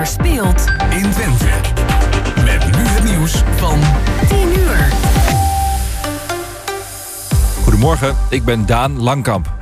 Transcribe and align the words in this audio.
er 0.00 0.06
speelt 0.06 0.64
in 0.90 1.10
Twente. 1.10 1.46
Met 2.44 2.76
nu 2.76 2.86
het 2.86 3.04
nieuws 3.04 3.42
van 3.56 3.78
10 4.28 4.38
uur. 4.58 4.92
Goedemorgen, 7.62 8.16
ik 8.30 8.44
ben 8.44 8.66
Daan 8.66 9.00
Langkamp. 9.00 9.52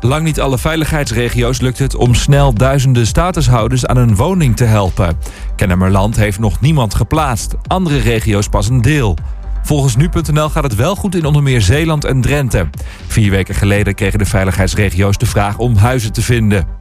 Lang 0.00 0.24
niet 0.24 0.40
alle 0.40 0.58
veiligheidsregio's 0.58 1.60
lukt 1.60 1.78
het 1.78 1.94
om 1.94 2.14
snel 2.14 2.54
duizenden 2.54 3.06
statushouders 3.06 3.86
aan 3.86 3.96
een 3.96 4.16
woning 4.16 4.56
te 4.56 4.64
helpen. 4.64 5.18
Kennemerland 5.56 6.16
heeft 6.16 6.38
nog 6.38 6.60
niemand 6.60 6.94
geplaatst, 6.94 7.54
andere 7.66 7.98
regio's 7.98 8.48
pas 8.48 8.68
een 8.68 8.82
deel. 8.82 9.16
Volgens 9.62 9.96
nu.nl 9.96 10.48
gaat 10.48 10.62
het 10.62 10.74
wel 10.74 10.96
goed 10.96 11.14
in 11.14 11.24
onder 11.24 11.42
meer 11.42 11.60
Zeeland 11.60 12.04
en 12.04 12.20
Drenthe. 12.20 12.68
Vier 13.06 13.30
weken 13.30 13.54
geleden 13.54 13.94
kregen 13.94 14.18
de 14.18 14.24
veiligheidsregio's 14.24 15.18
de 15.18 15.26
vraag 15.26 15.58
om 15.58 15.76
huizen 15.76 16.12
te 16.12 16.22
vinden. 16.22 16.75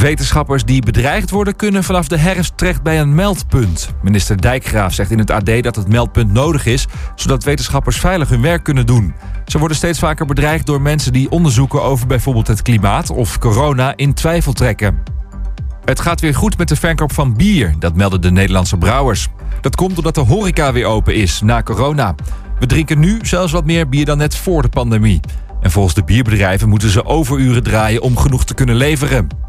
Wetenschappers 0.00 0.64
die 0.64 0.82
bedreigd 0.82 1.30
worden 1.30 1.56
kunnen 1.56 1.84
vanaf 1.84 2.08
de 2.08 2.18
herfst 2.18 2.56
terecht 2.56 2.82
bij 2.82 3.00
een 3.00 3.14
meldpunt. 3.14 3.90
Minister 4.02 4.40
Dijkgraaf 4.40 4.92
zegt 4.94 5.10
in 5.10 5.18
het 5.18 5.30
AD 5.30 5.62
dat 5.62 5.76
het 5.76 5.88
meldpunt 5.88 6.32
nodig 6.32 6.66
is... 6.66 6.86
zodat 7.14 7.44
wetenschappers 7.44 7.98
veilig 7.98 8.28
hun 8.28 8.40
werk 8.40 8.62
kunnen 8.62 8.86
doen. 8.86 9.14
Ze 9.46 9.58
worden 9.58 9.76
steeds 9.76 9.98
vaker 9.98 10.26
bedreigd 10.26 10.66
door 10.66 10.80
mensen 10.80 11.12
die 11.12 11.30
onderzoeken 11.30 11.82
over 11.82 12.06
bijvoorbeeld 12.06 12.46
het 12.46 12.62
klimaat 12.62 13.10
of 13.10 13.38
corona 13.38 13.96
in 13.96 14.14
twijfel 14.14 14.52
trekken. 14.52 15.02
Het 15.84 16.00
gaat 16.00 16.20
weer 16.20 16.34
goed 16.34 16.58
met 16.58 16.68
de 16.68 16.76
verkoop 16.76 17.12
van 17.12 17.36
bier, 17.36 17.74
dat 17.78 17.96
melden 17.96 18.20
de 18.20 18.30
Nederlandse 18.30 18.76
brouwers. 18.76 19.28
Dat 19.60 19.76
komt 19.76 19.94
doordat 19.94 20.14
de 20.14 20.20
horeca 20.20 20.72
weer 20.72 20.86
open 20.86 21.14
is 21.14 21.40
na 21.40 21.62
corona. 21.62 22.14
We 22.58 22.66
drinken 22.66 22.98
nu 22.98 23.18
zelfs 23.22 23.52
wat 23.52 23.64
meer 23.64 23.88
bier 23.88 24.04
dan 24.04 24.18
net 24.18 24.36
voor 24.36 24.62
de 24.62 24.68
pandemie. 24.68 25.20
En 25.60 25.70
volgens 25.70 25.94
de 25.94 26.04
bierbedrijven 26.04 26.68
moeten 26.68 26.90
ze 26.90 27.04
overuren 27.04 27.62
draaien 27.62 28.02
om 28.02 28.16
genoeg 28.16 28.44
te 28.44 28.54
kunnen 28.54 28.76
leveren. 28.76 29.45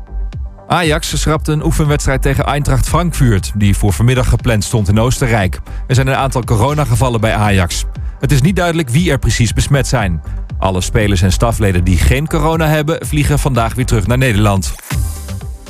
Ajax 0.67 1.19
schrapte 1.19 1.51
een 1.51 1.65
oefenwedstrijd 1.65 2.21
tegen 2.21 2.45
Eintracht 2.45 2.87
Frankfurt... 2.87 3.51
die 3.55 3.77
voor 3.77 3.93
vanmiddag 3.93 4.29
gepland 4.29 4.63
stond 4.63 4.87
in 4.87 4.99
Oostenrijk. 4.99 5.59
Er 5.87 5.95
zijn 5.95 6.07
een 6.07 6.15
aantal 6.15 6.43
coronagevallen 6.43 7.21
bij 7.21 7.33
Ajax. 7.33 7.85
Het 8.19 8.31
is 8.31 8.41
niet 8.41 8.55
duidelijk 8.55 8.89
wie 8.89 9.11
er 9.11 9.19
precies 9.19 9.53
besmet 9.53 9.87
zijn. 9.87 10.21
Alle 10.57 10.81
spelers 10.81 11.21
en 11.21 11.31
stafleden 11.31 11.83
die 11.83 11.97
geen 11.97 12.27
corona 12.27 12.67
hebben... 12.67 13.05
vliegen 13.05 13.39
vandaag 13.39 13.73
weer 13.73 13.85
terug 13.85 14.07
naar 14.07 14.17
Nederland. 14.17 14.75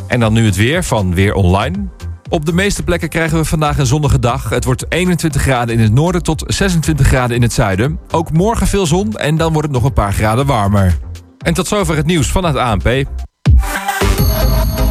En 0.07 0.19
dan 0.19 0.33
nu 0.33 0.45
het 0.45 0.55
weer 0.55 0.83
van 0.83 1.13
Weer 1.13 1.33
Online. 1.33 1.87
Op 2.29 2.45
de 2.45 2.53
meeste 2.53 2.83
plekken 2.83 3.09
krijgen 3.09 3.37
we 3.37 3.45
vandaag 3.45 3.77
een 3.77 3.85
zonnige 3.85 4.19
dag. 4.19 4.49
Het 4.49 4.63
wordt 4.63 4.85
21 4.89 5.41
graden 5.41 5.75
in 5.75 5.81
het 5.81 5.93
noorden 5.93 6.23
tot 6.23 6.43
26 6.47 7.07
graden 7.07 7.35
in 7.35 7.41
het 7.41 7.53
zuiden. 7.53 7.99
Ook 8.11 8.31
morgen 8.31 8.67
veel 8.67 8.85
zon 8.85 9.13
en 9.15 9.37
dan 9.37 9.53
wordt 9.53 9.67
het 9.67 9.77
nog 9.77 9.85
een 9.85 9.93
paar 9.93 10.13
graden 10.13 10.45
warmer. 10.45 10.97
En 11.37 11.53
tot 11.53 11.67
zover 11.67 11.95
het 11.95 12.05
nieuws 12.05 12.31
van 12.31 12.43
het 12.43 12.55
ANP. 12.55 13.05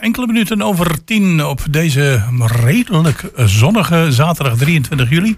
Enkele 0.00 0.26
minuten 0.26 0.62
over 0.62 1.04
tien 1.04 1.44
op 1.44 1.62
deze 1.70 2.22
redelijk 2.40 3.30
zonnige 3.36 4.12
zaterdag 4.12 4.56
23 4.56 5.10
juli. 5.10 5.36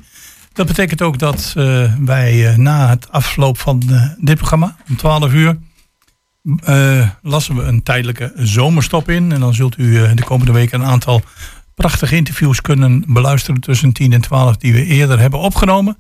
Dat 0.57 0.67
betekent 0.67 1.03
ook 1.03 1.19
dat 1.19 1.53
eh, 1.57 1.93
wij 1.99 2.49
eh, 2.49 2.57
na 2.57 2.89
het 2.89 3.13
afloop 3.13 3.59
van 3.59 3.83
eh, 3.91 4.03
dit 4.19 4.37
programma 4.37 4.77
om 4.89 4.97
12 4.97 5.33
uur 5.33 5.59
lassen 7.23 7.57
we 7.57 7.63
een 7.63 7.83
tijdelijke 7.83 8.33
zomerstop 8.37 9.09
in. 9.09 9.33
En 9.33 9.41
dan 9.41 9.55
zult 9.55 9.79
u 9.79 10.15
de 10.15 10.25
komende 10.25 10.53
weken 10.53 10.81
een 10.81 10.87
aantal 10.87 11.23
prachtige 11.75 12.17
interviews 12.17 12.61
kunnen 12.61 13.05
beluisteren 13.07 13.61
tussen 13.61 13.93
10 13.93 14.13
en 14.13 14.21
12 14.21 14.57
die 14.57 14.73
we 14.73 14.85
eerder 14.85 15.19
hebben 15.19 15.41
opgenomen. 15.41 15.99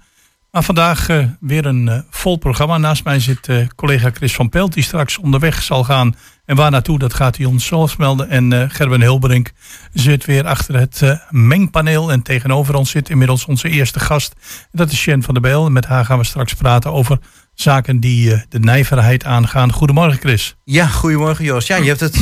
Maar 0.50 0.62
vandaag 0.62 1.06
weer 1.40 1.66
een 1.66 2.04
vol 2.10 2.36
programma. 2.36 2.78
Naast 2.78 3.04
mij 3.04 3.20
zit 3.20 3.48
collega 3.74 4.10
Chris 4.14 4.34
van 4.34 4.48
Pelt, 4.48 4.72
die 4.72 4.82
straks 4.82 5.18
onderweg 5.18 5.62
zal 5.62 5.84
gaan. 5.84 6.14
En 6.46 6.56
waar 6.56 6.70
naartoe, 6.70 6.98
dat 6.98 7.14
gaat 7.14 7.36
hij 7.36 7.46
ons 7.46 7.66
zelf 7.66 7.98
melden. 7.98 8.28
En 8.28 8.52
eh, 8.52 8.64
Gerben 8.68 9.00
Hilberink 9.00 9.52
zit 9.92 10.24
weer 10.24 10.46
achter 10.46 10.78
het 10.78 11.02
eh, 11.02 11.18
mengpaneel. 11.30 12.12
En 12.12 12.22
tegenover 12.22 12.74
ons 12.74 12.90
zit 12.90 13.08
inmiddels 13.08 13.44
onze 13.44 13.68
eerste 13.68 14.00
gast. 14.00 14.34
Dat 14.72 14.90
is 14.90 14.98
Sjen 14.98 15.22
van 15.22 15.34
der 15.34 15.42
Beel. 15.42 15.66
En 15.66 15.72
met 15.72 15.86
haar 15.86 16.04
gaan 16.04 16.18
we 16.18 16.24
straks 16.24 16.54
praten 16.54 16.92
over 16.92 17.18
zaken 17.54 18.00
die 18.00 18.32
eh, 18.32 18.40
de 18.48 18.58
nijverheid 18.58 19.24
aangaan. 19.24 19.72
Goedemorgen 19.72 20.18
Chris. 20.18 20.56
Ja, 20.64 20.86
goedemorgen 20.86 21.44
Joost. 21.44 21.68
Ja, 21.68 21.76
je 21.76 21.94
hebt 21.94 22.00
het 22.00 22.18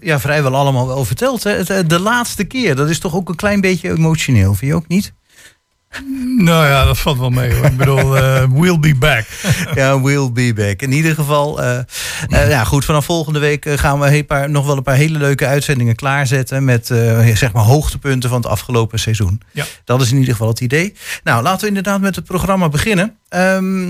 ja, 0.00 0.20
vrijwel 0.20 0.54
allemaal 0.54 0.86
wel 0.86 1.04
verteld. 1.04 1.44
Hè? 1.44 1.86
De 1.86 1.98
laatste 1.98 2.44
keer, 2.44 2.76
dat 2.76 2.88
is 2.88 2.98
toch 2.98 3.14
ook 3.14 3.28
een 3.28 3.34
klein 3.34 3.60
beetje 3.60 3.90
emotioneel, 3.90 4.54
vind 4.54 4.70
je 4.70 4.76
ook 4.76 4.88
niet? 4.88 5.12
Nou 6.38 6.66
ja, 6.66 6.84
dat 6.84 6.98
valt 6.98 7.18
wel 7.18 7.30
mee 7.30 7.54
hoor. 7.54 7.64
Ik 7.64 7.76
bedoel, 7.76 8.16
eh, 8.16 8.44
we'll 8.52 8.78
be 8.78 8.94
back. 8.94 9.24
Ja, 9.74 10.00
we'll 10.00 10.32
be 10.32 10.52
back. 10.54 10.82
In 10.82 10.92
ieder 10.92 11.14
geval, 11.14 11.62
eh, 11.62 11.78
ja 12.48 12.64
goed, 12.64 12.84
vanaf 12.84 13.04
volgende 13.04 13.38
week 13.38 13.66
gaan 13.74 14.00
we 14.00 14.16
een 14.16 14.26
paar, 14.26 14.50
nog 14.50 14.66
wel 14.66 14.76
een 14.76 14.82
paar 14.82 14.94
hele 14.94 15.18
leuke 15.18 15.46
uitzendingen 15.46 15.94
klaarzetten 15.94 16.64
met 16.64 16.86
zeg 17.34 17.52
maar 17.52 17.62
hoogtepunten 17.62 18.28
van 18.28 18.38
het 18.40 18.50
afgelopen 18.50 18.98
seizoen. 18.98 19.40
Ja. 19.52 19.64
Dat 19.84 20.00
is 20.00 20.10
in 20.10 20.16
ieder 20.18 20.32
geval 20.32 20.48
het 20.48 20.60
idee. 20.60 20.94
Nou, 21.24 21.42
laten 21.42 21.60
we 21.60 21.66
inderdaad 21.66 22.00
met 22.00 22.16
het 22.16 22.24
programma 22.24 22.68
beginnen. 22.68 23.14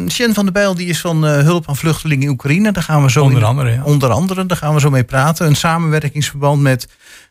Sjen 0.09 0.34
van 0.34 0.44
der 0.44 0.53
Bijl 0.53 0.75
die 0.75 0.87
is 0.89 1.00
van 1.00 1.22
hulp 1.25 1.69
aan 1.69 1.77
vluchtelingen 1.77 2.25
in 2.25 2.31
Oekraïne. 2.33 2.72
Daar 2.72 2.83
gaan 2.83 3.03
we 3.03 3.10
zo 3.10 3.22
Onder 3.22 3.39
in- 3.41 3.44
andere, 3.47 3.71
ja. 3.71 3.83
onder 3.84 4.10
andere, 4.10 4.47
daar 4.47 4.56
gaan 4.56 4.75
we 4.75 4.81
zo 4.81 4.91
mee 4.91 5.05
praten. 5.05 5.47
Een 5.47 5.56
samenwerkingsverband 5.56 6.60
met, 6.62 6.89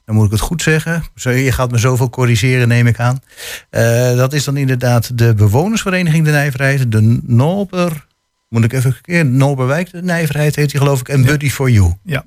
dan 0.10 0.18
moet 0.18 0.28
ik 0.28 0.34
het 0.34 0.42
goed 0.42 0.62
zeggen. 0.62 1.04
Je 1.14 1.52
gaat 1.52 1.72
me 1.72 1.78
zoveel 1.78 2.10
corrigeren, 2.10 2.68
neem 2.68 2.88
ik 2.88 3.00
aan. 3.00 3.22
Eh, 3.70 4.16
dat 4.16 4.34
is 4.34 4.44
dan 4.44 4.58
inderdaad 4.58 5.18
de 5.18 5.34
bewonersvereniging 5.34 6.26
De 6.26 6.32
Nijverheid, 6.32 6.92
de 6.92 7.20
Nober, 7.24 8.06
moet 8.48 8.64
ik 8.64 8.74
even 8.74 8.98
kijken, 9.02 9.38
Noberwijk 9.38 9.92
De 9.92 10.02
Nijverheid 10.02 10.56
heet 10.56 10.70
die 10.70 10.80
geloof 10.80 11.00
ik, 11.00 11.10
en 11.10 11.26
Buddy 11.26 11.50
for 11.50 11.70
You. 11.70 11.94
Ja. 12.04 12.26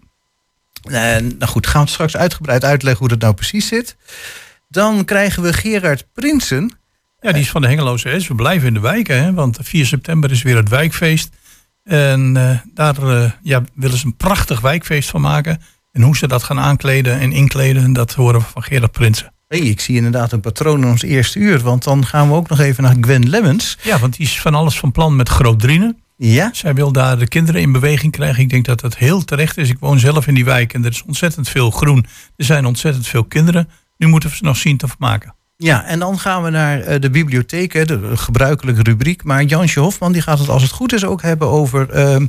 En 0.83 1.27
nou 1.39 1.51
goed, 1.51 1.67
gaan 1.67 1.85
we 1.85 1.91
straks 1.91 2.17
uitgebreid 2.17 2.65
uitleggen 2.65 3.01
hoe 3.01 3.09
dat 3.09 3.21
nou 3.21 3.35
precies 3.35 3.69
zit. 3.69 3.97
Dan 4.69 5.05
krijgen 5.05 5.43
we 5.43 5.53
Gerard 5.53 6.07
Prinsen. 6.13 6.71
Ja, 7.21 7.33
die 7.33 7.43
is 7.43 7.51
van 7.51 7.61
de 7.61 7.69
Hengeloze 7.69 8.21
S. 8.21 8.29
We 8.29 8.35
blijven 8.35 8.69
in 8.69 8.75
de 8.75 8.81
wijken, 8.81 9.23
hè, 9.23 9.33
want 9.33 9.59
4 9.61 9.87
september 9.87 10.31
is 10.31 10.43
weer 10.43 10.57
het 10.57 10.69
wijkfeest. 10.69 11.31
En 11.85 12.37
eh, 12.37 12.59
daar 12.75 13.03
eh, 13.03 13.31
ja, 13.43 13.63
willen 13.75 13.99
ze 13.99 14.07
een 14.07 14.17
prachtig 14.17 14.61
wijkfeest 14.61 15.11
van 15.11 15.21
maken. 15.21 15.61
En 15.93 16.03
hoe 16.03 16.17
ze 16.17 16.29
dat 16.29 16.43
gaan 16.43 16.59
aankleden 16.59 17.19
en 17.19 17.33
inkleden, 17.33 17.93
dat 17.93 18.15
horen 18.15 18.41
we 18.41 18.47
van 18.47 18.63
Gerard 18.63 18.93
Prinsen. 18.93 19.33
Hey, 19.49 19.61
ik 19.61 19.81
zie 19.81 19.97
inderdaad 19.97 20.33
een 20.33 20.41
patroon 20.41 20.83
in 20.83 20.89
ons 20.89 21.03
eerste 21.03 21.39
uur, 21.39 21.61
want 21.61 21.85
dan 21.85 22.07
gaan 22.07 22.29
we 22.29 22.35
ook 22.35 22.49
nog 22.49 22.59
even 22.59 22.83
naar 22.83 22.97
Gwen 23.01 23.29
Lemmens. 23.29 23.79
Ja, 23.83 23.99
want 23.99 24.17
die 24.17 24.27
is 24.27 24.41
van 24.41 24.55
alles 24.55 24.79
van 24.79 24.93
plan 24.93 25.17
met 25.17 25.29
Groot-Drienen. 25.29 25.97
Ja, 26.17 26.51
Zij 26.53 26.75
wil 26.75 26.93
daar 26.93 27.19
de 27.19 27.29
kinderen 27.29 27.61
in 27.61 27.73
beweging 27.73 28.13
krijgen. 28.13 28.43
Ik 28.43 28.49
denk 28.49 28.65
dat 28.65 28.81
dat 28.81 28.97
heel 28.97 29.25
terecht 29.25 29.57
is. 29.57 29.69
Ik 29.69 29.79
woon 29.81 29.99
zelf 29.99 30.27
in 30.27 30.35
die 30.35 30.45
wijk 30.45 30.75
en 30.75 30.85
er 30.85 30.91
is 30.91 31.03
ontzettend 31.03 31.49
veel 31.49 31.71
groen. 31.71 32.07
Er 32.37 32.45
zijn 32.45 32.67
ontzettend 32.67 33.07
veel 33.07 33.25
kinderen. 33.25 33.69
Nu 33.97 34.07
moeten 34.07 34.31
we 34.31 34.37
ze 34.37 34.45
nog 34.45 34.57
zien 34.57 34.77
te 34.77 34.89
vermaken. 34.89 35.35
Ja, 35.63 35.85
en 35.85 35.99
dan 35.99 36.19
gaan 36.19 36.43
we 36.43 36.51
naar 36.51 36.81
eh, 36.81 37.01
de 37.01 37.11
bibliotheek, 37.11 37.87
de 37.89 38.17
gebruikelijke 38.17 38.83
rubriek. 38.83 39.25
Maar 39.25 39.43
Jansje 39.43 39.81
Hofman 39.81 40.13
die 40.13 40.23
gaat 40.23 40.39
het 40.39 40.49
als 40.49 40.63
het 40.63 40.71
goed 40.71 40.93
is 40.93 41.05
ook 41.05 41.23
hebben 41.23 41.49
over... 41.49 41.91
ehm, 41.91 42.27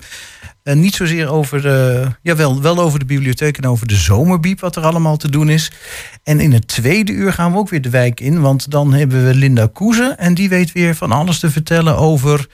eh, 0.64 0.76
niet 0.76 0.96
zozeer 0.96 1.28
over, 1.30 1.68
eh 1.68 2.08
jawel, 2.22 2.62
wel 2.62 2.80
over 2.80 3.00
de 3.00 3.06
bibliotheek 3.06 3.58
en 3.58 3.66
over 3.68 3.88
de 3.88 3.96
zomerbiep, 3.96 4.60
wat 4.60 4.76
er 4.76 4.84
allemaal 4.84 5.18
te 5.18 5.30
doen 5.30 5.50
is. 5.50 5.72
En 6.24 6.40
in 6.40 6.54
het 6.54 6.68
tweede 6.68 7.12
uur 7.12 7.34
gaan 7.34 7.52
we 7.52 7.58
ook 7.58 7.70
weer 7.70 7.82
de 7.82 7.90
wijk 7.90 8.20
in, 8.20 8.42
want 8.42 8.72
dan 8.72 8.94
hebben 8.94 9.26
we 9.28 9.36
Linda 9.36 9.68
Koeze. 9.74 10.16
En 10.18 10.34
die 10.34 10.50
weet 10.50 10.72
weer 10.72 10.96
van 10.96 11.12
alles 11.12 11.40
te 11.40 11.52
vertellen 11.52 11.98
over 11.98 12.48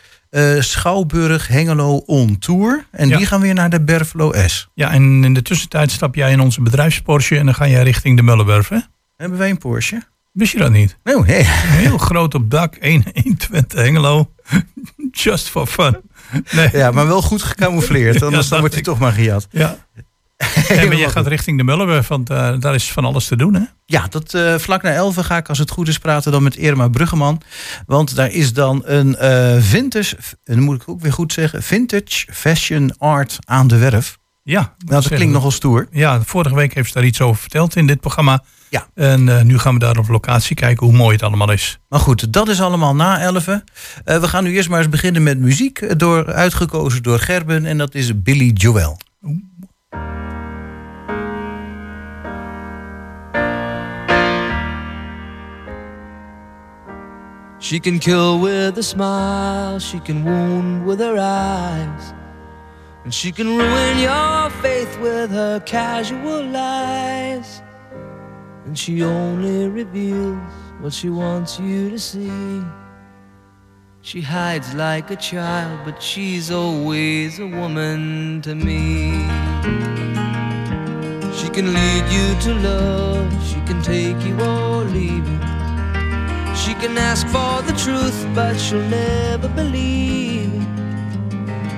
Schouwburg 0.60 1.48
Hengelo 1.48 1.96
On 2.06 2.38
Tour. 2.40 2.86
En 2.92 3.08
Ja. 3.10 3.18
die 3.18 3.26
gaan 3.26 3.42
weer 3.42 3.54
naar 3.54 3.70
de 3.70 3.82
Berflo 3.82 4.34
S. 4.48 4.68
Ja, 4.74 4.92
en 4.92 5.24
in 5.24 5.34
de 5.34 5.42
tussentijd 5.42 5.92
stap 5.92 6.16
jij 6.16 6.32
in 6.32 6.40
onze 6.40 6.62
bedrijfsporsje 6.62 7.38
en 7.38 7.46
dan 7.46 7.56
ga 7.56 7.68
jij 7.68 7.84
richting 7.84 8.18
de 8.18 8.24
Mullenwerf, 8.24 8.68
hè? 8.70 8.78
Hebben 9.18 9.38
wij 9.38 9.50
een 9.50 9.58
Porsche? 9.58 10.02
Wist 10.32 10.52
je 10.52 10.58
dat 10.58 10.72
niet? 10.72 10.98
Oh, 11.04 11.26
hey. 11.26 11.44
Heel 11.46 11.98
groot 11.98 12.34
op 12.36 12.50
dak, 12.52 12.76
1 12.76 13.04
Twente 13.38 13.80
Hengelo. 13.80 14.32
Just 15.12 15.50
for 15.50 15.68
fun. 15.68 15.98
Nee. 16.52 16.70
Ja, 16.72 16.92
maar 16.92 17.08
wel 17.08 17.22
goed 17.22 17.44
gecamoufleerd. 17.44 18.22
Anders 18.24 18.44
Ja, 18.44 18.50
dan 18.50 18.60
wordt 18.60 18.74
hij 18.74 18.84
toch 18.84 19.00
maar 19.00 19.12
gejat. 19.12 19.48
Ja. 19.52 19.78
Nee, 20.70 20.88
maar 20.88 20.98
je 20.98 21.10
gaat 21.10 21.28
richting 21.28 21.58
de 21.58 21.64
Mullenweg, 21.64 22.08
want 22.08 22.30
eh, 22.30 22.54
daar 22.60 22.76
is 22.76 22.92
van 22.92 23.06
alles 23.06 23.28
te 23.28 23.36
doen, 23.36 23.54
hè? 23.54 23.62
Ja, 23.86 24.08
dat, 24.10 24.34
eh, 24.34 24.58
vlak 24.58 24.82
na 24.82 24.92
11 24.92 25.16
ga 25.16 25.38
ik 25.38 25.50
als 25.50 25.58
het 25.58 25.72
goed 25.72 25.88
is 25.88 25.98
praten 25.98 26.32
dan 26.32 26.44
met 26.44 26.56
Irma 26.56 26.88
Bruggeman. 26.88 27.42
Want 27.86 28.16
daar 28.16 28.32
is 28.32 28.54
dan 28.54 28.82
een 28.86 29.16
eh, 29.16 29.56
vintage, 29.60 30.16
en 30.44 30.56
dan 30.56 30.64
moet 30.64 30.82
ik 30.82 30.90
ook 30.90 31.02
weer 31.02 31.14
goed 31.14 31.34
zeggen, 31.34 31.64
vintage 31.64 32.26
fashion 32.32 32.94
art 32.98 33.38
aan 33.46 33.68
de 33.68 33.78
werf. 33.78 34.18
Ja. 34.44 34.60
Nou, 34.60 35.02
dat 35.02 35.08
klinkt 35.08 35.34
nogal 35.34 35.52
stoer. 35.52 35.88
Ja, 35.92 36.22
vorige 36.22 36.56
week 36.56 36.74
heeft 36.74 36.88
ze 36.88 36.94
daar 36.94 37.06
iets 37.06 37.22
over 37.22 37.42
verteld 37.42 37.76
in 37.76 37.88
dit 37.88 38.00
programma. 38.00 38.44
Ja. 38.70 38.88
En 38.96 39.30
eh, 39.30 39.44
nu 39.44 39.58
gaan 39.58 39.74
we 39.74 39.80
daar 39.80 39.98
op 39.98 40.08
locatie 40.08 40.56
kijken 40.56 40.88
hoe 40.88 40.96
mooi 40.96 41.14
het 41.14 41.24
allemaal 41.24 41.52
is. 41.52 41.80
Maar 41.90 42.00
goed, 42.00 42.34
dat 42.34 42.48
is 42.48 42.62
allemaal 42.62 42.96
na 42.96 43.20
11. 43.20 43.48
Eh, 43.48 43.62
we 44.04 44.28
gaan 44.28 44.44
nu 44.44 44.54
eerst 44.54 44.70
maar 44.70 44.80
eens 44.80 44.90
beginnen 44.90 45.24
met 45.24 45.40
muziek, 45.40 45.80
eh, 45.80 45.96
door, 45.98 46.34
uitgekozen 46.34 47.04
door 47.04 47.20
Gerben. 47.20 47.66
En 47.66 47.78
dat 47.78 47.96
is 47.96 48.22
Billy 48.22 48.52
Joel. 48.54 48.98
She 57.62 57.80
can 57.80 57.98
kill 57.98 58.40
with 58.40 58.78
a 58.78 58.82
smile, 58.82 59.80
she 59.80 60.02
can 60.02 60.24
wound 60.24 60.86
with 60.86 61.00
her 61.00 61.18
eyes, 61.18 62.14
and 63.04 63.14
she 63.14 63.32
can 63.32 63.58
ruin 63.58 64.00
your 64.00 64.52
faith 64.62 64.98
with 65.02 65.30
her 65.30 65.62
casual 65.64 66.44
lies. 66.52 67.62
And 68.70 68.78
she 68.78 69.02
only 69.02 69.68
reveals 69.68 70.38
what 70.80 70.94
she 70.94 71.10
wants 71.10 71.60
you 71.60 71.90
to 71.90 71.98
see. 71.98 72.62
She 74.02 74.22
hides 74.22 74.76
like 74.76 75.10
a 75.10 75.16
child, 75.16 75.80
but 75.86 76.04
she's 76.04 76.52
always 76.52 77.40
a 77.40 77.48
woman 77.48 78.44
to 78.44 78.54
me. 78.54 79.10
She 81.34 81.50
can 81.50 81.74
lead 81.74 82.06
you 82.14 82.28
to 82.42 82.54
love, 82.62 83.34
she 83.44 83.60
can 83.62 83.82
take 83.82 84.22
you 84.22 84.40
or 84.40 84.84
leave 84.84 85.28
you. 85.28 85.40
She 86.56 86.76
can 86.76 86.96
ask 86.96 87.26
for 87.26 87.64
the 87.64 87.74
truth, 87.76 88.24
but 88.36 88.56
she'll 88.60 88.88
never 88.88 89.48
believe. 89.48 90.54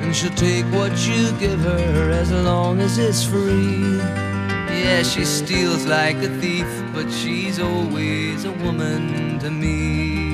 And 0.04 0.14
she'll 0.14 0.36
take 0.36 0.66
what 0.74 0.92
you 1.08 1.32
give 1.40 1.62
her 1.62 2.12
as 2.12 2.34
long 2.34 2.82
as 2.82 2.98
it's 2.98 3.24
free. 3.24 4.31
Yeah, 4.72 5.04
she 5.04 5.26
steals 5.26 5.86
like 5.86 6.18
a 6.18 6.30
thief, 6.40 6.68
but 6.94 7.12
she's 7.12 7.60
always 7.60 8.46
a 8.46 8.52
woman 8.52 9.38
to 9.40 9.52
me. 9.52 10.32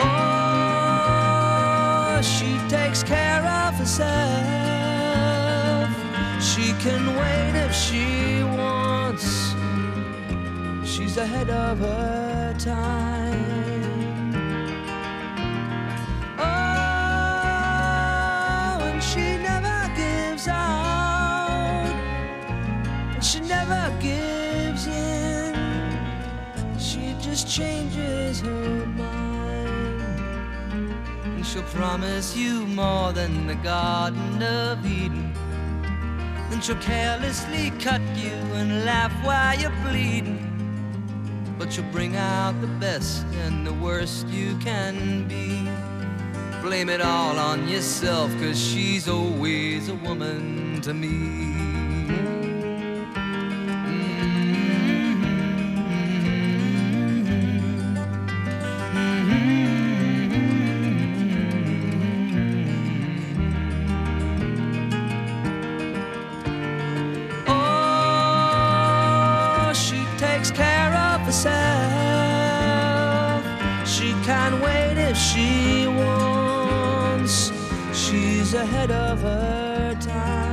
Oh, 0.00 2.20
she 2.22 2.58
takes 2.68 3.02
care 3.02 3.44
of 3.44 3.74
herself. 3.74 4.06
She 6.42 6.72
can 6.84 7.14
wait 7.16 7.54
if 7.66 7.74
she 7.74 8.42
wants. 8.42 9.54
She's 10.84 11.16
ahead 11.18 11.50
of 11.50 11.78
her 11.78 12.54
time. 12.58 13.65
Changes 27.56 28.40
her 28.42 28.86
mind. 28.86 30.02
And 31.24 31.46
she'll 31.46 31.62
promise 31.62 32.36
you 32.36 32.66
more 32.66 33.14
than 33.14 33.46
the 33.46 33.54
Garden 33.54 34.42
of 34.42 34.84
Eden. 34.84 35.32
Then 36.50 36.60
she'll 36.60 36.76
carelessly 36.76 37.72
cut 37.80 38.02
you 38.14 38.36
and 38.60 38.84
laugh 38.84 39.12
while 39.24 39.58
you're 39.58 39.72
bleeding. 39.88 40.42
But 41.58 41.74
you'll 41.74 41.90
bring 41.92 42.14
out 42.16 42.60
the 42.60 42.66
best 42.66 43.24
and 43.44 43.66
the 43.66 43.72
worst 43.72 44.28
you 44.28 44.58
can 44.58 45.26
be. 45.26 45.66
Blame 46.60 46.90
it 46.90 47.00
all 47.00 47.38
on 47.38 47.66
yourself, 47.66 48.30
cause 48.38 48.60
she's 48.60 49.08
always 49.08 49.88
a 49.88 49.94
woman 49.94 50.82
to 50.82 50.92
me. 50.92 51.65
Ahead 78.90 79.10
of 79.10 79.20
her 79.22 79.94
time. 80.00 80.46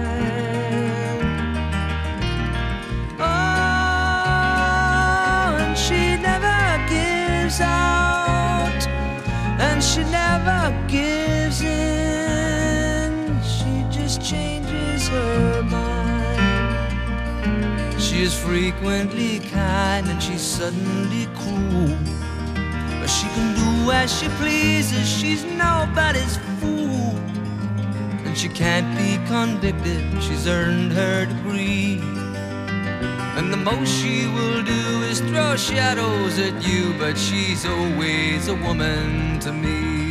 Oh, 3.19 3.25
and 5.59 5.77
she 5.77 6.17
never 6.17 6.87
gives 6.89 7.61
out, 7.61 8.87
and 9.59 9.83
she 9.83 10.03
never 10.03 10.73
gives 10.87 11.61
in. 11.61 13.41
She 13.43 13.85
just 13.89 14.21
changes 14.21 15.07
her 15.09 15.63
mind. 15.63 16.41
She 18.01 18.23
is 18.23 18.33
frequently 18.33 19.39
kind 19.39 20.07
and 20.07 20.21
she's 20.21 20.41
suddenly 20.41 21.27
cruel. 21.35 21.97
But 22.99 23.09
she 23.09 23.27
can 23.27 23.55
do 23.55 23.91
as 23.91 24.11
she 24.17 24.27
pleases, 24.39 25.07
she's 25.09 25.43
nobody's 25.43 26.37
she 28.43 28.49
can't 28.49 28.97
be 28.97 29.15
convicted, 29.25 30.03
she's 30.21 30.47
earned 30.47 30.91
her 30.91 31.25
degree. 31.25 31.97
And 33.37 33.53
the 33.53 33.55
most 33.55 33.89
she 33.89 34.27
will 34.27 34.61
do 34.61 35.01
is 35.03 35.21
throw 35.21 35.55
shadows 35.55 36.37
at 36.39 36.61
you, 36.67 36.93
but 36.99 37.17
she's 37.17 37.65
always 37.65 38.49
a 38.49 38.55
woman 38.55 39.39
to 39.39 39.53
me. 39.53 40.02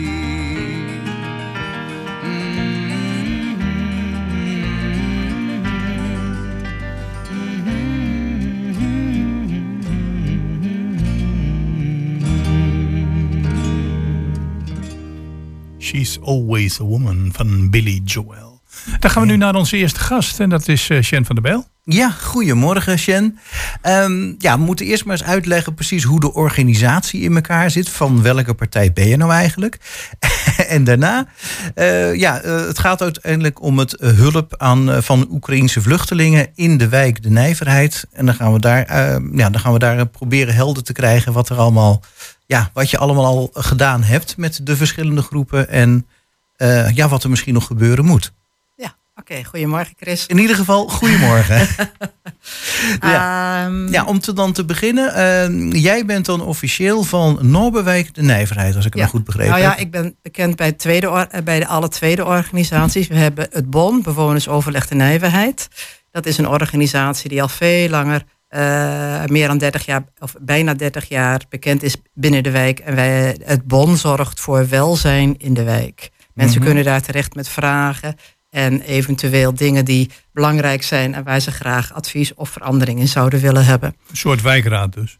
Always 16.25 16.81
a 16.81 16.85
Woman 16.85 17.31
van 17.33 17.71
Billy 17.71 18.01
Joel. 18.05 18.61
Dan 19.01 19.11
gaan 19.11 19.23
we 19.23 19.29
nu 19.29 19.37
naar 19.37 19.55
onze 19.55 19.77
eerste 19.77 20.01
gast 20.01 20.41
en 20.41 20.49
dat 20.49 20.69
is 20.69 20.91
eh 20.91 21.03
Sjen 21.03 21.25
van 21.25 21.35
der 21.35 21.45
Bijl. 21.45 21.72
Ja, 21.85 22.11
goedemorgen 22.11 22.99
Sjen. 22.99 23.39
Ehm, 23.81 24.35
ja, 24.39 24.59
we 24.59 24.65
moeten 24.65 24.87
eerst 24.87 25.05
maar 25.05 25.17
eens 25.19 25.29
uitleggen 25.29 25.75
precies 25.75 26.03
hoe 26.03 26.21
de 26.21 26.35
organisatie 26.35 27.21
in 27.21 27.35
elkaar 27.35 27.71
zit. 27.71 27.89
Van 27.89 28.23
welke 28.23 28.55
partij 28.55 28.93
ben 28.93 29.09
je 29.09 29.17
nou 29.17 29.33
eigenlijk? 29.33 29.79
en 30.69 30.85
daarna, 30.85 31.27
eh, 31.75 32.15
ja, 32.15 32.41
eh, 32.41 32.67
het 32.67 32.79
gaat 32.79 33.03
uiteindelijk 33.03 33.63
om 33.63 33.79
het 33.79 33.97
eh, 33.97 34.11
hulp 34.11 34.55
aan, 34.57 35.03
van 35.03 35.29
Oekraïnse 35.31 35.83
vluchtelingen 35.83 36.49
in 36.55 36.79
de 36.79 36.89
wijk 36.89 37.23
De 37.23 37.31
Nijverheid. 37.31 38.07
En 38.13 38.27
dan 38.27 38.35
gaan 38.35 38.53
we 38.53 38.59
daar, 38.59 38.83
eh, 38.83 39.17
ja, 39.33 39.51
dan 39.51 39.61
gaan 39.61 39.73
we 39.73 39.79
daar 39.79 40.07
proberen 40.07 40.55
helder 40.55 40.83
te 40.83 40.93
krijgen 40.93 41.33
wat 41.33 41.49
er 41.49 41.57
allemaal, 41.57 42.03
ja, 42.47 42.71
wat 42.73 42.91
je 42.91 42.99
allemaal 42.99 43.25
al 43.25 43.51
gedaan 43.53 44.03
hebt 44.03 44.37
met 44.37 44.61
de 44.63 44.77
verschillende 44.77 45.23
groepen. 45.23 45.69
En 45.69 46.07
ja, 46.95 47.09
wat 47.09 47.25
er 47.25 47.31
misschien 47.31 47.55
nog 47.55 47.67
gebeuren 47.67 48.05
moet. 48.05 48.33
Oké. 49.15 49.45
Goedemorgen, 49.45 49.95
Chris. 49.97 50.27
In 50.27 50.39
ieder 50.39 50.57
geval, 50.57 50.89
goedemorgen. 50.89 51.69
ja. 53.01 53.65
Ehm, 53.65 53.89
Ja, 53.89 54.05
om 54.05 54.19
te 54.21 54.33
dan 54.33 54.53
te 54.53 54.65
beginnen. 54.65 55.15
eh, 55.15 55.83
jij 55.83 56.05
bent 56.05 56.27
dan 56.27 56.41
officieel 56.41 57.03
van 57.03 57.39
Noorberwijk 57.41 58.15
de 58.15 58.23
Nijverheid, 58.23 58.77
als 58.77 58.85
ik 58.87 58.93
het 58.93 58.95
ja. 58.95 59.01
maar 59.01 59.11
goed 59.11 59.25
begrepen 59.25 59.51
Nou 59.51 59.63
ja, 59.63 59.71
heb. 59.71 59.79
ik 59.79 59.91
ben 59.91 60.17
bekend 60.23 60.57
bij, 60.57 60.67
het 60.67 60.79
tweede 60.79 61.07
eh, 61.31 61.43
bij 61.43 61.59
de 61.61 61.67
alle 61.67 61.89
tweede 61.89 62.25
organisaties. 62.25 63.07
We 63.09 63.15
hebben 63.15 63.47
het 63.51 63.71
BON, 63.71 64.03
Bewonersoverleg 64.03 64.87
de 64.89 64.95
Nijverheid. 64.95 65.69
Dat 66.11 66.27
is 66.27 66.39
een 66.39 66.49
organisatie 66.49 67.29
die 67.29 67.43
al 67.43 67.49
veel 67.49 67.89
langer, 67.89 68.23
eh, 68.49 69.25
meer 69.27 69.47
dan 69.49 69.59
30 69.59 69.87
jaar, 69.87 70.05
of 70.19 70.35
bijna 70.41 70.75
30 70.75 71.09
jaar 71.09 71.41
bekend 71.49 71.83
is 71.83 71.97
binnen 72.15 72.43
de 72.43 72.51
wijk. 72.51 72.79
En 72.79 72.95
wij, 72.95 73.37
het 73.45 73.67
BON 73.67 73.97
zorgt 73.97 74.41
voor 74.41 74.69
welzijn 74.69 75.35
in 75.39 75.55
de 75.55 75.63
wijk. 75.63 76.11
Mensen 76.35 76.57
Mhm. 76.57 76.67
kunnen 76.67 76.85
daar 76.85 77.03
terecht 77.03 77.35
met 77.35 77.49
vragen. 77.49 78.17
En 78.53 78.81
eventueel 78.81 79.55
dingen 79.55 79.85
die 79.85 80.11
belangrijk 80.33 80.83
zijn 80.83 81.15
en 81.15 81.25
waar 81.25 81.41
ze 81.41 81.51
graag 81.51 81.93
advies 81.93 82.35
of 82.35 82.51
verandering 82.51 82.99
in 83.01 83.09
zouden 83.09 83.41
willen 83.41 83.65
hebben. 83.65 83.95
Een 84.11 84.17
soort 84.17 84.43
wijkraad 84.43 84.93
dus. 84.93 85.19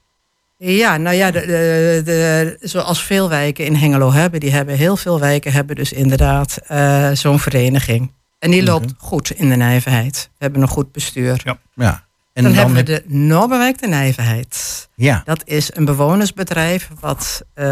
Ja, 0.57 0.97
nou 0.97 1.17
ja, 1.17 1.31
de, 1.31 1.41
de, 1.41 2.01
de- 2.05 2.59
zoals 2.61 3.03
veel 3.05 3.29
wijken 3.29 3.65
in 3.65 3.75
Hengelo 3.75 4.13
hebben, 4.13 4.41
die 4.41 4.53
hebben 4.53 4.77
heel 4.77 4.97
veel 4.97 5.21
wijken 5.21 5.53
hebben 5.53 5.77
dus 5.77 5.93
inderdaad 5.93 6.59
eh, 6.67 7.11
zo'n 7.13 7.39
vereniging. 7.39 8.13
En 8.39 8.51
die 8.51 8.63
loopt 8.63 8.93
goed 8.99 9.31
in 9.31 9.49
de 9.49 9.57
nijverheid. 9.57 10.29
We 10.33 10.37
hebben 10.39 10.63
een 10.63 10.69
goed 10.69 10.93
bestuur. 10.93 11.41
Ja. 11.45 11.59
Ja. 11.75 12.05
En 12.33 12.43
dan, 12.43 12.53
hebben 12.53 12.75
we 12.75 12.83
de 12.83 13.03
Noorberwijk 13.07 13.79
de 13.79 13.89
Nijverheid. 13.89 14.89
Ja. 14.95 15.23
Dat 15.25 15.43
is 15.45 15.71
een 15.75 15.85
bewonersbedrijf 15.85 16.89
wat 17.01 17.43
eh, 17.55 17.67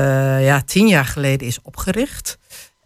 ja, 0.44 0.60
tien 0.60 0.88
jaar 0.88 1.04
geleden 1.04 1.46
is 1.46 1.58
opgericht. 1.62 2.38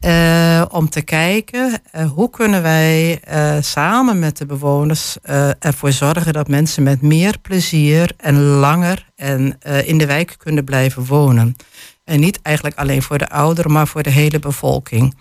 Eh, 0.04 0.64
om 0.68 0.88
te 0.88 1.02
kijken 1.02 1.80
eh, 1.90 2.11
hoe 2.11 2.30
kunnen 2.30 2.62
wij 2.62 3.20
eh, 3.20 3.56
samen 3.61 4.18
met 4.18 4.37
de 4.37 4.46
bewoners 4.46 5.16
ervoor 5.58 5.92
zorgen 5.92 6.32
dat 6.32 6.49
mensen 6.49 6.82
met 6.82 7.02
meer 7.02 7.38
plezier 7.38 8.12
en 8.16 8.42
langer 8.42 9.06
en, 9.16 9.58
in 9.84 9.99
de 9.99 10.06
wijk 10.06 10.34
kunnen 10.38 10.64
blijven 10.64 11.04
wonen. 11.04 11.56
En 12.04 12.20
niet 12.20 12.42
eigenlijk 12.42 12.76
alleen 12.76 13.02
voor 13.02 13.18
de 13.18 13.28
ouderen, 13.28 13.73
maar 13.73 13.87
voor 13.87 14.02
de 14.02 14.11
hele 14.11 14.38
bevolking. 14.38 15.14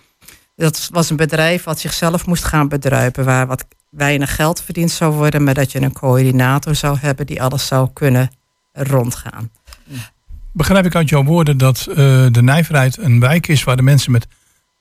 Dat 0.56 0.88
was 0.92 1.10
een 1.10 1.16
bedrijf 1.16 1.64
wat 1.64 1.80
zichzelf 1.80 2.26
moest 2.26 2.44
gaan 2.44 2.68
bedruipen, 2.68 3.24
waar 3.24 3.46
wat 3.46 3.64
weinig 3.90 4.34
geld 4.34 4.62
verdiend 4.62 4.90
zou 4.90 5.14
worden, 5.14 5.44
maar 5.44 5.54
dat 5.54 5.72
je 5.72 5.82
een 5.82 5.92
coördinator 5.92 6.74
zou 6.74 6.98
hebben 7.00 7.26
die 7.26 7.42
alles 7.42 7.66
zou 7.66 7.88
kunnen 7.92 8.30
rondgaan. 8.72 9.50
Begrijp 10.52 10.84
ik 10.84 10.94
uit 10.94 11.08
jouw 11.08 11.24
woorden 11.24 11.58
dat 11.58 11.82
de 11.94 12.42
Nijverheid 12.42 12.98
een 12.98 13.20
wijk 13.20 13.48
is 13.48 13.64
waar 13.64 13.76
de 13.76 13.82
mensen 13.82 14.12
met 14.12 14.26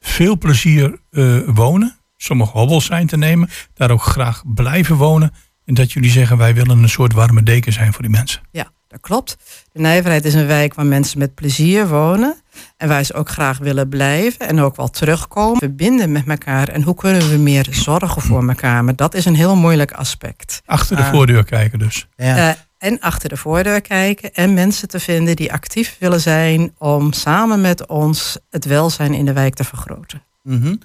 veel 0.05 0.38
plezier 0.38 1.00
eh, 1.12 1.38
wonen. 1.45 1.95
Sommige 2.17 2.57
hobbels 2.57 2.86
zijn 2.86 3.07
te 3.07 3.17
nemen. 3.17 3.50
Daar 3.74 3.91
ook 3.91 4.03
graag 4.03 4.43
blijven 4.53 4.95
wonen. 4.95 5.31
En 5.65 5.74
dat 5.74 5.91
jullie 5.91 6.10
zeggen 6.12 6.38
wij 6.38 6.53
willen 6.53 6.83
een 6.83 6.89
soort 6.89 7.13
warme 7.13 7.43
deken 7.43 7.74
zijn 7.74 7.93
voor 7.93 8.01
die 8.01 8.12
mensen. 8.12 8.41
Ja, 8.51 8.72
dat 8.88 9.00
klopt. 9.01 9.38
De 9.72 9.79
Nijverheid 9.79 10.25
is 10.25 10.33
een 10.33 10.48
wijk 10.48 10.74
waar 10.74 10.86
mensen 10.86 11.19
met 11.19 11.36
plezier 11.36 11.88
wonen. 11.88 12.41
En 12.77 12.88
waar 12.88 13.03
ze 13.03 13.13
ook 13.13 13.29
graag 13.29 13.57
willen 13.57 13.89
blijven 13.89 14.48
en 14.48 14.60
ook 14.60 14.75
wel 14.75 14.89
terugkomen. 14.89 15.57
Verbinden 15.57 16.12
met 16.12 16.27
elkaar. 16.27 16.67
En 16.67 16.81
hoe 16.81 16.95
kunnen 16.95 17.29
we 17.29 17.38
meer 17.38 17.67
zorgen 17.69 18.22
voor 18.22 18.48
elkaar? 18.48 18.83
Maar 18.83 18.95
dat 18.95 19.13
is 19.13 19.25
een 19.25 19.36
heel 19.36 19.55
moeilijk 19.55 19.91
aspect. 19.91 20.62
Achter 20.65 20.95
de 20.95 21.03
Ah. 21.03 21.12
voordeur 21.12 21.43
kijken 21.43 21.79
dus. 21.79 22.07
Ja. 22.15 22.50
Eh, 22.50 22.55
en 22.83 22.99
achter 22.99 23.29
de 23.29 23.37
voordeur 23.37 23.81
kijken. 23.81 24.33
En 24.33 24.53
mensen 24.53 24.87
te 24.87 24.99
vinden 24.99 25.35
die 25.35 25.51
actief 25.51 25.95
willen 25.99 26.21
zijn. 26.21 26.73
Om 26.77 27.13
samen 27.13 27.61
met 27.61 27.87
ons 27.87 28.37
het 28.49 28.65
welzijn 28.65 29.13
in 29.13 29.25
de 29.25 29.33
wijk 29.33 29.55
te 29.55 29.63
vergroten. 29.63 30.23
Mhm. 30.41 30.75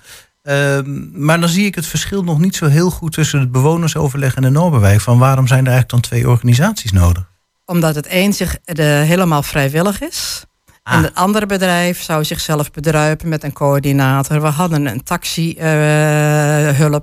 Ehm, 0.43 1.25
maar 1.25 1.41
dan 1.41 1.49
zie 1.49 1.67
ik 1.67 1.75
het 1.75 1.87
verschil 1.87 2.25
nog 2.25 2.39
niet 2.39 2.57
zo 2.57 2.67
heel 2.67 2.91
goed 2.91 3.13
tussen 3.13 3.41
het 3.41 3.53
bewonersoverleg 3.53 4.35
en 4.35 4.43
de 4.43 4.51
Noorderwijk. 4.51 5.01
Van 5.01 5.19
waarom 5.19 5.47
zijn 5.47 5.65
er 5.65 5.71
eigenlijk 5.73 6.03
dan 6.03 6.11
twee 6.11 6.29
organisaties 6.29 6.93
nodig? 6.93 7.31
Omdat 7.65 7.95
het 7.95 8.07
een 8.11 8.33
zich 8.33 8.59
de, 8.65 8.83
helemaal 8.83 9.43
vrijwillig 9.43 10.01
is. 10.01 10.45
Ah. 10.89 10.95
En 10.97 11.03
het 11.03 11.15
andere 11.15 11.47
bedrijf 11.47 12.03
zou 12.03 12.25
zichzelf 12.25 12.71
bedruipen 12.71 13.29
met 13.29 13.45
een 13.45 13.53
coördinator. 13.53 14.41
We 14.41 14.47
hadden 14.47 14.87
een 14.87 15.03
taxihulp, 15.03 15.59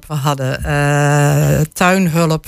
we 0.08 0.14
hadden 0.14 0.64
eh, 0.64 1.60
tuinhulp. 1.74 2.46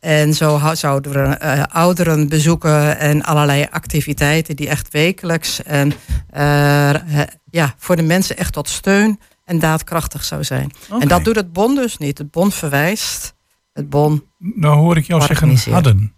En 0.00 0.34
zo 0.34 0.60
zouden 0.72 1.12
we 1.12 1.18
eh, 1.18 1.62
ouderen 1.68 2.28
bezoeken 2.28 2.98
en 2.98 3.22
allerlei 3.22 3.66
activiteiten 3.70 4.56
die 4.56 4.68
echt 4.68 4.90
wekelijks 4.90 5.62
en 5.62 5.92
eh, 6.30 7.20
eh, 7.20 7.28
ja, 7.50 7.74
voor 7.76 7.96
de 7.96 8.02
mensen 8.02 8.36
echt 8.36 8.52
tot 8.52 8.68
steun 8.68 9.20
en 9.44 9.58
daadkrachtig 9.58 10.24
zou 10.24 10.44
zijn. 10.44 10.70
En 10.98 11.08
dat 11.08 11.24
doet 11.24 11.36
het 11.36 11.52
bon 11.52 11.74
dus 11.74 11.98
niet. 11.98 12.18
Het 12.18 12.30
bon 12.30 12.52
verwijst. 12.52 13.34
Het 13.72 13.90
bon 13.90 14.24
Nou 14.38 14.76
hoor 14.76 14.96
ik 14.96 15.06
jou 15.06 15.22
zeggen 15.22 15.72
hadden. 15.72 16.14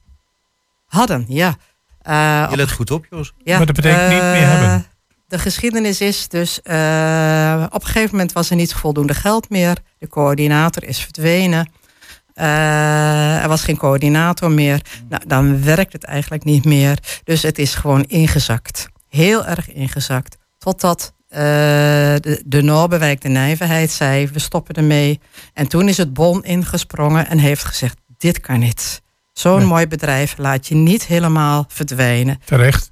hadden, 0.86 1.24
ja. 1.28 1.56
Eh, 2.02 2.46
Je 2.50 2.56
let 2.56 2.72
goed 2.72 2.90
op, 2.90 3.06
Jos. 3.10 3.32
Ja, 3.44 3.56
Maar 3.56 3.66
dat 3.66 3.76
betekent 3.76 4.08
niet 4.08 4.22
meer 4.22 4.42
eh, 4.42 4.50
hebben. 4.50 4.86
De 5.28 5.38
geschiedenis 5.38 6.00
is 6.00 6.28
dus, 6.28 6.62
eh, 6.62 7.64
op 7.70 7.80
een 7.80 7.86
gegeven 7.86 8.10
moment 8.10 8.32
was 8.32 8.50
er 8.50 8.56
niet 8.56 8.74
voldoende 8.74 9.14
geld 9.14 9.50
meer. 9.50 9.76
De 9.98 10.08
coördinator 10.08 10.84
is 10.84 11.00
verdwenen. 11.00 11.70
Eh, 12.34 13.42
er 13.42 13.48
was 13.48 13.62
geen 13.62 13.76
coördinator 13.76 14.50
meer. 14.50 14.80
Nou, 15.08 15.22
dan 15.26 15.64
werkt 15.64 15.92
het 15.92 16.04
eigenlijk 16.04 16.44
niet 16.44 16.64
meer. 16.64 16.98
Dus 17.24 17.42
het 17.42 17.58
is 17.58 17.74
gewoon 17.74 18.04
ingezakt. 18.04 18.88
Heel 19.08 19.46
erg 19.46 19.72
ingezakt. 19.72 20.36
Totdat 20.58 21.12
eh, 21.28 21.40
de, 22.20 22.42
de 22.46 23.28
Nijverheid 23.28 23.90
zei, 23.90 24.28
we 24.28 24.38
stoppen 24.38 24.74
ermee. 24.74 25.20
En 25.54 25.68
toen 25.68 25.88
is 25.88 25.96
het 25.96 26.14
Bon 26.14 26.44
ingesprongen 26.44 27.26
en 27.26 27.38
heeft 27.38 27.64
gezegd, 27.64 27.96
dit 28.18 28.40
kan 28.40 28.58
niet. 28.58 29.02
Zo'n 29.40 29.58
Nee. 29.58 29.66
mooi 29.66 29.86
bedrijf 29.86 30.34
laat 30.38 30.66
je 30.66 30.74
niet 30.74 31.06
helemaal 31.06 31.64
verdwijnen. 31.68 32.40
Terecht. 32.44 32.90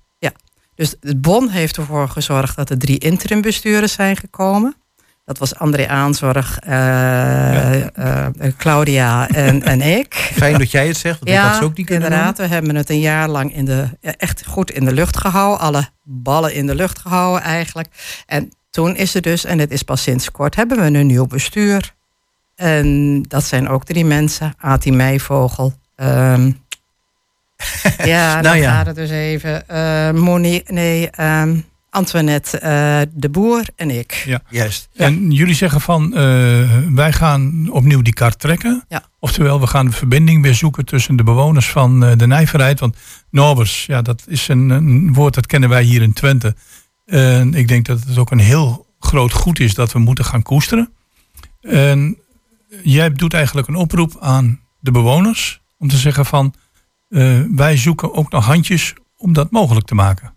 Dus 0.79 0.95
het 1.01 1.21
Bon 1.21 1.49
heeft 1.49 1.77
ervoor 1.77 2.09
gezorgd 2.09 2.57
dat 2.57 2.71
er 2.71 2.79
drie 2.79 2.99
interimbestuurders 2.99 3.93
zijn 3.93 4.17
gekomen. 4.17 4.77
Dat 5.25 5.39
was 5.39 5.55
André 5.55 5.89
Aanzorg, 5.89 6.59
eh, 6.59 8.27
eh, 8.27 8.27
Claudia 8.57 9.29
en, 9.29 9.63
en 9.73 9.81
ik. 9.81 10.15
Fijn 10.15 10.59
dat 10.59 10.71
jij 10.71 10.87
het 10.87 10.97
zegt, 10.97 11.19
want 11.19 11.31
ik 11.31 11.37
had 11.37 11.57
ze 11.57 11.65
ook 11.65 11.77
niet 11.77 11.87
kunnen 11.87 12.05
inderdaad. 12.05 12.39
We 12.39 12.47
hebben 12.47 12.75
het 12.77 12.91
een 12.91 13.01
jaar 13.01 13.29
lang 13.29 13.55
in 13.55 13.65
de, 13.65 13.89
ja, 14.01 14.15
echt 14.17 14.47
goed 14.47 14.71
in 14.71 14.85
de 14.85 14.93
lucht 14.93 15.17
gehouden. 15.17 15.59
Alle 15.59 15.89
ballen 16.03 16.55
in 16.55 16.67
de 16.67 16.75
lucht 16.75 16.99
gehouden 16.99 17.43
eigenlijk. 17.43 17.89
En 18.27 18.51
toen 18.71 18.97
is 18.97 19.15
er 19.15 19.23
dus, 19.23 19.45
en 19.45 19.59
het 19.59 19.71
is 19.71 19.83
pas 19.83 20.03
sinds 20.03 20.31
kort, 20.31 20.57
hebben 20.57 20.79
we 20.79 20.99
een 20.99 21.07
nieuw 21.07 21.27
bestuur. 21.27 21.95
En 22.55 23.23
dat 23.23 23.45
zijn 23.45 23.69
ook 23.69 23.85
drie 23.85 24.05
mensen. 24.05 24.55
Ati 24.59 24.93
Meijvogel. 24.93 25.73
Ehm, 25.99 26.51
ja, 28.05 28.31
Nou 28.33 28.43
dan 28.43 28.59
ja. 28.59 28.73
gaat 28.73 28.87
het 28.87 28.97
dus 28.97 29.11
even. 29.11 29.69
eh 29.69 30.11
Monique, 30.11 30.73
nee, 30.73 31.11
ehm, 31.11 31.57
Antoinette 31.91 32.59
eh, 32.59 33.01
de 33.13 33.29
Boer 33.29 33.65
en 33.77 33.91
ik. 33.91 34.13
Ja. 34.27 34.43
Juist. 34.51 34.89
En 34.95 35.31
jullie 35.31 35.55
zeggen 35.55 35.81
van 35.81 36.15
eh, 36.15 36.69
wij 36.95 37.13
gaan 37.13 37.69
opnieuw 37.71 38.03
die 38.03 38.13
kaart 38.13 38.39
trekken. 38.39 38.85
Ja. 38.89 39.03
Oftewel, 39.19 39.61
we 39.61 39.67
gaan 39.67 39.87
de 39.87 39.93
verbinding 39.93 40.43
weer 40.43 40.55
zoeken 40.55 40.85
tussen 40.85 41.17
de 41.17 41.23
bewoners 41.23 41.69
van 41.69 42.05
eh, 42.05 42.17
de 42.17 42.27
Nijverheid. 42.27 42.81
Want 42.81 42.97
Norbers, 43.31 43.87
ja, 43.87 44.03
dat 44.03 44.25
is 44.27 44.49
een, 44.49 44.71
een 44.71 45.13
woord 45.15 45.35
dat 45.35 45.47
kennen 45.47 45.69
wij 45.69 45.83
hier 45.83 46.03
in 46.03 46.13
Twente. 46.13 46.55
En 47.07 47.55
ik 47.55 47.69
denk 47.69 47.87
dat 47.87 48.05
het 48.05 48.19
ook 48.19 48.31
een 48.31 48.39
heel 48.39 48.87
groot 49.01 49.33
goed 49.33 49.61
is 49.61 49.75
dat 49.75 49.93
we 49.93 49.99
moeten 49.99 50.25
gaan 50.25 50.43
koesteren. 50.43 50.93
En 51.61 52.17
jij 52.83 53.13
doet 53.13 53.35
eigenlijk 53.35 53.69
een 53.69 53.75
oproep 53.75 54.17
aan 54.21 54.61
de 54.81 54.91
bewoners 54.91 55.61
om 55.79 55.89
te 55.89 55.97
zeggen 55.97 56.27
van 56.27 56.55
eh, 57.09 57.41
wij 57.51 57.77
zoeken 57.77 58.15
ook 58.15 58.31
nog 58.31 58.45
handjes 58.45 58.95
om 59.17 59.33
dat 59.33 59.51
mogelijk 59.51 59.87
te 59.87 59.95
maken. 59.95 60.37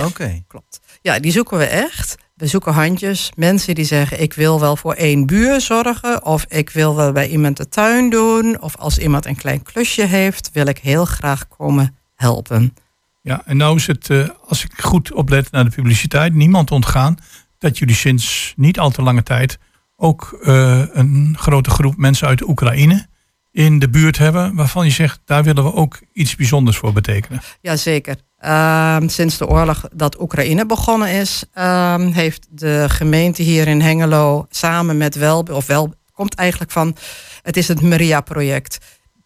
Oké. 0.00 0.42
Klopt. 0.46 0.80
Ja, 1.02 1.18
die 1.18 1.32
zoeken 1.32 1.58
we 1.58 1.64
echt. 1.64 2.16
We 2.34 2.46
zoeken 2.46 2.72
handjes. 2.72 3.32
Mensen 3.36 3.74
die 3.74 3.84
zeggen: 3.84 4.20
Ik 4.20 4.32
wil 4.32 4.60
wel 4.60 4.76
voor 4.76 4.94
één 4.94 5.26
buur 5.26 5.60
zorgen. 5.60 6.24
Of 6.24 6.44
ik 6.48 6.70
wil 6.70 6.96
wel 6.96 7.12
bij 7.12 7.28
iemand 7.28 7.56
de 7.56 7.68
tuin 7.68 8.10
doen. 8.10 8.60
Of 8.60 8.76
als 8.76 8.98
iemand 8.98 9.26
een 9.26 9.36
klein 9.36 9.62
klusje 9.62 10.02
heeft, 10.02 10.50
wil 10.52 10.66
ik 10.66 10.78
heel 10.78 11.04
graag 11.04 11.48
komen 11.48 11.96
helpen. 12.14 12.74
Ja, 13.22 13.42
en 13.44 13.56
nou 13.56 13.76
is 13.76 13.86
het, 13.86 14.10
eh, 14.10 14.28
als 14.46 14.64
ik 14.64 14.80
goed 14.80 15.12
oplet 15.12 15.50
naar 15.50 15.64
de 15.64 15.70
publiciteit, 15.70 16.34
niemand 16.34 16.70
ontgaan 16.70 17.16
dat 17.58 17.78
jullie 17.78 17.94
sinds 17.94 18.52
niet 18.56 18.78
al 18.78 18.90
te 18.90 19.02
lange 19.02 19.22
tijd 19.22 19.58
ook 19.96 20.38
eh, 20.42 20.84
een 20.92 21.36
grote 21.38 21.70
groep 21.70 21.96
mensen 21.96 22.28
uit 22.28 22.38
de 22.38 22.48
Oekraïne 22.48 23.06
in 23.52 23.78
de 23.78 23.88
buurt 23.88 24.18
hebben, 24.18 24.54
waarvan 24.54 24.84
je 24.84 24.90
zegt, 24.90 25.20
daar 25.24 25.42
willen 25.42 25.64
we 25.64 25.74
ook 25.74 26.00
iets 26.12 26.36
bijzonders 26.36 26.76
voor 26.76 26.92
betekenen. 26.92 27.40
Jazeker. 27.60 28.16
Ehm 28.38 29.08
sinds 29.08 29.38
de 29.38 29.46
oorlog 29.46 29.88
dat 29.94 30.20
Oekraïne 30.20 30.66
begonnen 30.66 31.08
is, 31.08 31.44
ehm, 31.54 32.10
heeft 32.10 32.46
de 32.50 32.84
gemeente 32.88 33.42
hier 33.42 33.68
in 33.68 33.80
Hengelo 33.80 34.46
samen 34.50 34.96
met 34.96 35.14
Welbe, 35.14 35.54
of 35.54 35.66
wel, 35.66 35.94
komt 36.12 36.34
eigenlijk 36.34 36.70
van, 36.70 36.96
het 37.42 37.56
is 37.56 37.68
het 37.68 37.82
Maria-project. 37.82 38.78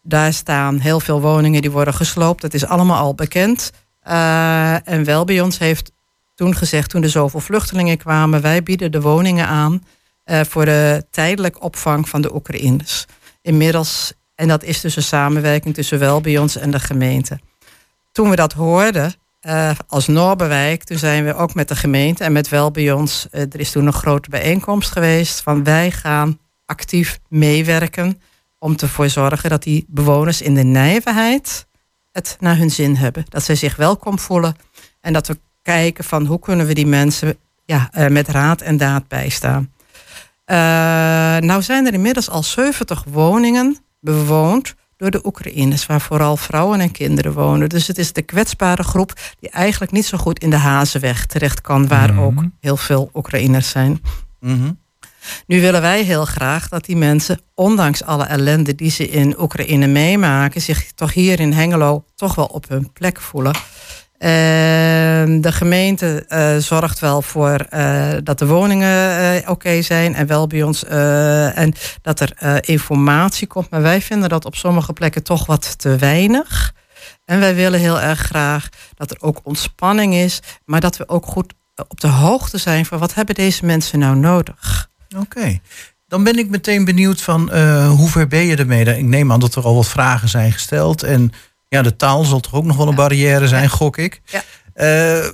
Daar 0.02 0.32
staan 0.32 0.78
heel 0.78 1.00
veel 1.00 1.20
woningen 1.20 1.62
die 1.62 1.70
worden 1.70 1.94
gesloopt. 1.94 2.40
Dat 2.40 2.54
is 2.54 2.66
allemaal 2.66 2.98
al 2.98 3.14
bekend. 3.14 3.72
Eh, 4.00 4.88
en 4.88 5.04
Welbions 5.04 5.58
heeft 5.58 5.92
toen 6.34 6.54
gezegd, 6.54 6.90
toen 6.90 7.02
er 7.02 7.10
zoveel 7.10 7.40
vluchtelingen 7.40 7.98
kwamen, 7.98 8.40
wij 8.40 8.62
bieden 8.62 8.92
de 8.92 9.00
woningen 9.00 9.46
aan 9.46 9.84
eh, 10.24 10.40
voor 10.48 10.64
de 10.64 11.06
tijdelijk 11.10 11.62
opvang 11.62 12.08
van 12.08 12.20
de 12.20 12.34
Oekraïners. 12.34 13.06
Inmiddels, 13.46 14.12
en 14.34 14.48
dat 14.48 14.62
is 14.62 14.80
dus 14.80 14.96
een 14.96 15.02
samenwerking 15.02 15.74
tussen 15.74 15.98
Welbions 15.98 16.56
en 16.56 16.70
de 16.70 16.80
gemeente. 16.80 17.38
Toen 18.12 18.30
we 18.30 18.36
dat 18.36 18.52
hoorden, 18.52 19.14
eh, 19.40 19.70
als 19.86 20.06
Noorberwijk, 20.06 20.84
toen 20.84 20.98
zijn 20.98 21.24
we 21.24 21.34
ook 21.34 21.54
met 21.54 21.68
de 21.68 21.76
gemeente 21.76 22.24
en 22.24 22.32
met 22.32 22.48
Welbions, 22.48 23.28
eh, 23.30 23.40
er 23.40 23.60
is 23.60 23.70
toen 23.70 23.86
een 23.86 23.92
grote 23.92 24.30
bijeenkomst 24.30 24.90
geweest 24.90 25.40
van 25.40 25.64
wij 25.64 25.90
gaan 25.90 26.38
actief 26.64 27.18
meewerken 27.28 28.20
om 28.58 28.74
ervoor 28.76 29.08
zorgen 29.08 29.50
dat 29.50 29.62
die 29.62 29.84
bewoners 29.88 30.42
in 30.42 30.54
de 30.54 30.64
nijverheid 30.64 31.66
het 32.12 32.36
naar 32.40 32.56
hun 32.56 32.70
zin 32.70 32.96
hebben. 32.96 33.24
Dat 33.28 33.42
zij 33.42 33.54
zich 33.54 33.76
welkom 33.76 34.18
voelen 34.18 34.56
en 35.00 35.12
dat 35.12 35.26
we 35.26 35.38
kijken 35.62 36.04
van 36.04 36.26
hoe 36.26 36.38
kunnen 36.38 36.66
we 36.66 36.74
die 36.74 36.86
mensen 36.86 37.36
ja, 37.64 37.88
eh, 37.92 38.06
met 38.06 38.28
raad 38.28 38.60
en 38.60 38.76
daad 38.76 39.08
bijstaan. 39.08 39.72
Eh, 40.46 40.56
nou 41.36 41.62
zijn 41.62 41.86
er 41.86 41.92
inmiddels 41.94 42.30
al 42.30 42.42
70 42.42 43.04
woningen 43.10 43.76
bewoond 44.00 44.74
door 44.96 45.10
de 45.10 45.26
Oekraïners, 45.26 45.86
waar 45.86 46.00
vooral 46.00 46.36
vrouwen 46.36 46.80
en 46.80 46.90
kinderen 46.90 47.32
wonen. 47.32 47.68
Dus 47.68 47.86
het 47.86 47.98
is 47.98 48.12
de 48.12 48.22
kwetsbare 48.22 48.82
groep 48.82 49.12
die 49.40 49.50
eigenlijk 49.50 49.92
niet 49.92 50.06
zo 50.06 50.18
goed 50.18 50.38
in 50.38 50.50
de 50.50 50.56
Hazenweg 50.56 51.26
terecht 51.26 51.60
kan, 51.60 51.88
waar 51.88 52.12
Mhm. 52.12 52.22
ook 52.22 52.42
heel 52.60 52.76
veel 52.76 53.10
Oekraïners 53.14 53.68
zijn. 53.68 54.02
Mhm. 54.40 54.70
Nu 55.46 55.60
willen 55.60 55.80
wij 55.80 56.02
heel 56.02 56.24
graag 56.24 56.68
dat 56.68 56.84
die 56.84 56.96
mensen, 56.96 57.40
ondanks 57.54 58.04
alle 58.04 58.24
ellende 58.24 58.74
die 58.74 58.90
ze 58.90 59.08
in 59.08 59.40
Oekraïne 59.40 59.86
meemaken, 59.86 60.60
zich 60.60 60.92
toch 60.94 61.12
hier 61.12 61.40
in 61.40 61.52
Hengelo 61.52 62.04
toch 62.14 62.34
wel 62.34 62.46
op 62.46 62.68
hun 62.68 62.92
plek 62.92 63.20
voelen. 63.20 63.54
En 64.18 65.40
de 65.40 65.52
gemeente 65.52 66.24
eh, 66.28 66.56
zorgt 66.56 66.98
wel 66.98 67.22
voor 67.22 67.54
eh, 67.60 68.12
dat 68.22 68.38
de 68.38 68.46
woningen 68.46 69.18
eh, 69.18 69.50
oké 69.50 69.82
zijn 69.82 70.14
en 70.14 70.26
wel 70.26 70.46
bij 70.46 70.62
ons. 70.62 70.84
en 70.84 71.74
dat 72.02 72.20
er 72.20 72.60
informatie 72.68 73.46
komt. 73.46 73.70
Maar 73.70 73.82
wij 73.82 74.00
vinden 74.00 74.28
dat 74.28 74.44
op 74.44 74.54
sommige 74.54 74.92
plekken 74.92 75.22
toch 75.22 75.46
wat 75.46 75.78
te 75.78 75.96
weinig. 75.96 76.74
En 77.24 77.40
wij 77.40 77.54
willen 77.54 77.80
heel 77.80 78.00
erg 78.00 78.20
graag 78.20 78.68
dat 78.94 79.10
er 79.10 79.16
ook 79.20 79.40
ontspanning 79.42 80.14
is. 80.14 80.40
Maar 80.64 80.80
dat 80.80 80.96
we 80.96 81.08
ook 81.08 81.26
goed 81.26 81.54
op 81.88 82.00
de 82.00 82.08
hoogte 82.08 82.58
zijn 82.58 82.86
van 82.86 82.98
wat 82.98 83.14
hebben 83.14 83.34
deze 83.34 83.64
mensen 83.64 83.98
nou 83.98 84.16
nodig. 84.16 84.90
Oké. 85.16 85.58
Dan 86.08 86.24
ben 86.24 86.38
ik 86.38 86.50
meteen 86.50 86.84
benieuwd 86.84 87.22
van 87.22 87.56
hoe 87.86 88.08
ver 88.08 88.26
ben 88.26 88.46
je 88.46 88.56
ermee? 88.56 88.96
Ik 88.96 89.04
neem 89.04 89.32
aan 89.32 89.40
dat 89.40 89.54
er 89.54 89.64
al 89.64 89.74
wat 89.74 89.88
vragen 89.88 90.28
zijn 90.28 90.52
gesteld. 90.52 91.02
En 91.02 91.32
ja, 91.68 91.82
de 91.82 91.96
taal 91.96 92.24
zal 92.24 92.40
toch 92.40 92.54
ook 92.54 92.64
nog 92.64 92.76
wel 92.76 92.88
een 92.88 92.94
barrière 92.94 93.48
zijn, 93.48 93.68
gok 93.70 93.96
ik. 93.96 94.20
Ja. 94.24 94.42
Eh, 94.74 95.24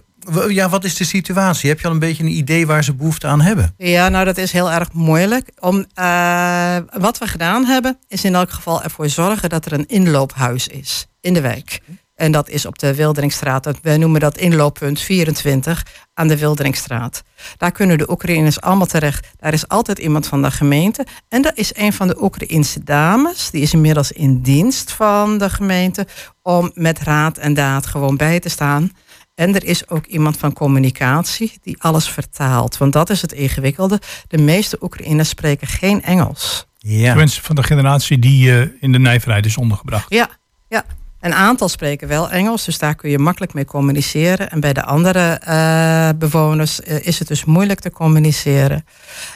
ja, 0.48 0.68
wat 0.68 0.84
is 0.84 0.96
de 0.96 1.04
situatie? 1.04 1.68
Heb 1.68 1.80
je 1.80 1.86
al 1.86 1.92
een 1.92 1.98
beetje 1.98 2.22
een 2.22 2.36
idee 2.36 2.66
waar 2.66 2.84
ze 2.84 2.94
behoefte 2.94 3.26
aan 3.26 3.40
hebben? 3.40 3.74
Ja, 3.76 4.08
nou 4.08 4.24
dat 4.24 4.36
is 4.36 4.52
heel 4.52 4.70
erg 4.70 4.92
moeilijk. 4.92 5.50
Om, 5.58 5.86
eh, 5.94 6.76
wat 6.92 7.18
we 7.18 7.26
gedaan 7.26 7.64
hebben, 7.64 7.98
is 8.08 8.24
in 8.24 8.34
elk 8.34 8.50
geval 8.50 8.82
ervoor 8.82 9.08
zorgen 9.08 9.48
dat 9.48 9.66
er 9.66 9.72
een 9.72 9.88
inloophuis 9.88 10.68
is 10.68 11.06
in 11.20 11.34
de 11.34 11.40
wijk. 11.40 11.80
En 12.14 12.32
dat 12.32 12.48
is 12.48 12.66
op 12.66 12.78
de 12.78 12.94
Wilderingstraat. 12.94 13.70
Wij 13.82 13.96
noemen 13.96 14.20
dat 14.20 14.38
inlooppunt 14.38 15.00
24 15.00 15.86
aan 16.14 16.28
de 16.28 16.38
Wilderingstraat. 16.38 17.22
Daar 17.56 17.72
kunnen 17.72 17.98
de 17.98 18.10
Oekraïners 18.10 18.60
allemaal 18.60 18.86
terecht. 18.86 19.28
Daar 19.36 19.52
is 19.52 19.68
altijd 19.68 19.98
iemand 19.98 20.26
van 20.26 20.42
de 20.42 20.50
gemeente. 20.50 21.06
En 21.28 21.42
dat 21.42 21.56
is 21.56 21.76
een 21.76 21.92
van 21.92 22.06
de 22.06 22.22
Oekraïnse 22.22 22.84
dames. 22.84 23.50
Die 23.50 23.62
is 23.62 23.72
inmiddels 23.72 24.12
in 24.12 24.40
dienst 24.40 24.92
van 24.92 25.38
de 25.38 25.50
gemeente. 25.50 26.06
Om 26.42 26.70
met 26.74 26.98
raad 26.98 27.38
en 27.38 27.54
daad 27.54 27.86
gewoon 27.86 28.16
bij 28.16 28.40
te 28.40 28.48
staan. 28.48 28.90
En 29.34 29.54
er 29.54 29.64
is 29.64 29.88
ook 29.88 30.06
iemand 30.06 30.36
van 30.36 30.52
communicatie 30.52 31.58
die 31.62 31.82
alles 31.82 32.08
vertaalt. 32.08 32.76
Want 32.76 32.92
dat 32.92 33.10
is 33.10 33.22
het 33.22 33.32
ingewikkelde. 33.32 34.00
De 34.28 34.38
meeste 34.38 34.76
Oekraïners 34.80 35.28
spreken 35.28 35.66
geen 35.66 36.02
Engels. 36.02 36.66
Ja. 36.78 37.14
Mensen 37.14 37.42
van 37.42 37.56
de 37.56 37.62
generatie 37.62 38.18
die 38.18 38.58
eh, 38.58 38.68
in 38.80 38.92
de 38.92 38.98
nijverheid 38.98 39.46
is 39.46 39.56
ondergebracht. 39.56 40.06
Ja, 40.08 40.28
ja. 40.68 40.84
Een 41.22 41.34
aantal 41.34 41.68
spreken 41.68 42.08
wel 42.08 42.30
Engels, 42.30 42.64
dus 42.64 42.78
daar 42.78 42.94
kun 42.94 43.10
je 43.10 43.18
makkelijk 43.18 43.54
mee 43.54 43.64
communiceren. 43.64 44.50
En 44.50 44.60
bij 44.60 44.72
de 44.72 44.84
andere 44.84 45.32
eh, 45.32 46.08
bewoners 46.16 46.80
eh, 46.80 47.06
is 47.06 47.18
het 47.18 47.28
dus 47.28 47.44
moeilijk 47.44 47.80
te 47.80 47.90
communiceren. 47.90 48.84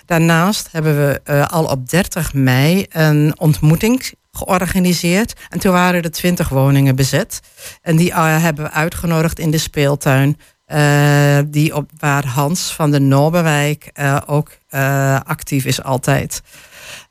Daarnaast 0.06 0.68
hebben 0.72 0.96
we 0.96 1.20
eh, 1.24 1.46
al 1.46 1.64
op 1.64 1.88
30 1.88 2.34
mei 2.34 2.86
een 2.88 3.34
ontmoeting 3.38 4.12
georganiseerd. 4.32 5.32
En 5.48 5.58
toen 5.58 5.72
waren 5.72 6.02
er 6.02 6.10
20 6.10 6.48
woningen 6.48 6.96
bezet. 6.96 7.40
En 7.82 7.96
die 7.96 8.14
hebben 8.14 8.64
we 8.64 8.70
uitgenodigd 8.70 9.38
in 9.38 9.50
de 9.50 9.58
speeltuin. 9.58 10.38
Eh, 10.66 11.38
die 11.46 11.74
op, 11.74 11.90
waar 11.98 12.26
Hans 12.26 12.72
van 12.72 12.90
de 12.90 13.00
Noorberwijk 13.00 13.90
eh, 13.92 14.16
ook 14.26 14.50
eh, 14.68 15.20
actief 15.20 15.64
is 15.64 15.82
altijd. 15.82 16.42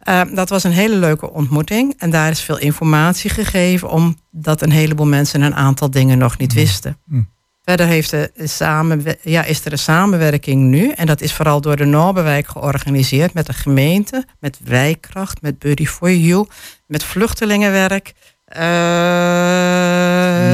Uh, 0.09 0.21
dat 0.33 0.49
was 0.49 0.63
een 0.63 0.71
hele 0.71 0.95
leuke 0.95 1.31
ontmoeting. 1.31 1.93
En 1.97 2.09
daar 2.09 2.29
is 2.29 2.41
veel 2.41 2.59
informatie 2.59 3.29
gegeven, 3.29 3.89
omdat 3.89 4.61
een 4.61 4.71
heleboel 4.71 5.05
mensen 5.05 5.41
een 5.41 5.55
aantal 5.55 5.91
dingen 5.91 6.17
nog 6.17 6.37
niet 6.37 6.53
wisten. 6.53 6.97
Mm. 7.05 7.33
Verder 7.63 7.85
heeft 7.87 8.09
de 8.09 8.31
samen, 8.43 9.03
ja, 9.21 9.43
is 9.43 9.65
er 9.65 9.71
een 9.71 9.77
samenwerking 9.77 10.61
nu. 10.61 10.89
En 10.89 11.05
dat 11.05 11.21
is 11.21 11.33
vooral 11.33 11.61
door 11.61 11.75
de 11.75 11.85
Noorberwijk 11.85 12.47
georganiseerd 12.47 13.33
met 13.33 13.45
de 13.45 13.53
gemeente, 13.53 14.25
met 14.39 14.59
Wijkracht, 14.63 15.41
met 15.41 15.59
Buddy 15.59 15.85
for 15.85 16.11
You, 16.11 16.47
met 16.87 17.03
vluchtelingenwerk. 17.03 18.13
Uh, 18.49 18.59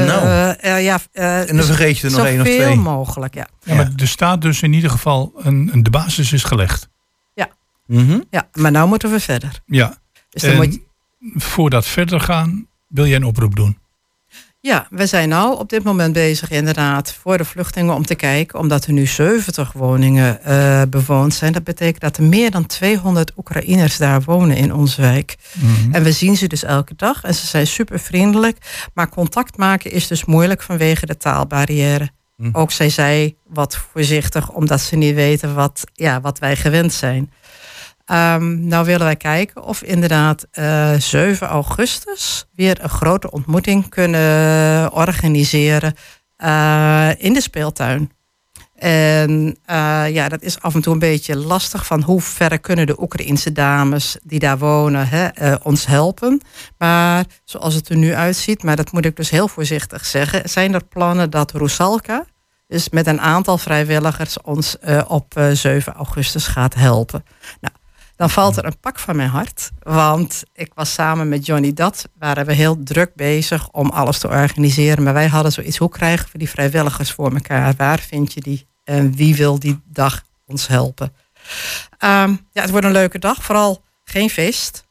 Nou. 0.06 0.26
uh, 0.64 0.84
ja, 0.84 0.98
uh, 1.12 1.48
En 1.50 1.56
dan 1.56 1.64
vergeet 1.66 1.98
je 1.98 2.06
er 2.06 2.12
nog 2.12 2.26
één 2.26 2.40
of 2.40 2.46
Zoveel 2.46 2.62
twee. 2.62 2.76
mogelijk, 2.76 3.34
ja. 3.34 3.46
Ja, 3.64 3.74
maar 3.74 3.90
er 3.96 4.08
staat 4.08 4.42
dus 4.42 4.62
in 4.62 4.72
ieder 4.72 4.90
geval 4.90 5.32
een, 5.36 5.70
een 5.72 5.82
de 5.82 5.90
basis 5.90 6.32
is 6.32 6.44
gelegd. 6.44 6.90
Mhm. 7.86 8.20
ja. 8.30 8.48
Maar 8.52 8.70
nou 8.70 8.88
moeten 8.88 9.10
we 9.10 9.20
verder. 9.20 9.60
Ja. 9.66 9.94
Dus 10.30 10.42
dan 10.42 10.50
En 10.50 10.56
moet 10.56 10.74
je, 10.74 10.80
voordat 11.40 11.86
verder 11.86 12.20
gaan, 12.20 12.66
wil 12.88 13.06
jij 13.06 13.16
een 13.16 13.24
oproep 13.24 13.56
doen? 13.56 13.78
Ja, 14.64 14.86
we 14.90 15.06
zijn 15.06 15.28
nou 15.28 15.58
op 15.58 15.68
dit 15.68 15.82
moment 15.82 16.12
bezig 16.12 16.50
inderdaad 16.50 17.12
voor 17.12 17.38
de 17.38 17.44
vluchtelingen 17.44 17.94
om 17.94 18.06
te 18.06 18.14
kijken, 18.14 18.58
omdat 18.58 18.84
er 18.84 18.92
nu 18.92 19.06
70 19.06 19.72
woningen 19.72 20.42
eh, 20.42 20.82
bewoond 20.88 21.34
zijn. 21.34 21.52
Dat 21.52 21.64
betekent 21.64 22.00
dat 22.00 22.16
er 22.16 22.22
meer 22.22 22.50
dan 22.50 22.66
200 22.66 23.32
Oekraïners 23.36 23.96
daar 23.96 24.22
wonen 24.22 24.56
in 24.56 24.74
onze 24.74 25.00
wijk. 25.00 25.36
Mhm. 25.52 25.94
En 25.94 26.02
we 26.02 26.12
zien 26.12 26.36
ze 26.36 26.46
dus 26.46 26.62
elke 26.62 26.94
dag 26.96 27.24
en 27.24 27.34
ze 27.34 27.46
zijn 27.46 27.66
super 27.66 28.00
vriendelijk. 28.00 28.88
Maar 28.94 29.08
contact 29.08 29.56
maken 29.56 29.90
is 29.90 30.06
dus 30.06 30.24
moeilijk 30.24 30.62
vanwege 30.62 31.06
de 31.06 31.16
taalbarrière. 31.16 32.10
Mhm. 32.36 32.56
Ook 32.56 32.70
zij 32.70 32.90
zij 32.90 33.36
wat 33.46 33.76
voorzichtig, 33.76 34.50
omdat 34.50 34.80
ze 34.80 34.96
niet 34.96 35.14
weten 35.14 35.54
wat, 35.54 35.84
ja, 35.92 36.20
wat 36.20 36.38
wij 36.38 36.56
gewend 36.56 36.92
zijn. 36.92 37.32
Ehm, 38.04 38.66
nou 38.66 38.84
willen 38.84 39.06
wij 39.06 39.16
kijken 39.16 39.64
of 39.64 39.82
inderdaad 39.82 40.46
eh 40.50 40.92
7 40.98 41.46
augustus 41.46 42.46
weer 42.54 42.78
een 42.82 42.88
grote 42.88 43.30
ontmoeting 43.30 43.88
kunnen 43.88 44.92
organiseren 44.92 45.94
eh, 46.36 47.10
in 47.18 47.32
de 47.32 47.40
speeltuin. 47.40 48.10
En 48.82 49.56
eh, 49.64 50.04
ja, 50.08 50.28
dat 50.28 50.42
is 50.42 50.60
af 50.60 50.74
en 50.74 50.80
toe 50.80 50.92
een 50.92 50.98
beetje 50.98 51.36
lastig 51.36 51.86
van 51.86 52.02
hoe 52.02 52.20
ver 52.20 52.60
kunnen 52.60 52.86
de 52.86 53.02
Oekraïnse 53.02 53.52
dames 53.52 54.16
die 54.22 54.38
daar 54.38 54.58
wonen 54.58 55.08
hè, 55.08 55.26
eh, 55.26 55.54
ons 55.62 55.86
helpen. 55.86 56.40
Maar 56.78 57.24
zoals 57.44 57.74
het 57.74 57.88
er 57.88 57.96
nu 57.96 58.14
uitziet, 58.14 58.62
maar 58.62 58.76
dat 58.76 58.92
moet 58.92 59.04
ik 59.04 59.16
dus 59.16 59.30
heel 59.30 59.48
voorzichtig 59.48 60.04
zeggen, 60.04 60.48
zijn 60.48 60.74
er 60.74 60.84
plannen 60.84 61.30
dat 61.30 61.52
Rusalka, 61.52 62.24
dus 62.72 62.88
met 62.88 63.06
een 63.06 63.20
aantal 63.20 63.58
vrijwilligers, 63.58 64.40
ons 64.40 64.78
eh, 64.78 65.02
op 65.08 65.36
eh, 65.36 65.50
7 65.50 65.92
augustus 65.92 66.46
gaat 66.46 66.74
helpen. 66.74 67.24
Nou, 67.60 67.74
dan 68.22 68.30
valt 68.30 68.56
er 68.56 68.64
een 68.64 68.78
pak 68.80 68.98
van 68.98 69.16
mijn 69.16 69.28
hart. 69.28 69.70
Want 69.82 70.42
ik 70.54 70.72
was 70.74 70.92
samen 70.92 71.28
met 71.28 71.46
Johnny 71.46 71.72
Dat, 71.72 72.08
waren 72.18 72.46
we 72.46 72.52
heel 72.52 72.82
druk 72.82 73.14
bezig 73.14 73.70
om 73.70 73.90
alles 73.90 74.18
te 74.18 74.28
organiseren. 74.28 75.02
Maar 75.02 75.12
wij 75.12 75.26
hadden 75.26 75.52
zoiets, 75.52 75.76
hoe 75.76 75.88
krijgen 75.88 76.28
we 76.32 76.38
die 76.38 76.48
vrijwilligers 76.48 77.10
voor 77.12 77.32
elkaar? 77.32 77.74
Waar 77.76 77.98
vind 77.98 78.32
je 78.32 78.40
die? 78.40 78.66
En 78.84 79.14
wie 79.14 79.36
wil 79.36 79.58
die 79.58 79.80
dag 79.84 80.22
ons 80.46 80.66
helpen? 80.66 81.12
Ehm, 81.98 82.34
ja, 82.52 82.62
het 82.62 82.70
wordt 82.70 82.86
een 82.86 82.92
leuke 82.92 83.18
dag. 83.18 83.42
Vooral 83.44 83.84
geen 84.04 84.30
feest, 84.30 84.86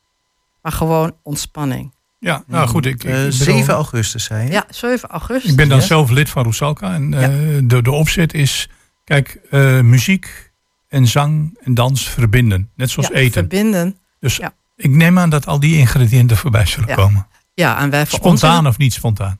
maar 0.61 0.71
gewoon 0.71 1.15
ontspanning. 1.23 1.93
Ja, 2.19 2.43
nou 2.47 2.67
goed. 2.67 2.85
Ik, 2.85 3.03
ik, 3.03 3.03
Eh, 3.03 3.15
bedoel, 3.15 3.31
7 3.31 3.73
augustus, 3.73 4.23
zei 4.23 4.45
je? 4.45 4.51
Ja, 4.51 4.65
7 4.69 5.09
augustus. 5.09 5.51
ik 5.51 5.57
ben 5.57 5.69
dan 5.69 5.81
zelf 5.81 6.09
lid 6.09 6.29
van 6.29 6.43
Roesalka. 6.43 6.93
En 6.93 7.13
eh, 7.13 7.29
de, 7.63 7.81
de 7.81 7.91
opzet 7.91 8.33
is, 8.33 8.69
kijk, 9.03 9.39
eh, 9.49 9.79
muziek 9.79 10.50
en 10.91 11.07
zang 11.07 11.57
en 11.63 11.73
dans 11.73 12.09
verbinden. 12.09 12.69
Net 12.75 12.89
zoals 12.89 13.09
Ja, 13.09 13.15
eten. 13.15 13.31
Verbinden. 13.33 13.97
Dus 14.19 14.35
Ja. 14.35 14.53
ik 14.75 14.89
neem 14.89 15.19
aan 15.19 15.29
dat 15.29 15.45
al 15.47 15.59
die 15.59 15.77
ingrediënten 15.77 16.37
voorbij 16.37 16.65
zullen 16.65 16.89
Ja. 16.89 16.95
komen. 16.95 17.27
Ja, 17.53 17.79
en 17.79 17.89
wij 17.89 18.05
voor 18.05 18.19
Spontaan 18.19 18.67
of 18.67 18.77
niet 18.77 18.93
spontaan? 18.93 19.39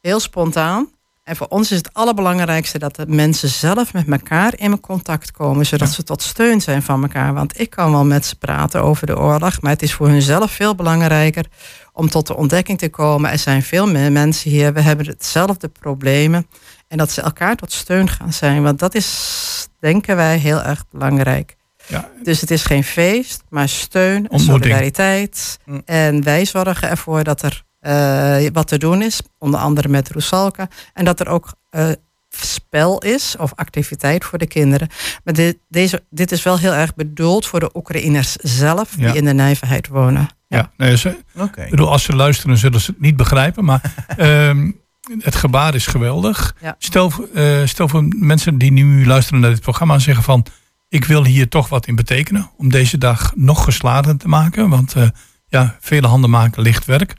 heel 0.00 0.20
spontaan. 0.20 0.88
En 1.24 1.36
voor 1.36 1.46
ons 1.46 1.70
is 1.70 1.76
het 1.76 1.94
allerbelangrijkste 1.94 2.78
dat 2.78 2.96
de 2.96 3.06
mensen 3.06 3.48
zelf 3.48 3.92
met 3.92 4.08
elkaar 4.08 4.52
in 4.56 4.80
contact 4.80 5.30
komen, 5.32 5.66
zodat 5.66 5.88
Ja. 5.88 5.94
ze 5.94 6.02
tot 6.02 6.22
steun 6.22 6.60
zijn 6.60 6.82
van 6.82 7.02
elkaar. 7.02 7.34
Want 7.34 7.60
ik 7.60 7.70
kan 7.70 7.90
wel 7.90 8.04
met 8.04 8.24
ze 8.26 8.36
praten 8.36 8.82
over 8.82 9.06
de 9.06 9.18
oorlog, 9.18 9.60
maar 9.60 9.70
het 9.72 9.82
is 9.82 9.92
voor 9.94 10.08
hunzelf 10.08 10.50
veel 10.50 10.74
belangrijker 10.74 11.44
om 11.92 12.08
tot 12.08 12.26
de 12.26 12.36
ontdekking 12.36 12.78
te 12.78 12.88
komen. 12.88 13.30
Er 13.30 13.38
zijn 13.38 13.62
veel 13.62 13.86
meer 13.90 14.12
mensen 14.12 14.50
hier, 14.50 14.72
we 14.72 14.80
hebben 14.80 15.06
hetzelfde 15.06 15.68
problemen. 15.68 16.46
En 16.90 16.96
dat 16.98 17.10
ze 17.10 17.20
elkaar 17.20 17.56
tot 17.56 17.72
steun 17.72 18.08
gaan 18.08 18.32
zijn, 18.32 18.62
want 18.62 18.78
dat 18.78 18.94
is, 18.94 19.68
denken 19.80 20.16
wij, 20.16 20.36
heel 20.38 20.62
erg 20.62 20.84
belangrijk. 20.90 21.56
Ja. 21.86 22.08
Dus 22.22 22.40
het 22.40 22.50
is 22.50 22.64
geen 22.64 22.84
feest, 22.84 23.42
maar 23.48 23.68
steun 23.68 24.28
en 24.28 24.40
solidariteit. 24.40 25.58
Mm. 25.64 25.82
En 25.84 26.22
wij 26.22 26.44
zorgen 26.44 26.88
ervoor 26.88 27.24
dat 27.24 27.42
er 27.42 27.62
eh, 27.80 28.50
wat 28.52 28.68
te 28.68 28.78
doen 28.78 29.02
is, 29.02 29.20
onder 29.38 29.60
andere 29.60 29.88
met 29.88 30.10
Rusalka. 30.10 30.68
En 30.94 31.04
dat 31.04 31.20
er 31.20 31.28
ook 31.28 31.52
eh, 31.70 31.88
spel 32.28 32.98
is 32.98 33.34
of 33.38 33.52
activiteit 33.54 34.24
voor 34.24 34.38
de 34.38 34.46
kinderen. 34.46 34.88
Maar 35.24 35.34
dit, 35.34 35.58
deze, 35.68 36.02
dit 36.10 36.32
is 36.32 36.42
wel 36.42 36.58
heel 36.58 36.72
erg 36.72 36.94
bedoeld 36.94 37.46
voor 37.46 37.60
de 37.60 37.70
Oekraïners 37.74 38.36
zelf, 38.36 38.90
die 38.90 39.06
Ja. 39.06 39.12
in 39.14 39.24
de 39.24 39.32
nijverheid 39.34 39.88
wonen. 39.88 40.28
Ja. 40.48 40.70
nee, 40.76 40.96
ze, 40.96 41.16
Oké. 41.36 41.62
ik 41.62 41.70
bedoel, 41.70 41.90
als 41.90 42.02
ze 42.02 42.16
luisteren 42.16 42.56
zullen 42.58 42.80
ze 42.80 42.90
het 42.90 43.00
niet 43.00 43.16
begrijpen. 43.16 43.64
Maar 43.64 43.94
ehm, 44.16 44.70
het 45.18 45.34
gebaar 45.34 45.74
is 45.74 45.86
geweldig. 45.86 46.54
Ja. 46.60 46.74
Stel, 46.78 47.10
voor- 47.10 47.28
eh, 47.34 47.60
stel 47.64 47.88
voor 47.88 48.04
mensen 48.16 48.58
die 48.58 48.72
nu 48.72 49.06
luisteren 49.06 49.40
naar 49.40 49.50
dit 49.50 49.60
programma 49.60 49.94
en 49.94 50.00
zeggen 50.00 50.24
van... 50.24 50.46
ik 50.88 51.04
wil 51.04 51.24
hier 51.24 51.48
toch 51.48 51.68
wat 51.68 51.86
in 51.86 51.94
betekenen. 51.94 52.50
Om 52.56 52.68
deze 52.70 52.98
dag 52.98 53.32
nog 53.34 53.64
geslaagder 53.64 54.16
te 54.16 54.28
maken. 54.28 54.68
Want 54.68 54.94
eh, 54.94 55.08
ja, 55.48 55.76
vele 55.80 56.06
handen 56.06 56.30
maken 56.30 56.62
licht 56.62 56.84
werk. 56.84 57.14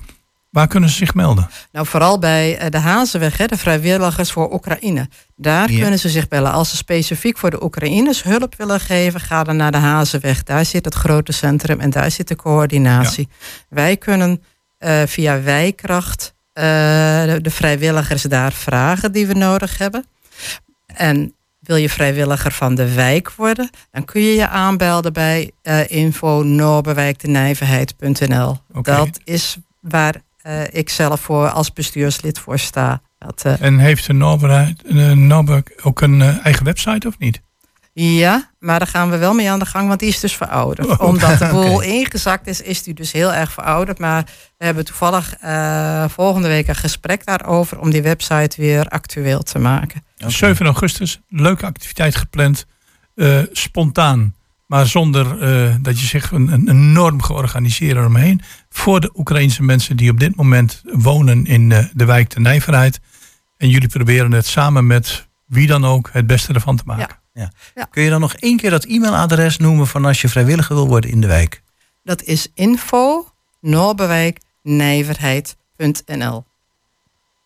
Waar 0.50 0.68
kunnen 0.68 0.90
ze 0.90 0.96
zich 0.96 1.14
melden? 1.14 1.50
Nou, 1.72 1.88
vooral 1.88 2.20
bij 2.20 2.58
eh, 2.58 2.70
de 2.70 2.78
Hazenweg, 2.80 3.38
hè, 3.38 3.46
de 3.46 3.58
vrijwilligers 3.58 4.32
voor 4.32 4.54
Oekraïne. 4.54 5.10
Daar 5.36 5.72
Ja. 5.72 5.82
kunnen 5.82 6.00
ze 6.00 6.10
zich 6.10 6.28
bellen. 6.28 6.52
Als 6.52 6.70
ze 6.70 6.76
specifiek 6.76 7.38
voor 7.38 7.50
de 7.50 7.64
Oekraïners 7.64 8.24
hulp 8.24 8.56
willen 8.56 8.80
geven, 8.80 9.20
ga 9.20 9.44
dan 9.44 9.56
naar 9.56 9.72
de 9.72 9.78
Hazenweg. 9.78 10.44
Daar 10.44 10.66
zit 10.66 10.86
het 10.86 10.94
grote 10.94 11.32
centrum 11.32 11.80
en 11.80 11.90
daar 11.90 12.12
zit 12.12 12.28
de 12.28 12.36
coördinatie. 12.36 13.28
Wij 13.70 13.98
kunnen 13.98 14.44
eh, 14.78 15.02
via 15.06 15.42
Wijkracht 15.42 16.34
de, 16.54 17.40
de 17.42 17.52
vrijwilligers 17.52 18.22
daar 18.22 18.52
vragen 18.52 19.12
die 19.12 19.28
we 19.28 19.34
nodig 19.34 19.78
hebben. 19.78 20.06
En 20.86 21.34
wil 21.60 21.76
je 21.76 21.90
vrijwilliger 21.90 22.52
van 22.52 22.76
de 22.76 22.94
wijk 22.94 23.32
worden, 23.32 23.70
dan 23.92 24.06
kun 24.06 24.22
je 24.22 24.36
je 24.36 24.48
aanbelden 24.48 25.14
bij 25.14 25.52
eh 25.62 25.92
info. 25.92 26.44
Oké. 28.74 28.96
Dat 28.96 29.20
is 29.24 29.58
waar 29.80 30.16
eh, 30.42 30.62
ik 30.72 30.90
zelf 30.90 31.22
voor 31.22 31.50
als 31.50 31.74
bestuurslid 31.74 32.40
voor 32.40 32.60
sta. 32.60 33.02
Dat, 33.26 33.42
eh, 33.46 33.62
En 33.62 33.80
heeft 33.80 34.08
de 34.08 34.14
Norbert, 34.14 34.84
eh, 34.84 35.12
Norbert 35.12 35.84
ook 35.84 36.02
een 36.02 36.22
eh, 36.22 36.46
eigen 36.46 36.66
website 36.66 37.08
of 37.08 37.20
niet? 37.20 37.42
Ja, 37.94 38.50
maar 38.60 38.80
daar 38.80 38.88
gaan 38.88 39.10
we 39.10 39.18
wel 39.18 39.34
mee 39.34 39.52
aan 39.52 39.60
de 39.60 39.66
gang, 39.66 39.88
want 39.88 40.00
die 40.00 40.10
is 40.10 40.20
dus 40.20 40.36
verouderd. 40.38 40.88
Oh, 40.88 41.02
Omdat 41.08 41.40
de 41.40 41.48
boel 41.52 41.82
ingezakt 41.82 42.48
is, 42.48 42.62
is 42.62 42.84
die 42.84 42.94
dus 42.94 43.12
heel 43.12 43.34
erg 43.34 43.52
verouderd. 43.52 44.00
Maar 44.00 44.24
we 44.58 44.66
hebben 44.66 44.86
toevallig 44.86 45.36
eh, 45.40 46.06
volgende 46.10 46.48
week 46.48 46.68
een 46.68 46.76
gesprek 46.76 47.26
daarover 47.26 47.80
om 47.80 47.90
die 47.90 48.02
website 48.02 48.62
weer 48.62 48.86
actueel 48.88 49.44
te 49.44 49.60
maken. 49.60 50.04
7 50.18 50.66
augustus, 50.66 51.20
leuke 51.30 51.66
activiteit 51.66 52.16
gepland. 52.16 52.66
eh, 53.16 53.40
spontaan, 53.52 54.36
maar 54.68 54.86
zonder 54.88 55.42
eh, 55.42 55.76
dat 55.82 56.00
je 56.00 56.06
zich 56.06 56.32
een, 56.32 56.52
een 56.52 56.70
enorm 56.70 57.22
georganiseerd 57.22 57.98
eromheen. 57.98 58.42
Voor 58.70 59.00
de 59.02 59.12
Oekraïnse 59.16 59.64
mensen 59.64 59.98
die 59.98 60.10
op 60.12 60.20
dit 60.20 60.36
moment 60.36 60.82
wonen 60.86 61.46
in 61.46 61.72
eh, 61.72 61.86
de 61.94 62.06
wijk 62.06 62.30
de 62.30 62.40
Nijverheid. 62.40 63.00
En 63.58 63.70
jullie 63.70 63.88
proberen 63.90 64.32
het 64.32 64.46
samen 64.46 64.88
met 64.88 65.28
wie 65.46 65.68
dan 65.68 65.86
ook 65.86 66.10
het 66.14 66.28
beste 66.28 66.54
ervan 66.54 66.76
te 66.76 66.84
maken. 66.86 67.20
Kun 67.90 68.04
je 68.04 68.10
dan 68.10 68.20
nog 68.20 68.34
één 68.34 68.58
keer 68.58 68.70
dat 68.70 68.86
e-mailadres 68.86 69.58
noemen 69.58 69.88
van 69.88 70.06
als 70.06 70.22
je 70.22 70.30
vrijwilliger 70.30 70.76
wil 70.76 70.88
worden 70.88 71.10
in 71.10 71.22
de 71.22 71.28
wijk? 71.28 71.62
Dat 72.04 72.24
is 72.24 72.48
info 72.54 73.28
noorbewijknijverheid.nl. 73.62 76.46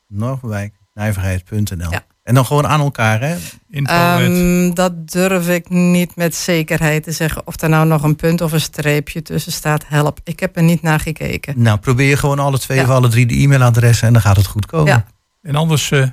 Noorderwijk.nijverheid.nl 0.07 1.91
Ja. 1.91 2.05
En 2.23 2.33
dan 2.35 2.45
gewoon 2.45 2.67
aan 2.67 2.79
elkaar, 2.79 3.19
hè? 3.21 3.35
Ehm, 3.71 4.73
dat 4.73 5.11
durf 5.11 5.49
ik 5.49 5.69
niet 5.69 6.15
met 6.15 6.35
zekerheid 6.35 7.03
te 7.03 7.11
zeggen. 7.11 7.47
Of 7.47 7.61
er 7.61 7.69
nou 7.69 7.87
nog 7.87 8.03
een 8.03 8.15
punt 8.15 8.41
of 8.41 8.51
een 8.51 8.61
streepje 8.61 9.21
tussen 9.21 9.51
staat. 9.51 9.83
Help, 9.87 10.19
ik 10.23 10.39
heb 10.39 10.55
er 10.55 10.63
niet 10.63 10.81
naar 10.81 10.99
gekeken. 10.99 11.61
Nou, 11.61 11.77
probeer 11.77 12.09
je 12.09 12.17
gewoon 12.17 12.39
alle 12.39 12.59
twee 12.59 12.77
Ja. 12.77 12.83
of 12.83 12.89
alle 12.89 13.07
drie 13.07 13.25
de 13.25 13.35
e-mailadressen 13.35 14.07
en 14.07 14.13
dan 14.13 14.21
gaat 14.21 14.35
het 14.35 14.45
goed 14.45 14.65
komen. 14.65 14.87
Ja. 14.87 15.05
En 15.41 15.55
anders, 15.55 15.91
eh, 15.91 16.07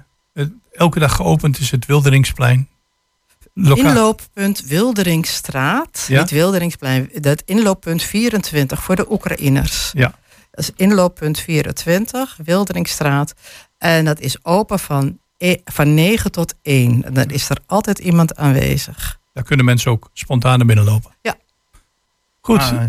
elke 0.72 0.98
dag 0.98 1.16
geopend 1.16 1.58
is 1.58 1.70
het 1.70 1.87
Wilderingsplein. 1.87 2.68
Inlooppunt 3.55 4.61
Wilderingstraat. 4.67 6.05
Ja. 6.09 6.21
Niet 6.21 6.31
Wilderingsplein. 6.31 7.11
Dat 7.15 7.43
inlooppunt 7.47 8.03
24 8.03 8.83
voor 8.83 8.97
de 8.97 9.12
Oekraïners. 9.12 9.91
Ja. 9.95 10.15
Dat 10.51 10.65
is 10.65 10.71
inlooppunt 10.77 11.38
24, 11.41 12.38
Wilderingstraat. 12.45 13.35
En 13.79 14.05
dat 14.05 14.21
is 14.21 14.45
open 14.45 14.79
van, 14.79 15.19
e- 15.37 15.57
van 15.65 15.95
9 15.95 16.33
tot 16.33 16.55
1. 16.62 17.05
En 17.05 17.15
dan 17.15 17.29
is 17.31 17.51
er 17.51 17.57
altijd 17.67 17.99
iemand 17.99 18.37
aanwezig. 18.37 19.19
Daar 19.33 19.45
kunnen 19.45 19.65
mensen 19.65 19.91
ook 19.91 20.11
spontaan 20.12 20.59
naar 20.59 20.67
binnen 20.67 20.85
lopen. 20.85 21.11
Ja. 21.23 21.35
Goed, 22.41 22.59
Ah, 22.61 22.83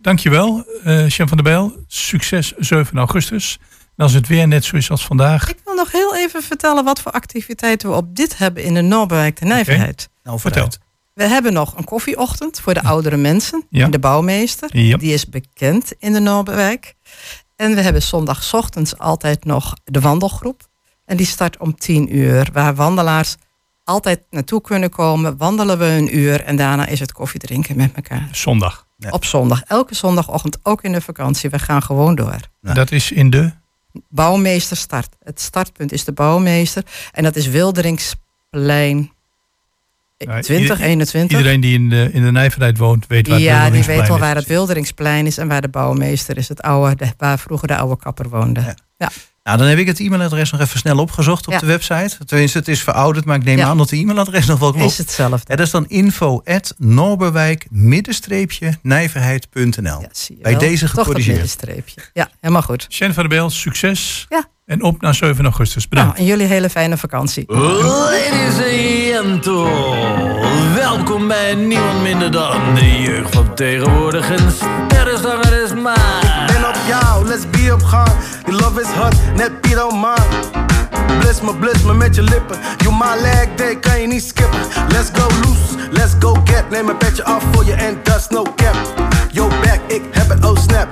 dankjewel 0.00 0.64
eh 0.84 1.08
Jean 1.08 1.28
van 1.28 1.36
der 1.36 1.42
Bijl. 1.46 1.84
Succes 1.86 2.52
7 2.58 2.98
augustus. 2.98 3.58
En 4.02 4.08
als 4.08 4.16
het 4.16 4.28
weer 4.28 4.48
net 4.48 4.64
zo 4.64 4.76
is 4.76 4.90
als 4.90 5.06
vandaag. 5.06 5.48
Ik 5.48 5.58
wil 5.64 5.74
nog 5.74 5.92
heel 5.92 6.16
even 6.16 6.42
vertellen 6.42 6.84
wat 6.84 7.00
voor 7.00 7.12
activiteiten 7.12 7.88
we 7.88 7.96
op 7.96 8.16
dit 8.16 8.38
hebben 8.38 8.64
in 8.64 8.74
de 8.74 8.80
Noorbereik 8.80 9.36
de 9.36 9.44
Nijverheid. 9.44 10.08
nou, 10.22 10.40
Vertel. 10.40 10.68
We 11.14 11.28
hebben 11.28 11.52
nog 11.52 11.76
een 11.76 11.84
koffieochtend 11.84 12.60
voor 12.60 12.74
de 12.74 12.82
oudere 12.82 13.16
mensen. 13.16 13.66
Ja. 13.70 13.84
En 13.84 13.90
de 13.90 13.98
bouwmeester. 13.98 14.76
Ja. 14.76 14.96
Die 14.96 15.12
is 15.12 15.26
bekend 15.26 15.92
in 15.98 16.12
de 16.12 16.20
Noorderwijk. 16.20 16.94
En 17.56 17.74
we 17.74 17.80
hebben 17.80 18.02
zondagochtends 18.02 18.98
altijd 18.98 19.44
nog 19.44 19.74
de 19.84 20.00
wandelgroep. 20.00 20.68
En 21.04 21.16
die 21.16 21.26
start 21.26 21.56
om 21.56 21.74
10 21.74 22.16
uur. 22.16 22.48
Waar 22.52 22.74
wandelaars 22.74 23.36
altijd 23.84 24.20
naartoe 24.30 24.60
kunnen 24.60 24.90
komen. 24.90 25.36
Wandelen 25.36 25.78
we 25.78 25.84
een 25.84 26.16
uur. 26.18 26.40
En 26.40 26.56
daarna 26.56 26.86
is 26.86 27.00
het 27.00 27.12
koffie 27.12 27.40
drinken 27.40 27.76
met 27.76 27.92
elkaar. 27.94 28.28
Zondag. 28.32 28.86
Ja. 28.96 29.10
Op 29.10 29.24
zondag. 29.24 29.62
Elke 29.62 29.94
zondagochtend. 29.94 30.58
Ook 30.62 30.82
in 30.82 30.92
de 30.92 31.00
vakantie. 31.00 31.50
We 31.50 31.58
gaan 31.58 31.82
gewoon 31.82 32.14
door. 32.14 32.40
Ja. 32.60 32.72
Dat 32.74 32.90
is 32.92 33.12
in 33.12 33.30
de. 33.30 33.60
Bouwmeester 34.08 34.76
start. 34.76 35.08
Het 35.22 35.40
startpunt 35.40 35.92
is 35.92 36.04
de 36.04 36.12
bouwmeester. 36.12 36.82
En 37.12 37.22
dat 37.22 37.36
is 37.36 37.46
Wilderingsplein 37.46 39.12
Ja, 40.18 40.40
20, 40.40 40.58
ieder- 40.60 40.80
21. 40.80 41.38
Iedereen 41.38 41.60
die 41.60 41.74
in 41.74 41.88
de, 41.88 42.08
in 42.12 42.22
de 42.22 42.32
Nijverheid 42.32 42.78
woont, 42.78 43.06
weet 43.06 43.26
waar 43.28 43.36
het 43.36 43.44
Ja, 43.44 43.52
die 43.52 43.72
weet 43.72 43.86
Wilderingsplein 43.86 44.06
wel 44.08 44.16
is. 44.16 44.22
waar 44.22 44.34
het 44.36 44.46
Wilderingsplein 44.46 45.26
is 45.26 45.38
en 45.38 45.48
waar 45.48 45.60
de 45.60 45.68
bouwmeester 45.68 46.36
is. 46.36 46.48
Het 46.48 46.62
oude, 46.62 46.94
de- 46.96 47.12
waar 47.16 47.38
vroeger 47.38 47.68
de 47.68 47.76
oude 47.76 47.96
kapper 47.96 48.28
woonde. 48.28 48.60
Ja. 48.60 48.74
Ja. 48.98 49.08
Nou, 49.44 49.58
dan 49.58 49.66
heb 49.66 49.78
ik 49.78 49.86
het 49.86 50.00
e-mailadres 50.00 50.50
nog 50.50 50.60
even 50.60 50.78
snel 50.78 50.98
opgezocht 50.98 51.46
op 51.46 51.52
Ja. 51.52 51.58
de 51.58 51.66
website. 51.66 52.16
Tenminste, 52.24 52.58
het 52.58 52.68
is 52.68 52.82
verouderd, 52.82 53.24
maar 53.24 53.36
ik 53.36 53.44
neem 53.44 53.58
Ja. 53.58 53.66
aan 53.66 53.78
dat 53.78 53.88
de 53.88 53.96
e-mailadres 53.96 54.46
nog 54.46 54.58
wel 54.58 54.72
klopt. 54.72 54.90
Is 54.90 54.98
hetzelfde. 54.98 55.40
Ja, 55.46 55.56
dat 55.56 55.66
is 55.66 55.72
dan 55.72 55.84
info 55.88 56.40
at 56.44 56.74
nijverheid.nl. 58.82 60.00
Ja, 60.00 60.08
zie 60.12 60.36
je 60.36 60.42
Bij 60.42 60.52
wel. 60.52 60.60
deze 60.60 60.88
gecorrigeerd. 60.88 61.26
middenstreepje. 61.26 62.00
Ja, 62.12 62.28
helemaal 62.40 62.62
goed. 62.62 62.86
Jean 62.88 63.12
van 63.14 63.22
der 63.28 63.32
Bijl, 63.38 63.50
succes. 63.50 64.26
Ja. 64.28 64.44
En 64.66 64.82
op 64.82 65.00
naar 65.00 65.14
7 65.14 65.44
augustus. 65.44 65.86
Nou, 65.88 65.88
Bedankt. 65.88 66.18
en 66.18 66.24
jullie 66.24 66.46
hele 66.46 66.70
fijne 66.70 66.96
vakantie. 66.96 67.44
Ladies 67.46 69.16
and 69.18 69.44
gentlemen, 69.44 70.74
welkom 70.74 71.28
bij 71.28 71.54
niemand 71.54 72.02
minder 72.02 72.30
dan 72.30 72.74
de 72.74 73.00
jeugd 73.00 73.34
van 73.34 73.54
tegenwoordig. 73.54 74.30
Een 74.30 74.50
sterrenzanger 74.50 75.62
is 75.64 75.72
maar. 75.74 76.21
Let's 77.32 77.50
be 77.50 77.72
op 77.72 77.82
gang. 77.82 78.10
Die 78.44 78.54
love 78.54 78.80
is 78.80 78.86
hot, 78.86 79.14
net 79.36 79.60
Piet 79.60 79.76
man. 79.76 80.18
Bliss 81.18 81.40
me, 81.40 81.54
bliss 81.54 81.82
me 81.82 81.94
met 81.94 82.14
je 82.14 82.22
lippen. 82.22 82.56
You 82.76 82.94
my 82.94 83.20
leg 83.20 83.48
day, 83.56 83.76
kan 83.76 84.00
je 84.00 84.06
niet 84.06 84.22
skippen. 84.22 84.58
Let's 84.88 85.10
go 85.12 85.26
loose, 85.42 85.88
let's 85.90 86.12
go 86.18 86.34
get. 86.44 86.70
Neem 86.70 86.88
een 86.88 86.96
petje 86.96 87.24
af 87.24 87.42
voor 87.52 87.64
je 87.64 87.72
en 87.72 88.00
is 88.16 88.28
no 88.28 88.42
cap. 88.42 88.76
Yo 89.30 89.48
back, 89.48 89.80
ik 89.86 90.02
heb 90.10 90.28
het, 90.28 90.44
oh 90.44 90.56
snap. 90.56 90.88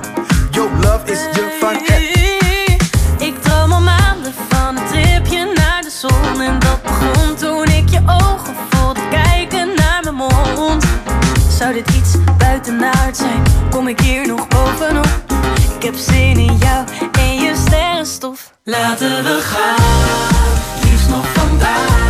Yo 0.50 0.70
love 0.80 1.00
is 1.04 1.18
je 1.18 1.56
van 1.60 1.74
het. 1.82 2.02
Ik 3.28 3.42
droom 3.42 3.72
al 3.72 3.80
maanden 3.80 4.32
van 4.48 4.76
een 4.76 4.86
tripje 4.86 5.52
naar 5.54 5.82
de 5.82 5.90
zon. 5.90 6.40
En 6.40 6.58
dat 6.58 6.82
begon 6.82 7.34
toen 7.34 7.64
ik 7.64 7.88
je 7.88 8.00
ogen 8.06 8.54
voelde 8.70 9.00
kijken 9.10 9.68
naar 9.76 10.00
mijn 10.02 10.14
mond. 10.14 10.84
Zou 11.58 11.72
dit 11.72 11.90
iets 11.90 12.14
buitenaard 12.38 13.16
zijn? 13.16 13.42
Kom 13.70 13.88
ik 13.88 14.00
hier 14.00 14.26
nog 14.26 14.48
bovenop? 14.48 15.39
Ik 15.80 15.86
heb 15.86 15.96
zin 15.96 16.38
in 16.38 16.56
jou 16.56 16.86
en 17.12 17.34
je 17.34 17.54
sterrenstof. 17.66 18.52
Laten 18.64 19.24
we 19.24 19.40
gaan, 19.40 20.90
liefst 20.90 21.08
nog 21.08 21.32
vandaag. 21.32 22.09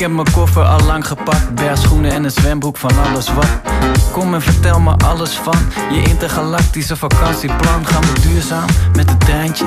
Ik 0.00 0.06
heb 0.06 0.14
mijn 0.14 0.32
koffer 0.32 0.64
al 0.64 0.80
lang 0.80 1.06
gepakt, 1.06 1.54
bergschoenen 1.54 2.12
en 2.12 2.24
een 2.24 2.30
zwembroek 2.30 2.76
van 2.76 2.90
alles 3.04 3.32
wat. 3.32 3.48
Kom 4.12 4.34
en 4.34 4.42
vertel 4.42 4.80
me 4.80 4.94
alles 5.04 5.30
van 5.30 5.56
je 5.90 6.02
intergalactische 6.02 6.96
vakantieplan. 6.96 7.86
Gaan 7.86 8.00
we 8.00 8.20
duurzaam 8.20 8.68
met 8.94 9.10
het 9.10 9.20
treintje? 9.20 9.64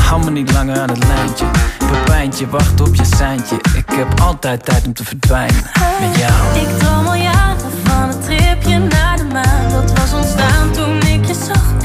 Hou 0.00 0.24
me 0.24 0.30
niet 0.30 0.52
langer 0.52 0.80
aan 0.80 0.88
het 0.88 1.04
lijntje. 1.06 1.44
Pepijntje, 1.78 2.48
wacht 2.48 2.80
op 2.80 2.94
je 2.94 3.04
seintje. 3.04 3.56
Ik 3.76 3.90
heb 3.90 4.20
altijd 4.20 4.64
tijd 4.64 4.86
om 4.86 4.92
te 4.92 5.04
verdwijnen 5.04 5.62
met 6.00 6.16
jou. 6.18 6.58
Ik 6.60 6.78
droom 6.78 7.06
al 7.06 7.14
jaren 7.14 7.70
van 7.84 8.08
een 8.08 8.20
tripje 8.20 8.78
naar 8.78 9.16
de 9.16 9.24
maan. 9.24 9.70
Dat 9.70 9.98
was 9.98 10.12
ontstaan 10.12 10.70
toen 10.72 10.96
ik 10.96 11.26
je 11.26 11.34
zag 11.34 11.79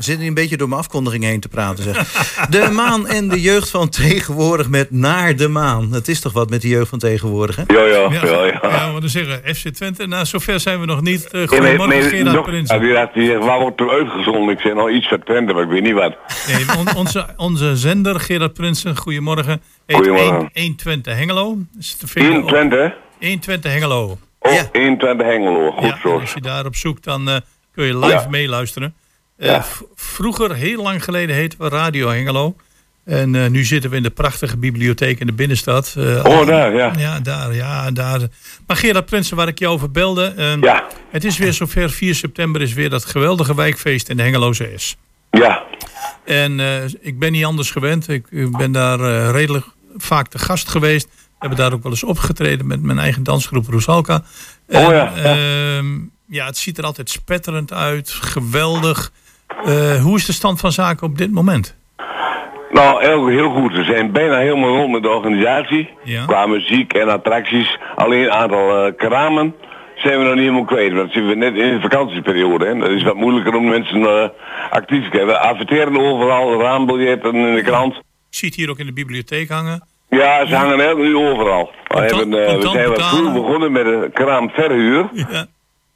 We 0.00 0.06
zitten 0.06 0.24
hier 0.24 0.28
een 0.36 0.42
beetje 0.42 0.56
door 0.56 0.68
mijn 0.68 0.80
afkondiging 0.80 1.24
heen 1.24 1.40
te 1.40 1.48
praten. 1.48 1.84
Zeg. 1.84 1.96
De 2.50 2.68
maan 2.72 3.06
en 3.06 3.28
de 3.28 3.40
jeugd 3.40 3.70
van 3.70 3.88
tegenwoordig 3.88 4.68
met 4.68 4.90
naar 4.90 5.36
de 5.36 5.48
maan. 5.48 5.92
Het 5.92 6.08
is 6.08 6.20
toch 6.20 6.32
wat 6.32 6.50
met 6.50 6.62
de 6.62 6.68
jeugd 6.68 6.88
van 6.88 6.98
tegenwoordig, 6.98 7.56
hè? 7.56 7.62
Ja, 7.66 7.84
ja, 7.84 8.12
ja, 8.12 8.44
ja. 8.44 8.58
Ja, 8.62 9.00
dan 9.00 9.08
zeggen, 9.08 9.54
FC 9.56 9.68
Twente. 9.68 10.06
Nou, 10.06 10.24
zover 10.26 10.60
zijn 10.60 10.80
we 10.80 10.86
nog 10.86 11.00
niet. 11.00 11.28
Uh, 11.32 11.40
Ja, 11.40 11.46
goedemorgen, 11.46 11.78
maar- 11.78 11.88
maar 11.88 12.02
Gerard 12.02 12.34
nog- 12.36 12.44
Prins. 12.44 12.70
Ja, 12.70 12.78
die 12.78 12.96
had 12.96 13.14
die 13.14 13.26
zegt, 13.26 13.44
waar 13.44 13.60
wordt 13.60 13.80
er 13.80 13.90
uitgezonden? 13.90 14.54
Ik 14.54 14.60
zei 14.60 14.74
nog 14.74 14.90
iets 14.90 15.08
van 15.08 15.22
Twente, 15.24 15.52
maar 15.52 15.62
ik 15.62 15.68
weet 15.68 15.82
niet 15.82 15.92
wat. 15.94 16.16
Nee, 16.46 16.78
on- 16.78 16.96
onze, 16.96 17.26
onze 17.36 17.76
zender, 17.76 18.20
Gerard 18.20 18.52
Prinsen, 18.52 18.96
goedemorgen. 18.96 19.60
Goedemorgen. 19.88 20.50
1, 20.52 20.64
120 20.64 21.14
Hengelo. 21.16 21.58
Is 21.78 21.94
te 21.96 22.06
vinden 22.06 22.32
In 22.32 22.42
op- 22.42 22.48
Twente? 22.48 22.94
120 23.20 23.72
Hengelo. 23.72 24.18
Oh, 24.38 24.52
21 24.72 25.26
Hengelo. 25.26 25.70
Goed 25.70 25.88
Ja, 25.88 25.98
zo. 26.02 26.18
als 26.20 26.32
je 26.32 26.40
daarop 26.40 26.76
zoekt, 26.76 27.04
dan 27.04 27.28
eh, 27.28 27.36
kun 27.74 27.84
je 27.86 27.98
live 27.98 28.12
Ja. 28.12 28.26
meeluisteren. 28.30 28.94
Eh, 29.40 29.48
Ja. 29.48 29.64
vroeger, 29.94 30.54
heel 30.54 30.82
lang 30.82 31.04
geleden, 31.04 31.36
heten 31.36 31.58
we 31.60 31.68
Radio 31.68 32.08
Hengelo. 32.08 32.56
En 33.04 33.34
eh, 33.34 33.46
nu 33.50 33.64
zitten 33.64 33.90
we 33.90 33.96
in 33.96 34.02
de 34.02 34.10
prachtige 34.10 34.56
bibliotheek 34.56 35.20
in 35.20 35.26
de 35.26 35.32
binnenstad. 35.32 35.94
Eh, 35.96 36.24
Oh, 36.24 36.46
daar, 36.46 36.74
ja. 36.74 36.92
Ja, 36.98 37.20
daar, 37.20 37.54
ja, 37.54 37.90
daar. 37.90 38.20
Maar 38.66 38.76
Gerard 38.76 39.06
Prinsen, 39.06 39.36
waar 39.36 39.48
ik 39.48 39.58
je 39.58 39.68
over 39.68 39.90
belde. 39.90 40.24
eh, 40.36 40.56
Ja. 40.60 40.84
Het 41.10 41.24
is 41.24 41.38
weer 41.38 41.52
zover. 41.52 41.90
4 41.90 42.14
september 42.14 42.60
is 42.62 42.72
weer 42.72 42.90
dat 42.90 43.04
geweldige 43.04 43.54
wijkfeest 43.54 44.08
in 44.08 44.16
de 44.16 44.22
Hengeloze 44.22 44.72
S. 44.76 44.96
Ja. 45.30 45.62
En 46.24 46.60
ik 47.00 47.18
ben 47.18 47.32
niet 47.32 47.44
anders 47.44 47.70
gewend. 47.70 48.08
Ik 48.08 48.56
ben 48.56 48.72
daar 48.72 49.30
redelijk 49.30 49.66
vaak 49.96 50.28
te 50.28 50.38
gast 50.38 50.68
geweest. 50.68 51.06
We 51.06 51.12
hebben 51.46 51.58
daar 51.58 51.72
ook 51.72 51.82
wel 51.82 51.92
eens 51.92 52.04
opgetreden 52.04 52.66
met 52.66 52.82
mijn 52.82 52.98
eigen 52.98 53.22
dansgroep 53.22 53.66
Roesalka. 53.68 54.14
Oh 54.68 54.80
ja, 54.80 54.90
ja. 54.90 55.12
ehm, 55.76 55.98
ja, 56.26 56.46
het 56.46 56.56
ziet 56.58 56.78
er 56.78 56.84
altijd 56.84 57.10
spetterend 57.10 57.72
uit. 57.72 58.10
Geweldig. 58.10 59.12
Eh, 59.64 60.02
hoe 60.02 60.16
is 60.16 60.26
de 60.26 60.32
stand 60.32 60.60
van 60.60 60.72
zaken 60.72 61.06
op 61.06 61.18
dit 61.18 61.32
moment? 61.32 61.78
Nou, 62.70 63.04
heel, 63.04 63.26
heel 63.26 63.50
goed. 63.50 63.72
We 63.72 63.84
zijn 63.84 64.12
bijna 64.12 64.38
helemaal 64.38 64.76
rond 64.76 64.92
met 64.92 65.02
de 65.02 65.08
organisatie. 65.08 65.90
Ja. 66.04 66.24
Qua 66.24 66.46
muziek 66.46 66.92
en 66.92 67.08
attracties. 67.08 67.78
Alleen 67.94 68.24
een 68.24 68.32
aantal 68.32 68.86
eh, 68.86 68.92
kramen 68.96 69.54
zijn 69.94 70.18
we 70.18 70.24
nog 70.24 70.34
niet 70.34 70.42
helemaal 70.42 70.64
kwijt. 70.64 70.92
Want 70.92 71.12
zitten 71.12 71.30
we 71.30 71.36
net 71.36 71.54
in 71.54 71.74
de 71.74 71.80
vakantieperiode. 71.80 72.66
Hè. 72.66 72.78
Dat 72.78 72.88
is 72.88 73.02
wat 73.02 73.14
moeilijker 73.14 73.54
om 73.54 73.68
mensen 73.68 74.02
eh, 74.02 74.28
actief 74.70 75.02
te 75.02 75.10
krijgen. 75.10 75.32
We 75.32 75.38
adverteren 75.38 75.96
overal, 75.96 76.60
raambiljetten 76.60 77.34
in 77.34 77.54
de 77.54 77.62
krant. 77.62 77.94
Ik 77.94 78.36
zie 78.36 78.48
het 78.48 78.56
hier 78.56 78.70
ook 78.70 78.78
in 78.78 78.86
de 78.86 78.92
bibliotheek 78.92 79.48
hangen. 79.48 79.88
Ja, 80.08 80.46
ze 80.46 80.54
hangen 80.54 80.80
heel 80.80 80.96
nu 80.96 81.16
overal. 81.16 81.70
We, 81.86 81.98
hebben, 81.98 82.30
we 82.30 82.68
zijn 82.72 82.88
wat 82.88 83.08
vroeg 83.08 83.32
begonnen 83.32 83.72
met 83.72 83.86
een 83.86 84.12
kraamverhuur. 84.12 85.08
Ja. 85.12 85.46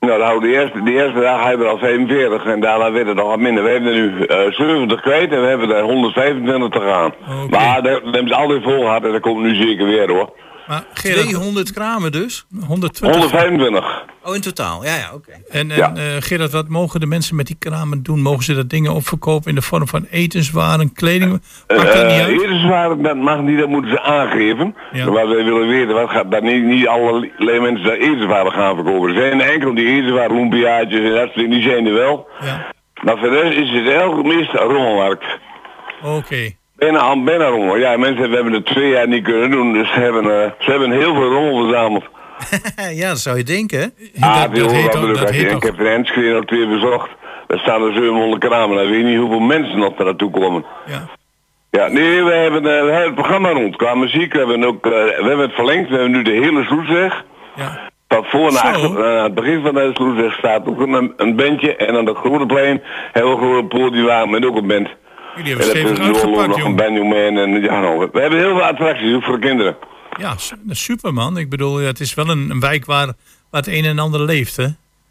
Nou, 0.04 0.40
de 0.40 0.48
eerste, 0.48 0.82
de 0.82 0.92
eerste 0.92 1.20
dag 1.20 1.44
hebben 1.44 1.66
we 1.66 1.72
al 1.72 1.78
45 1.78 2.44
en 2.44 2.60
daarna 2.60 2.92
werd 2.92 3.06
het 3.06 3.16
nog 3.16 3.26
wat 3.26 3.38
minder. 3.38 3.64
We 3.64 3.70
hebben 3.70 3.92
er 3.92 4.00
nu 4.00 4.24
eh 4.24 4.52
70 4.52 5.00
kwijt 5.00 5.32
en 5.32 5.40
we 5.40 5.46
hebben 5.46 5.70
er 5.70 5.82
125 5.82 6.68
te 6.68 6.80
gaan. 6.80 7.14
Maar 7.50 7.82
dat 7.82 8.00
ze 8.26 8.34
altijd 8.34 8.62
vol 8.62 8.80
gehad 8.80 9.04
en 9.04 9.12
dat 9.12 9.20
komt 9.20 9.42
nu 9.42 9.54
zeker 9.54 9.86
weer 9.86 10.10
hoor. 10.10 10.32
Maar 10.68 10.84
Gerard, 10.94 11.22
200 11.28 11.72
kramen 11.72 12.12
dus? 12.12 12.46
120. 12.66 13.10
125. 13.20 14.04
Oh, 14.24 14.34
in 14.34 14.40
totaal. 14.40 14.84
Ja, 14.84 14.94
ja, 14.96 15.10
oké. 15.14 15.30
En, 15.50 15.70
en 15.70 15.76
Ja. 15.76 15.92
eh, 15.94 16.02
Gerard, 16.18 16.52
wat 16.52 16.68
mogen 16.68 17.00
de 17.00 17.06
mensen 17.06 17.36
met 17.36 17.46
die 17.46 17.56
kramen 17.58 18.02
doen? 18.02 18.20
Mogen 18.22 18.44
ze 18.44 18.54
dat 18.54 18.70
dingen 18.70 18.92
opverkopen 18.92 19.48
in 19.48 19.54
de 19.54 19.62
vorm 19.62 19.88
van 19.88 20.06
etenswaren, 20.10 20.92
kleding? 20.92 21.30
Maakt 21.30 21.92
dat 21.92 22.06
niet 22.06 22.18
Eh 22.20 22.28
etenswaren, 22.28 23.02
dat 23.02 23.16
mag 23.16 23.40
niet, 23.40 23.58
dat 23.58 23.68
moeten 23.68 23.90
ze 23.90 24.00
aangeven. 24.00 24.74
Ja. 24.92 25.04
Maar 25.10 25.28
wij 25.28 25.44
willen 25.44 25.68
weten, 25.68 25.94
wat 25.94 26.10
gaat 26.10 26.30
dat 26.30 26.42
niet, 26.42 26.62
niet 26.64 26.86
alle 26.86 27.30
mensen 27.60 27.84
daar 27.84 27.96
etenswaren 27.96 28.52
gaan 28.52 28.74
verkopen. 28.74 29.08
Er 29.08 29.20
zijn 29.20 29.40
enkel 29.40 29.74
die 29.74 29.86
etenswaren, 29.86 30.36
lumpiaatjes 30.36 31.00
en 31.00 31.10
dat 31.10 31.22
soort 31.24 31.34
dingen, 31.34 31.50
die 31.50 31.62
zijn 31.62 31.86
er 31.86 31.94
wel. 31.94 32.28
Ja. 32.40 32.72
Maar 33.02 33.18
voor 33.18 33.30
de 33.30 33.40
rest 33.40 33.58
is 33.58 33.70
het 33.70 33.84
heel 33.86 34.22
meest 34.22 34.52
rommelmarkt. 34.52 35.24
Oké. 36.02 36.50
Bijna 37.24 37.48
rommel. 37.48 37.76
Ja, 37.76 37.96
mensen 37.96 38.28
we 38.30 38.34
hebben 38.34 38.52
het 38.52 38.66
twee 38.66 38.88
jaar 38.88 39.08
niet 39.08 39.24
kunnen 39.24 39.50
doen, 39.50 39.72
dus 39.72 39.92
ze 39.92 40.00
hebben, 40.00 40.42
eh, 40.42 40.50
ze 40.58 40.70
hebben 40.70 40.90
heel 40.90 41.14
veel 41.14 41.30
rommel 41.30 41.62
verzameld. 41.62 42.04
ja, 43.00 43.08
dat 43.08 43.18
zou 43.18 43.36
je 43.36 43.42
denken? 43.44 43.94
Ah, 44.20 44.42
dat, 44.42 44.54
die 44.54 44.62
dat 44.62 44.72
heet 44.72 44.96
ook, 44.96 45.18
dat 45.18 45.30
heet 45.30 45.50
Ik 45.50 45.54
ook 45.54 45.62
heb 45.62 45.76
de 45.76 45.88
Enschede 45.88 46.32
nog 46.32 46.44
twee 46.44 46.68
bezocht. 46.68 47.10
Daar 47.46 47.58
staan 47.58 47.82
er 47.82 47.92
700 47.92 48.44
kramen. 48.44 48.76
Dan 48.76 48.86
weet 48.86 48.98
je 48.98 49.04
niet 49.04 49.18
hoeveel 49.18 49.40
mensen 49.40 49.78
nog 49.78 49.98
naartoe 49.98 50.30
komen. 50.30 50.64
Ja. 50.86 51.08
Ja, 51.70 51.88
nee, 51.88 52.22
we 52.22 52.32
hebben, 52.32 52.66
eh, 52.66 52.84
we 52.84 52.90
hebben 52.90 53.04
het 53.04 53.14
programma 53.14 53.50
rond. 53.50 53.76
Qua 53.76 53.94
muziek, 53.94 54.32
we 54.32 54.38
hebben, 54.38 54.64
ook, 54.64 54.86
eh, 54.86 54.92
we 54.92 55.24
hebben 55.26 55.38
het 55.38 55.54
verlengd. 55.54 55.88
We 55.88 55.94
hebben 55.94 56.12
nu 56.12 56.22
de 56.22 56.30
hele 56.30 56.64
Sloesweg. 56.64 57.24
Ja. 57.54 57.80
Van 58.08 58.24
voor 58.24 58.52
naar 58.52 58.74
Zo. 58.74 58.86
achter, 58.86 59.04
aan 59.04 59.24
het 59.24 59.34
begin 59.34 59.62
van 59.62 59.74
de 59.74 59.90
Sloesweg 59.94 60.32
staat 60.32 60.66
ook 60.66 60.80
een, 60.80 61.12
een 61.16 61.36
bandje. 61.36 61.76
En 61.76 61.96
aan 61.96 62.04
de 62.04 62.14
Groene 62.14 62.46
Plein 62.46 62.82
hebben 63.12 63.32
we 63.32 63.38
gewoon 63.38 63.56
een 63.56 63.68
podium 63.68 64.30
met 64.30 64.44
ook 64.44 64.56
een 64.56 64.66
band. 64.66 64.88
Jullie 65.36 65.52
En 65.52 65.58
hebben 65.58 65.76
stevig 65.80 66.06
uitgepakt, 66.06 66.46
nog 66.46 66.56
een 66.56 66.62
jong. 66.62 66.76
Benjamin 66.76 67.38
en 67.38 67.62
ja, 67.62 67.80
nog. 67.80 68.08
We 68.12 68.20
hebben 68.20 68.38
heel 68.38 68.56
veel 68.56 68.64
attracties, 68.64 69.14
ook 69.14 69.24
voor 69.24 69.40
de 69.40 69.46
kinderen. 69.46 69.76
Ja, 70.18 70.36
su- 70.36 70.56
super 70.68 71.12
man. 71.12 71.38
Ik 71.38 71.50
bedoel, 71.50 71.80
ja, 71.80 71.86
het 71.86 72.00
is 72.00 72.14
wel 72.14 72.28
een, 72.28 72.50
een 72.50 72.60
wijk 72.60 72.84
waar, 72.84 73.06
waar 73.50 73.60
het 73.60 73.66
een 73.66 73.84
en 73.84 73.98
ander 73.98 74.20
leeft, 74.20 74.56
hè? 74.56 74.66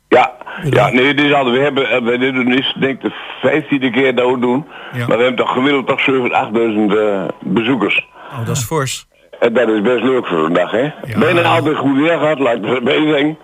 Ja, 0.08 0.32
ja 0.70 0.90
nee, 0.90 1.14
dit 1.14 1.26
is 1.26 1.32
we 1.32 1.60
hebben, 1.60 1.90
eh, 1.90 2.02
we 2.02 2.18
dit 2.18 2.58
is 2.60 2.76
denk 2.80 2.94
ik 2.96 3.02
de 3.02 3.16
vijftiende 3.42 3.90
keer 3.90 4.16
dat 4.16 4.32
we 4.32 4.40
doen. 4.40 4.66
Ja. 4.94 5.08
Maar 5.08 5.18
we 5.18 5.24
hebben 5.24 5.46
toch 5.46 5.54
gemiddeld 5.54 5.88
toch 5.88 6.02
7.000, 6.02 6.32
8.000 6.32 6.98
eh, 6.98 7.28
bezoekers. 7.40 8.08
Oh, 8.32 8.46
dat 8.46 8.58
is 8.58 8.64
fors. 8.64 9.08
En 9.40 9.54
dat 9.54 9.70
is 9.70 9.82
best 9.82 10.04
leuk 10.04 10.28
voor 10.28 10.46
een 10.46 10.54
dag, 10.54 10.72
hè? 10.72 10.90
Bijna 11.20 11.42
altijd 11.42 11.78
goed 11.78 11.96
weer 11.98 12.18
gehad, 12.18 12.40
laat 12.40 12.56
ik 12.56 12.66
het 12.66 12.84
bezig. 12.84 13.36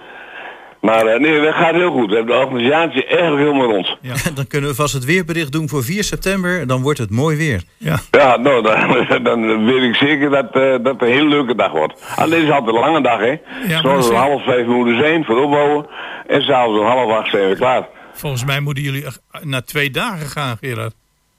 Maar 0.82 1.06
eh, 1.06 1.20
nee, 1.20 1.42
dat 1.42 1.54
gaat 1.54 1.74
heel 1.74 1.92
goed. 1.92 2.10
We 2.10 2.16
hebben 2.16 2.36
de 2.36 2.42
organisatie 2.42 3.06
eigenlijk 3.06 3.42
helemaal 3.42 3.72
rond. 3.72 3.98
Ja. 4.02 4.14
Dan 4.36 4.48
kunnen 4.48 4.70
we 4.70 4.76
vast 4.76 4.94
het 4.94 5.06
weerbericht 5.06 5.52
doen 5.52 5.70
voor 5.70 5.84
4 5.84 6.04
september. 6.04 6.68
Dan 6.68 6.82
wordt 6.82 7.00
het 7.00 7.10
mooi 7.10 7.38
weer. 7.38 7.64
Ja. 7.78 8.00
Ja, 8.12 8.38
nou, 8.38 8.62
dan, 8.62 9.24
dan 9.30 9.66
weet 9.66 9.84
ik 9.84 9.96
zeker 9.96 10.30
dat 10.30 10.46
eh, 10.52 10.62
dat 10.62 10.86
het 10.86 11.02
een 11.02 11.08
hele 11.08 11.28
leuke 11.28 11.56
dag 11.56 11.72
wordt. 11.72 12.04
Alleen 12.16 12.42
is 12.42 12.46
het 12.48 12.54
altijd 12.54 12.76
een 12.76 12.82
lange 12.82 13.02
dag, 13.02 13.20
hè? 13.20 13.36
Zoals 13.82 14.10
om 14.10 14.16
half 14.16 14.44
vijf 14.44 14.66
moeten 14.68 14.98
zijn 14.98 15.26
voor 15.26 15.44
opbouwen. 15.44 15.86
En 16.28 16.42
s'avonds 16.42 16.80
om 16.80 16.86
half 16.86 17.12
acht 17.12 17.30
zijn 17.30 17.50
we 17.50 17.56
klaar. 17.56 17.88
Volgens 18.14 18.46
mij 18.46 18.60
moeten 18.60 18.84
jullie 18.84 19.06
echt 19.06 19.22
na 19.44 19.62
twee 19.62 19.90
dagen 19.92 20.28
gaan, 20.28 20.58
Gerard. 20.58 20.94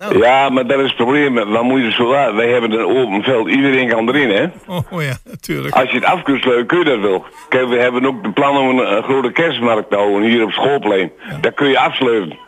Ja, 0.08 0.48
maar 0.48 0.66
dat 0.66 0.78
is 0.78 0.86
het 0.86 0.96
probleem. 0.96 1.34
Dan 1.34 1.66
moet 1.66 1.80
je 1.80 1.92
zo 1.92 2.10
laat. 2.10 2.34
Wij 2.34 2.48
hebben 2.48 2.72
een 2.72 2.86
open 2.86 3.22
veld. 3.22 3.48
Iedereen 3.48 3.88
kan 3.88 4.08
erin, 4.08 4.30
hè? 4.30 4.46
Oh 4.66 5.02
ja, 5.02 5.16
natuurlijk. 5.24 5.74
Als 5.74 5.90
je 5.90 5.96
het 5.96 6.04
af 6.04 6.22
kunt 6.22 6.42
sluiten, 6.42 6.66
kun 6.66 6.78
je 6.78 6.84
dat 6.84 7.00
wel. 7.00 7.24
Kijk, 7.48 7.68
we 7.68 7.76
hebben 7.76 8.06
ook 8.06 8.22
de 8.22 8.32
plan 8.32 8.56
om 8.56 8.78
een, 8.78 8.96
een 8.96 9.02
grote 9.02 9.30
kerstmarkt 9.30 9.90
te 9.90 9.96
houden 9.96 10.22
hier 10.22 10.44
op 10.44 10.50
schoolplein. 10.50 11.12
Dat 11.40 11.54
kun 11.54 11.68
je 11.68 11.78
afsluiten. 11.78 12.38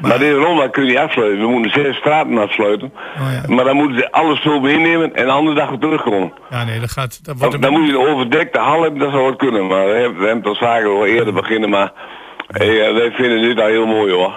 Maar, 0.00 0.18
deze 0.18 0.34
ronde 0.34 0.70
kun 0.70 0.82
je 0.84 0.88
niet 0.88 0.98
afsluiten. 0.98 1.40
We 1.40 1.46
moeten 1.46 1.70
zes 1.70 1.96
straten 1.96 2.38
afsluiten. 2.38 2.92
Maar 3.46 3.64
dan 3.64 3.76
moeten 3.76 3.98
ze 3.98 4.12
alles 4.12 4.42
zo 4.42 4.60
meenemen 4.60 5.14
en 5.14 5.26
de 5.26 5.32
andere 5.32 5.56
dag 5.56 5.68
weer 5.68 5.78
terugkomen. 5.78 6.32
Ja, 6.50 6.64
nee, 6.64 6.80
dat 6.80 6.90
gaat... 6.90 7.24
Dat 7.24 7.38
wordt 7.38 7.52
Dan, 7.52 7.60
dan 7.60 7.72
moet 7.72 7.86
je 7.86 7.92
een 7.92 8.08
overdekte 8.08 8.58
hal 8.58 8.82
hebben, 8.82 9.00
dat 9.00 9.10
zou 9.10 9.26
het 9.26 9.36
kunnen. 9.36 9.66
Maar 9.66 9.86
we 9.86 9.92
hebben, 9.92 10.20
we 10.20 10.26
hebben 10.26 10.50
het 10.50 10.60
al 10.60 10.68
vaker 10.68 10.88
al 10.88 11.06
eerder 11.06 11.32
beginnen, 11.32 11.70
maar 11.70 11.92
hey, 12.50 12.86
eh, 12.86 12.94
wij 12.94 13.10
vinden 13.10 13.42
dit 13.42 13.60
al 13.60 13.66
heel 13.66 13.86
mooi 13.86 14.12
hoor. 14.12 14.32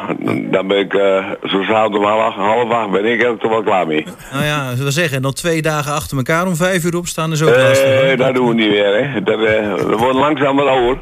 Dan 0.52 0.68
ben 0.68 0.78
ik, 0.78 0.94
eh 0.94 1.26
zo 1.44 1.64
s'avonds 1.64 1.98
om 1.98 2.04
half, 2.04 2.36
half 2.36 2.72
acht 2.72 2.92
ben 2.92 3.06
ik 3.06 3.24
er 3.24 3.38
toch 3.38 3.52
wel 3.52 3.64
klaar 3.64 3.88
mee. 3.88 4.06
Nou 4.32 4.46
ja, 4.46 4.74
we 4.78 4.92
zeggen, 4.92 5.16
en 5.16 5.22
dan 5.22 5.34
twee 5.34 5.62
dagen 5.62 5.94
achter 5.94 6.18
elkaar 6.18 6.48
om 6.48 6.56
vijf 6.56 6.84
uur 6.84 6.96
opstaan 6.98 7.32
is 7.32 7.44
ook 7.44 7.56
lastig. 7.56 7.90
Eh, 7.90 8.08
hoor. 8.08 8.18
dat 8.18 8.36
doen 8.36 8.48
we 8.48 8.54
niet 8.54 8.70
meer, 8.70 8.96
hè. 9.04 9.24
Dat, 9.24 9.40
eh, 9.44 9.74
we 9.74 9.96
worden 9.98 10.22
langzaam 10.22 10.56
wat 10.56 10.68
ouder. 10.68 10.98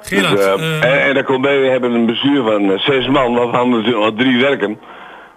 Gerard, 0.00 0.36
Dus, 0.36 0.80
en, 0.80 1.02
en 1.02 1.14
dan 1.14 1.24
komt 1.24 1.42
bij, 1.42 1.60
we 1.60 1.66
hebben 1.66 1.92
een 1.92 2.06
bestuur 2.06 2.42
van 2.42 2.78
zes 2.78 3.08
man, 3.08 3.34
waarvan 3.34 3.74
er 3.74 4.14
drie 4.14 4.40
werken. 4.40 4.78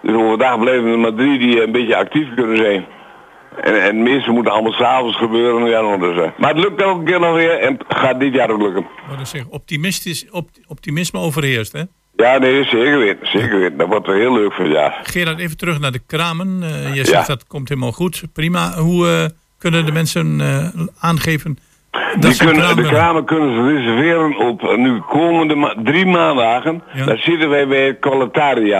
Dus 0.01 0.15
overdag 0.15 0.59
blijven 0.59 0.91
er 0.91 0.99
maar 0.99 1.13
drie 1.13 1.39
die 1.39 1.63
een 1.63 1.71
beetje 1.71 1.95
actief 1.95 2.27
kunnen 2.35 2.57
zijn. 2.57 2.85
En, 3.61 3.81
en 3.83 4.03
moeten 4.31 4.51
allemaal 4.53 4.71
s'avonds 4.71 5.17
gebeuren. 5.17 5.69
Ja, 5.69 5.97
dus. 5.97 6.29
Maar 6.37 6.49
het 6.53 6.59
lukt 6.63 6.81
elke 6.81 7.03
keer 7.03 7.19
nog 7.19 7.33
weer 7.35 7.59
en 7.59 7.73
het 7.73 7.97
gaat 7.97 8.19
dit 8.19 8.33
jaar 8.33 8.49
ook 8.49 8.61
lukken. 8.61 8.85
Wat 9.09 9.19
ik 9.19 9.25
zeg, 9.25 9.45
optimistisch, 9.49 10.25
opt- 10.31 10.59
optimisme 10.67 11.19
overheerst, 11.19 11.71
hè? 11.71 11.81
Ja, 12.15 12.37
nee, 12.37 12.63
zeker 12.63 12.97
weten. 12.99 13.27
Zeker 13.27 13.59
weten. 13.59 13.77
Dat 13.77 13.87
wordt 13.87 14.07
wel 14.07 14.15
heel 14.15 14.33
leuk 14.33 14.53
voor 14.53 14.65
jaar. 14.71 14.99
Gerard, 15.03 15.39
even 15.39 15.57
terug 15.57 15.79
naar 15.79 15.91
de 15.91 16.01
kramen. 16.07 16.59
Eh, 16.63 16.89
je 16.89 16.95
Ja. 16.95 17.03
zegt 17.05 17.27
dat 17.27 17.47
komt 17.47 17.69
helemaal 17.69 17.91
goed. 17.91 18.23
Prima. 18.33 18.73
Hoe 18.73 19.07
eh, 19.07 19.25
kunnen 19.57 19.85
de 19.85 19.91
mensen 19.91 20.41
eh, 20.41 20.81
aangeven 20.99 21.57
dat 21.91 22.21
Die 22.21 22.37
kunnen, 22.37 22.75
de 22.75 22.81
kramen 22.81 23.25
kunnen 23.25 23.55
ze 23.55 23.73
reserveren 23.73 24.37
op 24.37 24.77
nu 24.77 24.99
komende 24.99 25.55
ma- 25.55 25.75
drie 25.83 26.05
maandagen. 26.05 26.83
Ja. 26.93 27.05
Daar 27.05 27.17
zitten 27.17 27.49
wij 27.49 27.67
bij 27.67 27.85
het 27.85 27.99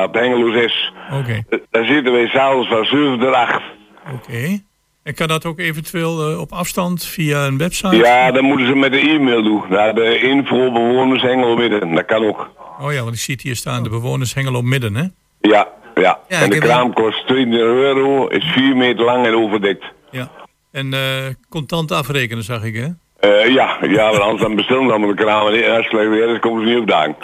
op 0.04 0.14
Hengelo 0.14 0.52
6. 0.52 0.94
Oké, 1.20 1.44
Daar 1.72 1.86
zitten 1.86 2.14
wij 2.14 2.28
s'avonds 2.28 2.68
van 2.70 2.86
7 2.86 3.20
tot 3.20 3.34
8. 3.34 3.62
Oké. 4.14 4.62
En 5.04 5.14
kan 5.14 5.28
dat 5.28 5.46
ook 5.46 5.60
eventueel 5.60 6.32
eh, 6.32 6.40
op 6.40 6.52
afstand 6.52 7.06
via 7.06 7.46
een 7.46 7.58
website? 7.58 7.96
Ja, 7.96 8.32
dan 8.32 8.44
moeten 8.44 8.68
ze 8.68 8.76
met 8.76 8.92
de 8.92 9.00
e-mail 9.00 9.44
doen. 9.44 9.64
Naar 9.70 9.96
de 9.96 10.20
info 10.20 10.72
bewoners 10.72 11.22
Hengelo 11.22 11.56
Midden. 11.56 11.96
Dat 11.96 12.06
kan 12.06 12.26
ook. 12.26 12.50
Oh 12.80 12.94
ja, 12.94 13.04
want 13.04 13.16
ik 13.16 13.22
zie 13.22 13.34
het 13.34 13.44
hier 13.44 13.56
staan, 13.56 13.84
de 13.84 13.90
bewoners 13.90 14.34
Hengelo 14.34 14.62
Midden, 14.62 14.96
hè? 14.96 15.06
Ja, 15.42 15.68
ja. 15.96 16.20
Ja, 16.28 16.42
en 16.42 16.50
de 16.50 16.60
kraam 16.60 16.94
kost 16.94 17.28
20 17.28 17.60
euro, 17.60 18.28
is 18.28 18.44
4 18.44 18.76
meter 18.76 19.06
lang 19.06 19.26
en 19.26 19.36
overdekt. 19.36 19.84
Ja. 20.12 20.32
En 20.72 20.94
eh, 20.94 21.34
contant 21.50 21.92
afrekenen, 21.92 22.44
zag 22.44 22.64
ik, 22.64 22.76
hè? 22.76 22.88
Eh, 23.22 23.54
ja, 23.54 23.78
ja, 23.82 24.10
want 24.10 24.22
anders 24.22 24.42
dan 24.42 24.56
bestellen 24.56 24.88
dan 24.88 25.02
de 25.02 25.14
kraam 25.14 25.48
en 25.48 25.70
als 25.70 25.78
het 25.78 25.86
slecht 25.86 26.10
weer 26.10 26.30
is, 26.30 26.40
komen 26.40 26.64
ze 26.64 26.70
niet 26.70 26.80
op 26.80 26.88
dagen. 26.88 27.16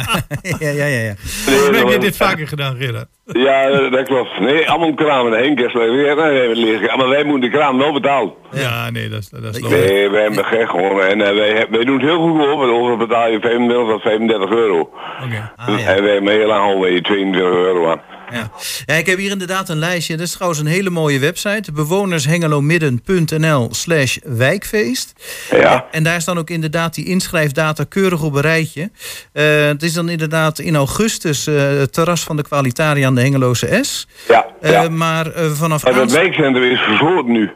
ja, 0.58 0.70
ja, 0.70 0.86
ja. 0.86 1.00
ja. 1.00 1.14
Hoe 1.46 1.76
heb 1.76 1.88
je 1.88 1.98
dit 1.98 2.16
vaker 2.16 2.48
gedaan, 2.48 2.76
Gerard? 2.76 3.08
Ja, 3.24 3.68
eh, 3.68 3.92
dat 3.92 4.06
klopt. 4.06 4.40
Nee, 4.40 4.70
allemaal 4.70 4.94
kramen. 4.94 5.44
Eén 5.44 5.54
keer 5.54 5.70
slecht 5.70 5.90
weer, 5.90 6.14
dan 6.14 6.24
hebben 6.24 6.42
we 6.42 6.48
het 6.48 6.58
liggen. 6.58 6.98
Maar 6.98 7.08
wij 7.08 7.24
moeten 7.24 7.50
de 7.50 7.56
kraam 7.56 7.78
wel 7.78 7.92
betalen. 7.92 8.32
Ja, 8.52 8.90
nee, 8.90 9.08
dat 9.08 9.20
is, 9.20 9.28
dat 9.28 9.54
is 9.54 9.60
logisch. 9.60 9.78
Nee, 9.78 10.08
wij 10.10 10.22
hebben 10.22 10.44
gek 10.44 10.70
gewoon. 10.70 11.00
En 11.00 11.20
eh, 11.20 11.34
wij, 11.34 11.66
wij 11.70 11.84
doen 11.84 11.98
het 11.98 12.08
heel 12.08 12.20
goed 12.20 12.40
op. 12.40 12.58
want 12.58 12.70
Over 12.70 12.96
betaal 12.96 13.30
je 13.30 13.40
25 13.40 13.88
tot 13.88 14.02
35 14.02 14.50
euro. 14.50 14.80
Oké. 15.24 15.52
Ah, 15.56 15.78
ja. 15.78 15.94
En 15.94 16.02
wij 16.02 16.12
hebben 16.12 16.32
heel 16.32 16.46
lang 16.46 16.62
alweer 16.62 17.02
22 17.02 17.42
euro 17.42 17.90
aan. 17.90 18.00
Ja. 18.32 18.50
ja, 18.86 18.94
ik 18.94 19.06
heb 19.06 19.18
hier 19.18 19.30
inderdaad 19.30 19.68
een 19.68 19.78
lijstje. 19.78 20.16
Dat 20.16 20.26
is 20.26 20.32
trouwens 20.32 20.60
een 20.60 20.66
hele 20.66 20.90
mooie 20.90 21.18
website. 21.18 21.72
bewonershengelomidden.nl 21.72 23.68
slash 23.70 24.16
wijkfeest. 24.24 25.12
Ja. 25.50 25.86
En 25.90 26.02
daar 26.02 26.20
staan 26.20 26.38
ook 26.38 26.50
inderdaad 26.50 26.94
die 26.94 27.04
inschrijfdata 27.06 27.84
keurig 27.88 28.22
op 28.22 28.34
een 28.34 28.40
rijtje. 28.40 28.90
Eh, 29.32 29.44
het 29.66 29.82
is 29.82 29.92
dan 29.92 30.08
inderdaad 30.08 30.58
in 30.58 30.76
augustus 30.76 31.46
eh, 31.46 31.54
het 31.56 31.92
terras 31.92 32.22
van 32.22 32.36
de 32.36 32.42
Qualitaria 32.42 33.06
aan 33.06 33.14
de 33.14 33.20
Hengeloze 33.20 33.78
S. 33.82 34.06
Ja, 34.28 34.46
Eh. 34.60 34.88
Maar 34.88 35.26
vanaf 35.52 35.84
Maar 35.84 35.94
dat 35.94 36.10
wijkcentrum 36.12 36.70
is 36.70 36.80
gesloten 36.84 37.32
nu. 37.32 37.50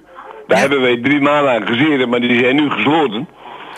Daar 0.47 0.57
Ja. 0.57 0.63
hebben 0.63 0.81
wij 0.81 1.01
drie 1.03 1.21
maanden 1.21 1.53
aan 1.53 1.67
gezeten, 1.67 2.09
maar 2.09 2.21
die 2.21 2.39
zijn 2.39 2.57
nu 2.57 2.71
gesloten. 2.71 3.29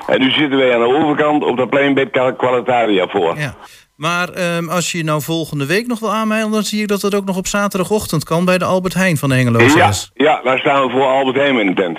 En 0.06 0.20
nu 0.20 0.30
zitten 0.30 0.58
wij 0.58 0.74
aan 0.74 0.80
de 0.80 0.94
overkant 0.96 1.44
op 1.44 1.56
dat 1.56 1.70
plein 1.70 1.94
bij 1.94 2.10
Qualitaria 2.36 3.06
voor. 3.08 3.38
Ja. 3.38 3.54
Maar 3.98 4.28
ehm, 4.28 4.68
als 4.68 4.92
je 4.92 5.04
nou 5.04 5.22
volgende 5.22 5.66
week 5.66 5.86
nog 5.86 5.98
wil 5.98 6.12
aanmelden... 6.14 6.52
dan 6.52 6.62
zie 6.62 6.82
ik 6.82 6.88
dat 6.88 7.02
het 7.02 7.14
ook 7.14 7.24
nog 7.24 7.36
op 7.36 7.46
zaterdagochtend 7.46 8.24
kan... 8.24 8.44
bij 8.44 8.58
de 8.58 8.64
Albert 8.64 8.94
Heijn 8.94 9.16
van 9.16 9.28
de 9.28 9.34
Hengeloze 9.34 9.76
Ja, 9.78 9.92
ja, 10.14 10.40
daar 10.44 10.58
staan 10.58 10.84
we 10.86 10.90
voor 10.92 11.04
Albert 11.06 11.36
Heijn 11.36 11.58
in 11.58 11.66
de 11.66 11.74
tent. 11.74 11.98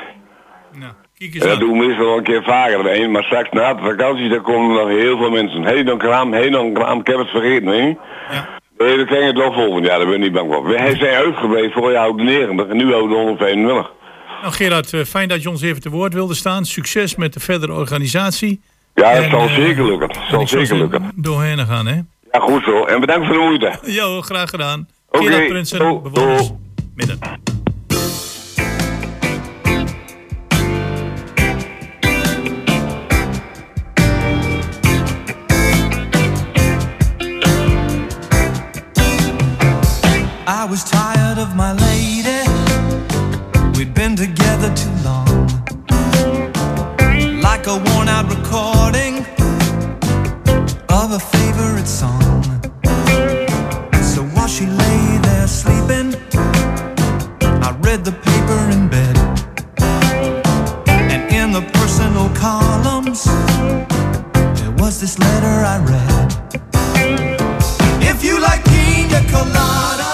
Nou, 0.79 0.93
kijk 1.17 1.33
En 1.33 1.35
eens 1.35 1.43
dat 1.43 1.51
aan. 1.53 1.59
doen 1.59 1.79
we 1.79 1.85
meestal 1.85 2.05
wel 2.05 2.17
een 2.17 2.23
keer 2.23 2.43
vaker 2.43 2.85
heen, 2.85 3.11
maar 3.11 3.23
straks 3.23 3.49
na 3.51 3.73
de 3.73 3.81
vakantie 3.81 4.29
daar 4.29 4.41
komen 4.41 4.77
er 4.77 4.85
nog 4.85 4.97
heel 5.01 5.17
veel 5.17 5.29
mensen. 5.29 5.63
Hé 5.63 5.83
dan 5.83 5.97
kraam, 5.97 6.33
hé 6.33 6.49
dan 6.49 6.73
kraam, 6.73 6.99
ik 6.99 7.07
heb 7.07 7.17
het 7.17 7.29
vergeten, 7.29 7.67
hè? 7.67 7.85
Ja. 8.35 8.49
Nee, 8.77 8.97
dat 8.97 9.05
krijg 9.05 9.21
je 9.21 9.27
het 9.27 9.37
wel 9.37 9.53
volgend 9.53 9.85
jaar, 9.85 9.97
daar 9.97 10.07
ben 10.07 10.15
ik 10.15 10.21
niet 10.21 10.31
bang 10.31 10.53
voor. 10.53 10.67
Wij 10.67 10.95
zijn 10.97 11.15
uitgebreid 11.15 11.73
voor 11.73 11.91
jou 11.91 12.17
de 12.17 12.23
90 12.23 12.67
en 12.67 12.77
nu 12.77 12.91
houden 12.91 13.09
we 13.17 13.23
125. 13.23 13.91
Nou, 14.41 14.53
Gerard, 14.53 14.93
eh, 14.93 15.03
fijn 15.03 15.27
dat 15.27 15.41
je 15.43 15.49
ons 15.49 15.61
even 15.61 15.81
te 15.81 15.89
woord 15.89 16.13
wilde 16.13 16.33
staan. 16.33 16.65
Succes 16.65 17.15
met 17.15 17.33
de 17.33 17.39
verdere 17.39 17.73
organisatie. 17.73 18.61
Ja, 18.99 19.13
dat 19.15 19.23
En, 19.23 19.29
zal 19.29 19.39
eh, 19.47 19.55
zeker 19.55 19.85
lukken. 19.85 20.07
Dat 20.07 20.17
zal 20.29 20.47
zeker 20.47 20.77
lukken. 20.77 21.11
Doorheen 21.15 21.65
gaan, 21.65 21.87
hè? 21.87 21.93
Ja, 22.31 22.39
goed 22.39 22.63
zo. 22.63 22.85
En 22.85 22.99
bedankt 22.99 23.25
voor 23.25 23.35
de 23.35 23.41
moeite. 23.41 23.79
Jo, 23.85 24.21
graag 24.21 24.49
gedaan. 24.49 24.87
Oké, 25.09 25.23
Gerard 25.25 25.47
Prinsen, 25.47 25.79
do- 25.79 25.99
bewoners 26.01 26.51
midden. 26.95 27.19
I 40.47 40.65
was 40.69 40.83
tired 40.89 41.37
of 41.37 41.55
my 41.55 41.73
lady. 41.73 42.41
We'd 43.77 43.93
been 43.93 44.15
together 44.15 44.73
too 44.73 44.91
long. 45.03 45.47
Like 47.41 47.67
a 47.67 47.77
worn 47.85 48.09
out 48.09 48.27
recording 48.33 48.78
favorite 51.79 51.87
song. 51.87 52.43
So 54.01 54.23
while 54.33 54.47
she 54.47 54.65
lay 54.65 55.17
there 55.21 55.47
sleeping, 55.47 56.15
I 57.41 57.75
read 57.81 58.03
the 58.03 58.11
paper 58.11 58.69
in 58.71 58.89
bed. 58.89 59.17
And 60.87 61.31
in 61.31 61.51
the 61.51 61.61
personal 61.73 62.29
columns, 62.35 63.23
there 64.59 64.71
was 64.77 64.99
this 64.99 65.17
letter 65.19 65.55
I 65.65 65.77
read. 65.91 66.29
If 68.01 68.23
you 68.23 68.39
like 68.41 68.63
pina 68.65 69.21
coladas 69.31 70.08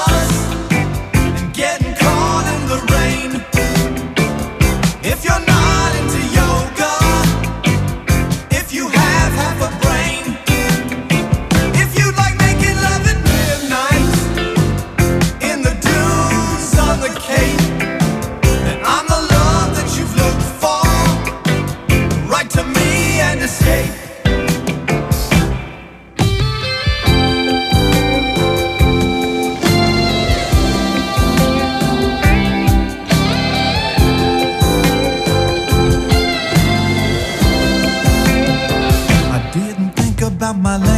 my 40.65 40.77
lady. 40.77 40.94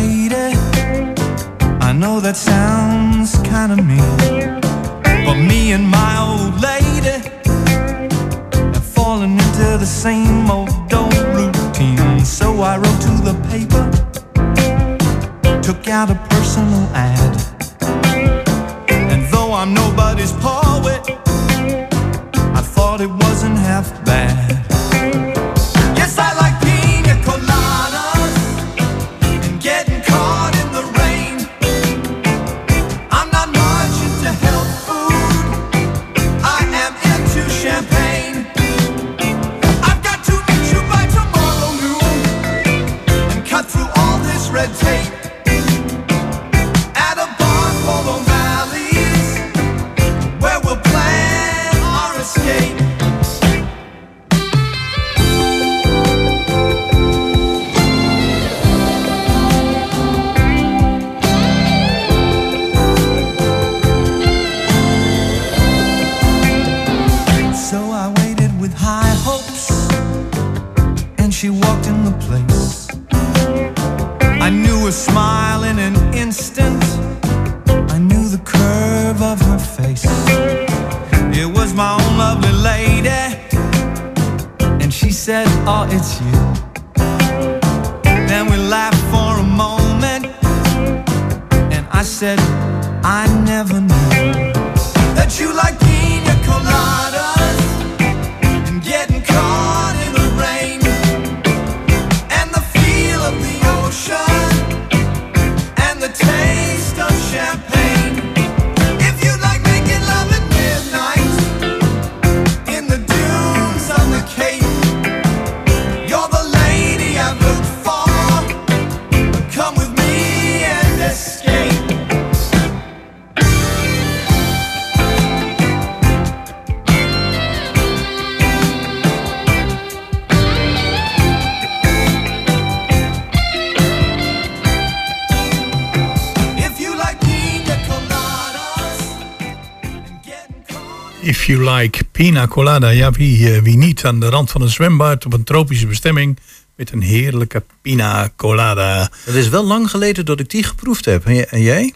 You 141.48 141.72
like 141.72 142.04
pina 142.12 142.48
colada. 142.48 142.90
Ja, 142.90 143.12
wie, 143.12 143.54
eh, 143.54 143.62
wie 143.62 143.78
niet 143.78 144.06
aan 144.06 144.20
de 144.20 144.30
rand 144.30 144.52
van 144.52 144.62
een 144.62 144.70
zwembad 144.70 145.26
op 145.26 145.34
een 145.34 145.44
tropische 145.44 145.88
bestemming 145.88 146.38
met 146.76 146.92
een 146.92 147.02
heerlijke 147.02 147.64
pina 147.82 148.30
colada. 148.36 149.10
Het 149.24 149.36
is 149.36 149.50
wel 149.50 149.66
lang 149.66 149.90
geleden 149.90 150.26
dat 150.26 150.40
ik 150.40 150.50
die 150.50 150.64
geproefd 150.64 151.06
heb. 151.06 151.26
En 151.26 151.62
jij? 151.62 151.94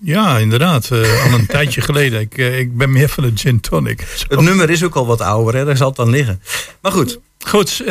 Ja, 0.00 0.38
inderdaad. 0.38 0.90
eh, 0.90 1.24
al 1.24 1.38
een 1.38 1.46
tijdje 1.56 1.80
geleden. 1.80 2.20
Ik, 2.20 2.38
eh, 2.38 2.58
ik 2.58 2.76
ben 2.76 2.92
meer 2.92 3.08
van 3.08 3.24
een 3.24 3.38
gin 3.38 3.60
tonic. 3.60 4.06
Zo. 4.16 4.24
Het 4.28 4.40
nummer 4.40 4.70
is 4.70 4.84
ook 4.84 4.94
al 4.94 5.06
wat 5.06 5.20
ouder, 5.20 5.54
hè? 5.54 5.64
daar 5.64 5.76
zal 5.76 5.88
het 5.88 5.96
dan 5.96 6.10
liggen. 6.10 6.40
Maar 6.80 6.92
goed, 6.92 7.20
Goed, 7.46 7.82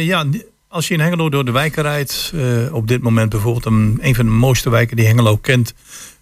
ja, 0.00 0.26
als 0.68 0.88
je 0.88 0.94
in 0.94 1.00
Hengelo 1.00 1.28
door 1.28 1.44
de 1.44 1.50
wijken 1.50 1.82
rijdt, 1.82 2.32
op 2.72 2.88
dit 2.88 3.02
moment 3.02 3.30
bijvoorbeeld 3.30 3.64
een, 3.64 3.98
een 4.00 4.14
van 4.14 4.24
de 4.24 4.30
mooiste 4.30 4.70
wijken 4.70 4.96
die 4.96 5.06
Hengelo 5.06 5.36
kent, 5.36 5.74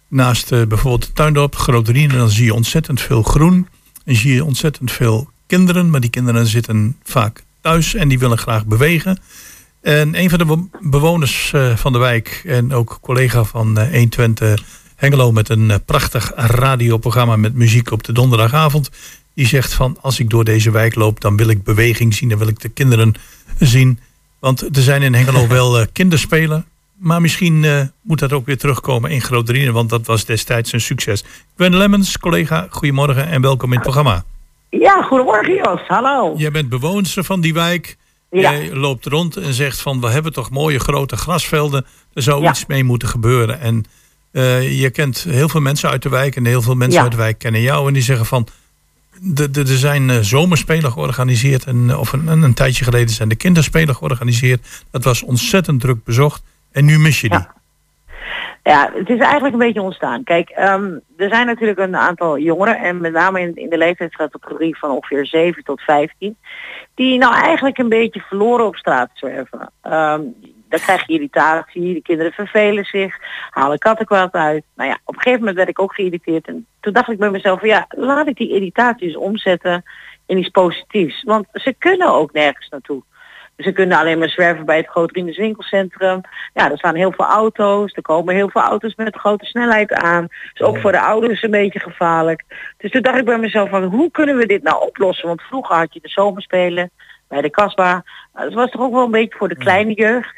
naast 0.07 0.49
bijvoorbeeld 0.49 1.01
de 1.05 1.13
Tuindorp, 1.13 1.55
Grote 1.55 1.91
Rien, 1.91 2.09
dan 2.09 2.29
zie 2.29 2.45
je 2.45 2.53
ontzettend 2.53 3.01
veel 3.01 3.23
groen. 3.23 3.67
En 4.07 4.15
zie 4.15 4.33
je 4.33 4.45
ontzettend 4.45 4.91
veel 4.91 5.29
kinderen, 5.47 5.89
maar 5.89 5.99
die 5.99 6.09
kinderen 6.09 6.47
zitten 6.47 6.97
vaak 7.03 7.43
thuis 7.61 7.93
en 7.93 8.07
die 8.07 8.19
willen 8.19 8.37
graag 8.37 8.65
bewegen. 8.65 9.19
En 9.81 10.19
een 10.19 10.29
van 10.29 10.39
de 10.39 10.45
be- 10.45 10.67
bewoners 10.89 11.51
eh, 11.53 11.75
van 11.75 11.91
de 11.93 11.97
wijk 11.99 12.41
en 12.45 12.73
ook 12.73 12.97
collega 13.01 13.43
van 13.43 13.77
eh 13.77 13.91
120 13.91 14.63
Hengelo 14.95 15.31
met 15.31 15.49
een 15.49 15.71
eh, 15.71 15.77
prachtig 15.85 16.31
radioprogramma 16.35 17.35
met 17.35 17.53
muziek 17.53 17.91
op 17.91 18.03
de 18.03 18.11
donderdagavond. 18.11 18.89
Die 19.33 19.47
zegt 19.47 19.73
van 19.73 19.97
als 20.01 20.19
ik 20.19 20.29
door 20.29 20.43
deze 20.43 20.71
wijk 20.71 20.95
loop, 20.95 21.21
dan 21.21 21.37
wil 21.37 21.47
ik 21.49 21.63
beweging 21.63 22.13
zien, 22.13 22.29
dan 22.29 22.37
wil 22.37 22.47
ik 22.47 22.59
de 22.59 22.69
kinderen 22.69 23.13
zien. 23.59 23.99
Want 24.39 24.61
er 24.77 24.81
zijn 24.83 25.01
in 25.01 25.13
Hengelo 25.13 25.47
wel 25.57 25.79
eh, 25.79 25.85
kinderspelen. 25.93 26.65
Maar 26.97 27.21
misschien 27.21 27.63
eh, 27.63 27.81
moet 28.01 28.19
dat 28.19 28.33
ook 28.33 28.45
weer 28.45 28.57
terugkomen 28.57 29.11
in 29.11 29.21
Groot 29.21 29.45
Drieën, 29.45 29.73
want 29.73 29.89
dat 29.89 30.05
was 30.05 30.25
destijds 30.25 30.73
een 30.73 30.81
succes. 30.81 31.23
Gwen 31.55 31.75
Lemmens, 31.77 32.17
collega, 32.17 32.67
goedemorgen 32.69 33.27
en 33.27 33.41
welkom 33.41 33.67
in 33.69 33.73
het 33.75 33.83
programma. 33.83 34.23
Ja, 34.69 35.01
goedemorgen 35.01 35.53
Jos, 35.55 35.81
hallo. 35.87 36.33
Jij 36.37 36.51
bent 36.51 36.69
bewoonster 36.69 37.23
van 37.23 37.41
die 37.41 37.53
wijk. 37.53 37.97
Ja. 38.31 38.51
Jij 38.51 38.73
loopt 38.73 39.05
rond 39.05 39.37
en 39.37 39.53
zegt 39.53 39.81
van 39.81 40.01
we 40.01 40.09
hebben 40.09 40.33
toch 40.33 40.49
mooie 40.49 40.79
grote 40.79 41.17
grasvelden. 41.17 41.85
Er 42.13 42.21
zou 42.21 42.41
Ja. 42.43 42.49
iets 42.49 42.65
mee 42.65 42.83
moeten 42.83 43.07
gebeuren. 43.07 43.59
En 43.59 43.85
eh, 44.31 44.79
je 44.81 44.89
kent 44.89 45.23
heel 45.29 45.49
veel 45.49 45.61
mensen 45.61 45.89
uit 45.89 46.01
de 46.01 46.09
wijk 46.09 46.35
en 46.35 46.45
heel 46.45 46.61
veel 46.61 46.75
mensen 46.75 46.97
Ja. 46.97 47.01
uit 47.03 47.11
de 47.11 47.17
wijk 47.17 47.37
kennen 47.39 47.61
jou. 47.61 47.87
En 47.87 47.93
die 47.93 48.03
zeggen 48.03 48.25
van 48.25 48.47
er 49.53 49.67
zijn 49.67 50.09
eh, 50.09 50.17
zomerspelen 50.21 50.91
georganiseerd. 50.91 51.63
En, 51.65 51.97
of 51.97 52.13
een, 52.13 52.27
een, 52.27 52.41
een 52.41 52.53
tijdje 52.53 52.83
geleden 52.83 53.09
zijn 53.15 53.29
de 53.29 53.35
kinderspelen 53.35 53.95
georganiseerd. 53.95 54.67
Dat 54.91 55.03
was 55.03 55.23
ontzettend 55.23 55.81
druk 55.81 56.03
bezocht. 56.03 56.41
En 56.77 56.85
nu 56.85 56.97
mis 56.97 57.21
je 57.21 57.29
die. 57.29 57.45
Ja, 58.63 58.91
het 58.93 59.09
is 59.09 59.19
eigenlijk 59.19 59.53
een 59.53 59.59
beetje 59.59 59.81
ontstaan. 59.81 60.23
Kijk, 60.23 60.49
ehm, 60.49 60.91
er 61.17 61.29
zijn 61.29 61.45
natuurlijk 61.45 61.79
een 61.79 61.95
aantal 61.95 62.37
jongeren, 62.37 62.79
en 62.79 63.01
met 63.01 63.11
name 63.11 63.53
in, 63.55 63.69
de 63.69 63.77
leeftijdscategorie 63.77 64.77
van 64.77 64.89
ongeveer 64.89 65.25
7 65.25 65.63
tot 65.63 65.81
15, 65.81 66.37
die 66.95 67.17
nou 67.17 67.33
eigenlijk 67.33 67.77
een 67.77 67.89
beetje 67.89 68.19
verloren 68.19 68.65
op 68.65 68.75
straat 68.75 69.09
zwerven. 69.13 69.71
Ehm 69.81 70.21
dan 70.69 70.79
krijg 70.79 71.07
je 71.07 71.13
irritatie, 71.13 71.93
de 71.93 72.01
kinderen 72.01 72.31
vervelen 72.31 72.85
zich, 72.85 73.17
halen 73.49 73.77
kattenkwaad 73.77 74.33
uit. 74.33 74.63
Nou 74.75 74.89
ja, 74.89 74.97
op 75.03 75.15
een 75.15 75.21
gegeven 75.21 75.39
moment 75.39 75.57
werd 75.57 75.69
ik 75.69 75.79
ook 75.79 75.93
geïrriteerd. 75.93 76.47
En 76.47 76.65
toen 76.79 76.93
dacht 76.93 77.09
ik 77.09 77.17
bij 77.17 77.29
mezelf, 77.29 77.59
van, 77.59 77.69
ja, 77.69 77.85
laat 77.89 78.27
ik 78.27 78.37
die 78.37 78.53
irritaties 78.53 79.17
omzetten 79.17 79.83
in 80.25 80.37
iets 80.37 80.49
positiefs. 80.49 81.23
Want 81.23 81.47
ze 81.53 81.75
kunnen 81.77 82.13
ook 82.13 82.31
nergens 82.31 82.69
naartoe. 82.69 83.03
Ze 83.57 83.71
kunnen 83.71 83.97
alleen 83.97 84.19
maar 84.19 84.29
zwerven 84.29 84.65
bij 84.65 84.77
het 84.77 84.87
Groot 84.87 85.11
winkelcentrum. 85.11 86.21
Ja, 86.53 86.71
er 86.71 86.77
staan 86.77 86.95
heel 86.95 87.11
veel 87.11 87.25
auto's. 87.25 87.93
Er 87.93 88.01
komen 88.01 88.35
heel 88.35 88.49
veel 88.49 88.61
auto's 88.61 88.95
met 88.95 89.15
grote 89.15 89.45
snelheid 89.45 89.93
aan. 89.93 90.27
Dus 90.53 90.67
ook 90.67 90.77
voor 90.77 90.91
de 90.91 91.01
ouders 91.01 91.43
een 91.43 91.51
beetje 91.51 91.79
gevaarlijk. 91.79 92.43
Dus 92.77 92.91
toen 92.91 93.01
dacht 93.01 93.17
ik 93.17 93.25
bij 93.25 93.39
mezelf 93.39 93.69
van 93.69 93.83
hoe 93.83 94.11
kunnen 94.11 94.37
we 94.37 94.45
dit 94.45 94.63
nou 94.63 94.87
oplossen? 94.87 95.27
Want 95.27 95.41
vroeger 95.41 95.75
had 95.75 95.93
je 95.93 95.99
de 96.01 96.09
zomerspelen 96.09 96.91
bij 97.27 97.41
de 97.41 97.49
kasbah. 97.49 97.99
Nou, 98.33 98.45
Dat 98.45 98.53
was 98.53 98.71
toch 98.71 98.81
ook 98.81 98.93
wel 98.93 99.05
een 99.05 99.11
beetje 99.11 99.37
voor 99.37 99.49
de 99.49 99.57
kleine 99.57 99.93
jeugd. 99.93 100.35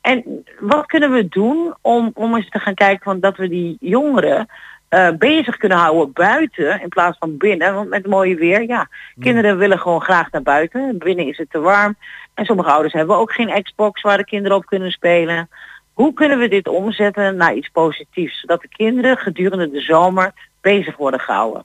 En 0.00 0.44
wat 0.60 0.86
kunnen 0.86 1.12
we 1.12 1.28
doen 1.28 1.74
om, 1.80 2.10
om 2.14 2.36
eens 2.36 2.48
te 2.48 2.58
gaan 2.58 2.74
kijken 2.74 3.04
van 3.04 3.20
dat 3.20 3.36
we 3.36 3.48
die 3.48 3.76
jongeren 3.80 4.48
eh, 4.92 5.08
bezig 5.18 5.56
kunnen 5.56 5.78
houden 5.78 6.12
buiten 6.12 6.80
in 6.80 6.88
plaats 6.88 7.18
van 7.18 7.36
binnen. 7.36 7.74
Want 7.74 7.88
met 7.88 8.06
mooie 8.06 8.34
weer, 8.34 8.62
ja, 8.62 8.88
kinderen 9.20 9.58
willen 9.58 9.78
gewoon 9.78 10.00
graag 10.00 10.30
naar 10.30 10.42
buiten. 10.42 10.98
Binnen 10.98 11.26
is 11.26 11.38
het 11.38 11.50
te 11.50 11.60
warm. 11.60 11.96
En 12.34 12.44
sommige 12.44 12.70
ouders 12.70 12.92
hebben 12.92 13.16
ook 13.16 13.32
geen 13.32 13.62
Xbox 13.62 14.02
waar 14.02 14.16
de 14.16 14.24
kinderen 14.24 14.56
op 14.56 14.66
kunnen 14.66 14.90
spelen. 14.90 15.48
Hoe 15.92 16.12
kunnen 16.12 16.38
we 16.38 16.48
dit 16.48 16.68
omzetten 16.68 17.36
naar 17.36 17.54
iets 17.54 17.68
positiefs? 17.68 18.40
Zodat 18.40 18.60
de 18.60 18.68
kinderen 18.68 19.16
gedurende 19.16 19.70
de 19.70 19.80
zomer 19.80 20.32
bezig 20.60 20.96
worden 20.96 21.20
gehouden. 21.20 21.64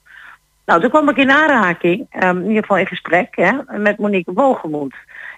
Nou, 0.65 0.82
toen 0.82 0.89
kwam 0.89 1.09
ik 1.09 1.17
in 1.17 1.32
aanraking, 1.32 2.07
ehm, 2.09 2.38
in 2.38 2.47
ieder 2.47 2.61
geval 2.61 2.78
in 2.78 2.88
gesprek, 2.88 3.36
hè, 3.36 3.51
met 3.78 3.97
Monique 3.97 4.34
Wogemoed. 4.34 4.95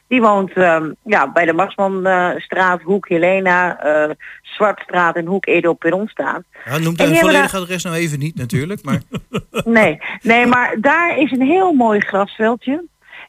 Die 0.10 0.22
woont 0.22 0.52
ehm, 0.54 0.92
ja, 1.04 1.32
bij 1.32 1.46
de 1.46 1.54
Marsmanstraat, 1.54 2.82
Hoek 2.82 3.08
Helena, 3.08 3.80
eh, 3.80 4.10
Zwartstraat 4.42 5.16
en 5.16 5.26
Hoek 5.26 5.46
Edo 5.46 5.76
staan. 6.06 6.44
ja, 6.66 6.72
noem 6.72 6.82
En 6.82 6.86
het 6.86 6.96
die 6.98 6.98
hebben 7.06 7.20
volledige 7.20 7.52
daar- 7.52 7.62
adres 7.62 7.84
nou 7.84 7.96
even 7.96 8.20
niet 8.20 8.36
natuurlijk. 8.36 8.84
Maar 8.84 9.00
Nee, 9.66 10.02
nee, 10.22 10.46
maar 10.46 10.76
daar 10.82 11.18
is 11.18 11.32
een 11.32 11.42
heel 11.48 11.74
mooi 11.74 12.00
grasveldje. 12.00 12.84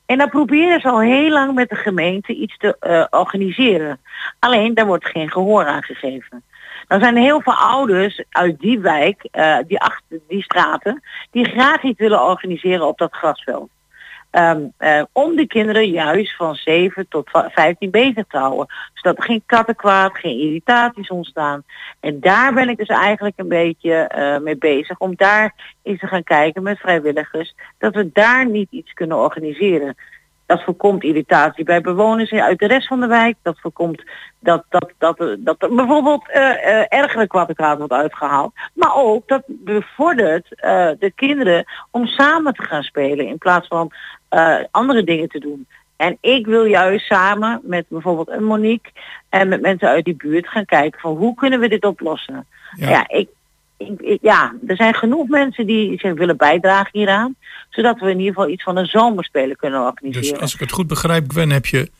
En 0.07 0.18
daar 0.18 0.28
proberen 0.31 0.81
ze 0.81 0.89
al 0.89 1.01
heel 1.01 1.31
lang 1.31 1.55
met 1.55 1.68
de 1.68 1.74
gemeente 1.76 2.35
iets 2.35 2.57
te 2.57 2.76
eh, 2.81 3.05
organiseren. 3.20 4.01
Alleen 4.39 4.74
daar 4.74 4.87
wordt 4.87 5.07
geen 5.07 5.31
gehoor 5.31 5.64
aan 5.66 5.83
gegeven. 5.83 6.43
Dan 6.89 7.01
zijn 7.01 7.16
er 7.16 7.22
heel 7.22 7.41
veel 7.41 7.55
ouders 7.55 8.22
uit 8.31 8.59
die 8.61 8.78
wijk, 8.81 9.28
eh, 9.31 9.57
die 9.66 9.81
achter 9.81 10.18
die 10.28 10.43
straten, 10.43 11.03
die 11.31 11.45
graag 11.45 11.83
iets 11.83 11.99
willen 11.99 12.22
organiseren 12.24 12.87
op 12.87 12.99
dat 12.99 13.12
grasveld. 13.14 13.70
Ehm, 14.31 14.62
eh, 14.76 15.03
om 15.12 15.37
de 15.37 15.47
kinderen 15.47 15.91
juist 15.91 16.37
van 16.37 16.55
7 16.55 17.07
tot 17.09 17.31
15 17.31 17.91
bezig 17.91 18.24
te 18.28 18.39
houden. 18.39 18.66
Zodat 18.95 19.18
er 19.18 19.24
geen 19.24 19.43
kattenkwaad, 19.47 20.18
geen 20.18 20.39
irritaties 20.39 21.09
ontstaan. 21.09 21.62
En 22.01 22.20
daar 22.20 22.55
ben 22.55 22.68
ik 22.68 22.76
dus 22.76 22.89
eigenlijk 22.89 23.39
een 23.39 23.49
beetje 23.49 23.95
eh, 23.95 24.39
mee 24.39 24.57
bezig. 24.57 24.99
Om 24.99 25.12
daar 25.16 25.55
eens 25.83 25.99
te 26.01 26.07
gaan 26.07 26.22
kijken 26.22 26.62
met 26.62 26.78
vrijwilligers. 26.78 27.55
Dat 27.78 27.95
we 27.95 28.11
daar 28.12 28.47
niet 28.47 28.70
iets 28.70 28.93
kunnen 28.93 29.16
organiseren. 29.16 29.97
Dat 30.47 30.62
voorkomt 30.62 31.03
irritatie 31.03 31.64
bij 31.64 31.81
bewoners 31.81 32.33
uit 32.33 32.59
de 32.59 32.66
rest 32.66 32.87
van 32.87 33.01
de 33.01 33.07
wijk. 33.07 33.37
Dat 33.43 33.61
voorkomt 33.61 34.03
dat, 34.39 34.64
dat, 34.68 34.93
dat, 34.99 35.20
er- 35.20 35.45
dat 35.45 35.62
er 35.62 35.74
bijvoorbeeld 35.74 36.28
eh 36.31 36.78
eh 36.81 36.85
ergere 36.89 37.26
kwattenkwaad 37.26 37.78
wordt 37.78 37.93
uitgehaald. 37.93 38.53
Maar 38.74 38.95
ook 38.95 39.28
dat 39.28 39.43
bevordert 39.47 40.55
eh, 40.55 40.91
de 40.99 41.12
kinderen 41.14 41.64
om 41.91 42.07
samen 42.07 42.55
te 42.55 42.62
gaan 42.62 42.83
spelen 42.83 43.26
in 43.26 43.39
plaats 43.39 43.68
van 43.68 43.93
eh, 44.31 44.55
andere 44.70 45.05
dingen 45.05 45.28
te 45.28 45.39
doen. 45.39 45.66
En 45.97 46.16
ik 46.20 46.47
wil 46.47 46.64
juist 46.64 47.07
samen 47.07 47.61
met 47.64 47.85
bijvoorbeeld 47.89 48.28
een 48.28 48.45
Monique 48.45 48.91
en 49.28 49.49
met 49.49 49.61
mensen 49.61 49.89
uit 49.89 50.05
die 50.05 50.14
buurt 50.16 50.49
gaan 50.49 50.64
kijken 50.64 51.01
van 51.01 51.16
hoe 51.16 51.35
kunnen 51.35 51.61
we 51.61 51.68
dit 51.68 51.85
oplossen. 51.85 52.47
Ja. 52.76 52.89
Ja, 52.91 53.09
ik, 53.09 53.28
ik- 53.76 54.01
ik- 54.01 54.18
ja 54.22 54.55
er 54.66 54.76
zijn 54.76 54.95
genoeg 54.95 55.28
mensen 55.28 55.66
die 55.66 55.99
zich 55.99 56.14
willen 56.14 56.37
bijdragen 56.37 56.91
hieraan. 56.93 57.35
Zodat 57.70 57.99
we 58.01 58.11
in 58.11 58.18
ieder 58.18 58.35
geval 58.35 58.49
iets 58.49 58.62
van 58.62 58.76
een 58.76 58.87
zomerspelen 58.87 59.57
kunnen 59.57 59.81
organiseren. 59.81 60.31
Dus 60.33 60.41
als 60.41 60.55
ik 60.55 60.61
het 60.61 60.72
goed 60.72 60.87
begrijp, 60.87 61.31
Gwen, 61.31 61.51
heb 61.51 61.66
je 61.66 61.91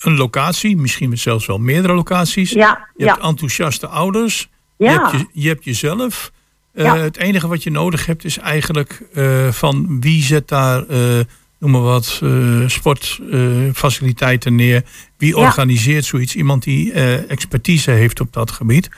een 0.00 0.16
locatie, 0.16 0.76
misschien 0.76 1.18
zelfs 1.18 1.46
wel 1.46 1.58
meerdere 1.58 1.94
locaties. 1.94 2.50
Ja, 2.50 2.86
je 2.96 3.04
ja. 3.04 3.12
hebt 3.12 3.24
enthousiaste 3.26 3.86
ouders. 3.86 4.48
Ja. 4.76 4.92
Je, 4.92 4.98
hebt 4.98 5.10
je, 5.10 5.26
je 5.32 5.48
hebt 5.48 5.64
jezelf. 5.64 6.32
Eh, 6.72 6.84
Ja. 6.84 6.96
Het 6.96 7.16
enige 7.16 7.48
wat 7.48 7.62
je 7.62 7.70
nodig 7.70 8.06
hebt 8.06 8.24
is 8.24 8.38
eigenlijk 8.38 9.02
eh, 9.14 9.48
van 9.48 10.00
wie 10.00 10.22
zet 10.22 10.48
daar 10.48 10.84
noem 11.58 11.70
maar 11.70 11.80
wat, 11.80 12.20
eh, 12.22 12.30
sportfaciliteiten 12.66 14.54
neer. 14.54 14.82
Wie 15.16 15.36
Ja. 15.36 15.42
organiseert 15.42 16.04
zoiets? 16.04 16.34
Iemand 16.34 16.62
die 16.62 16.92
eh, 16.92 17.30
expertise 17.30 17.90
heeft 17.90 18.20
op 18.20 18.32
dat 18.32 18.50
gebied. 18.50 18.88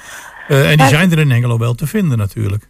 Eh, 0.48 0.70
en 0.70 0.76
die 0.76 0.86
zijn 0.86 1.12
er 1.12 1.18
in 1.18 1.30
Hengelo 1.30 1.59
wel 1.59 1.74
te 1.74 1.86
vinden 1.86 2.18
natuurlijk. 2.18 2.66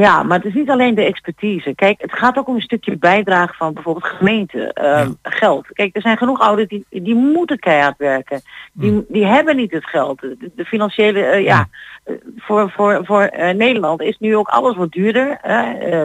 Ja, 0.00 0.22
maar 0.22 0.36
het 0.36 0.46
is 0.46 0.54
niet 0.54 0.70
alleen 0.70 0.94
de 0.94 1.04
expertise. 1.04 1.74
Kijk, 1.74 2.00
het 2.00 2.12
gaat 2.12 2.38
ook 2.38 2.48
om 2.48 2.54
een 2.54 2.60
stukje 2.60 2.96
bijdrage 2.96 3.54
van 3.54 3.72
bijvoorbeeld 3.72 4.06
gemeente, 4.06 4.72
eh, 4.72 5.08
geld. 5.22 5.66
Kijk, 5.72 5.96
er 5.96 6.02
zijn 6.02 6.16
genoeg 6.16 6.40
ouders 6.40 6.68
die, 6.68 6.86
die 6.90 7.14
moeten 7.14 7.58
keihard 7.58 7.98
werken. 7.98 8.40
Die, 8.72 9.04
die 9.08 9.24
hebben 9.24 9.56
niet 9.56 9.70
het 9.70 9.86
geld. 9.86 10.20
De, 10.20 10.50
de 10.54 10.64
financiële, 10.64 11.20
eh, 11.20 11.44
ja, 11.44 11.68
eh, 12.04 12.14
voor, 12.36 12.70
voor, 12.70 13.04
voor 13.04 13.30
Nederland 13.56 14.00
is 14.02 14.18
nu 14.18 14.36
ook 14.36 14.48
alles 14.48 14.76
wat 14.76 14.92
duurder. 14.92 15.40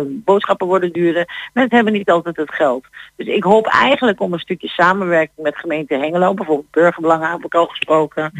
boodschappen 0.06 0.68
worden 0.68 0.92
duurder. 0.94 1.50
Mensen 1.54 1.76
hebben 1.76 1.94
niet 1.94 2.10
altijd 2.10 2.36
het 2.36 2.54
geld. 2.54 2.86
Dus 3.16 3.28
ik 3.28 3.44
hoop 3.44 3.68
eigenlijk 3.68 4.22
om 4.22 4.34
een 4.34 4.40
stukje 4.40 4.68
samenwerking 4.68 5.38
met 5.38 5.58
gemeente 5.58 5.96
Hengelo, 5.96 6.34
bijvoorbeeld 6.34 6.72
burgerbelangen 6.72 7.32
heb 7.32 7.46
ik 7.46 7.56
al 7.56 7.66
gesproken. 7.66 8.32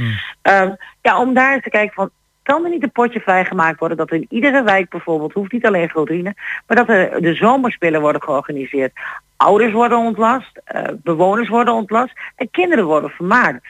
Ja, 1.02 1.20
om 1.20 1.34
daar 1.34 1.54
eens 1.54 1.64
te 1.64 1.70
kijken 1.70 1.94
van, 1.94 2.10
kan 2.50 2.64
er 2.64 2.70
niet 2.70 2.84
een 2.84 2.92
potje 2.92 3.20
vrijgemaakt 3.20 3.80
worden 3.80 3.98
dat 3.98 4.12
in 4.12 4.26
iedere 4.30 4.64
wijk 4.64 4.90
bijvoorbeeld, 4.90 5.34
hoeft 5.34 5.52
niet 5.52 5.66
alleen 5.66 5.90
Grootdriemen, 5.90 6.36
maar 6.68 6.78
dat 6.78 6.90
er 6.90 7.22
de 7.22 7.34
zomerspelen 7.34 8.02
worden 8.02 8.22
georganiseerd. 8.22 8.92
Ouders 9.38 9.74
worden 9.74 9.98
ontlast, 9.98 10.62
eh, 10.64 10.84
bewoners 11.04 11.50
worden 11.50 11.74
ontlast 11.74 12.14
en 12.36 12.50
kinderen 12.52 12.86
worden 12.86 13.10
vermaakt. 13.10 13.68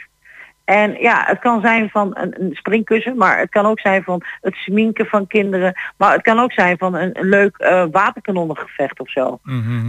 En 0.66 0.96
ja, 1.00 1.24
het 1.26 1.40
kan 1.40 1.62
zijn 1.62 1.90
van 1.90 2.12
een, 2.14 2.50
springkussen, 2.54 3.18
maar 3.18 3.40
het 3.40 3.50
kan 3.50 3.66
ook 3.66 3.80
zijn 3.80 4.04
van 4.04 4.22
het 4.42 4.56
sminken 4.56 5.06
van 5.06 5.28
kinderen. 5.28 5.74
Maar 5.98 6.12
het 6.12 6.22
kan 6.22 6.40
ook 6.40 6.52
zijn 6.52 6.78
van 6.78 6.96
een, 6.96 7.16
leuk 7.20 7.58
eh 7.58 7.86
waterkanonnengevecht 7.92 9.00
of 9.00 9.10
zo. 9.10 9.40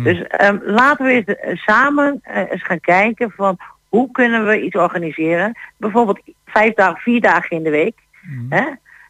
Dus 0.03 0.23
ehm, 0.23 0.59
laten 0.65 1.07
we 1.07 1.13
eens 1.13 1.25
eh, 1.25 1.57
samen 1.57 2.21
eens 2.51 2.63
gaan 2.63 2.81
kijken 2.81 3.31
van 3.31 3.57
hoe 3.89 4.11
kunnen 4.11 4.47
we 4.47 4.63
iets 4.63 4.77
organiseren. 4.77 5.59
Bijvoorbeeld 5.77 6.21
vijf 6.47 6.75
dagen, 6.75 7.01
vier 7.01 7.21
dagen 7.21 7.57
in 7.57 7.63
de 7.63 7.71
week. 7.71 7.97
Hè? 8.49 8.65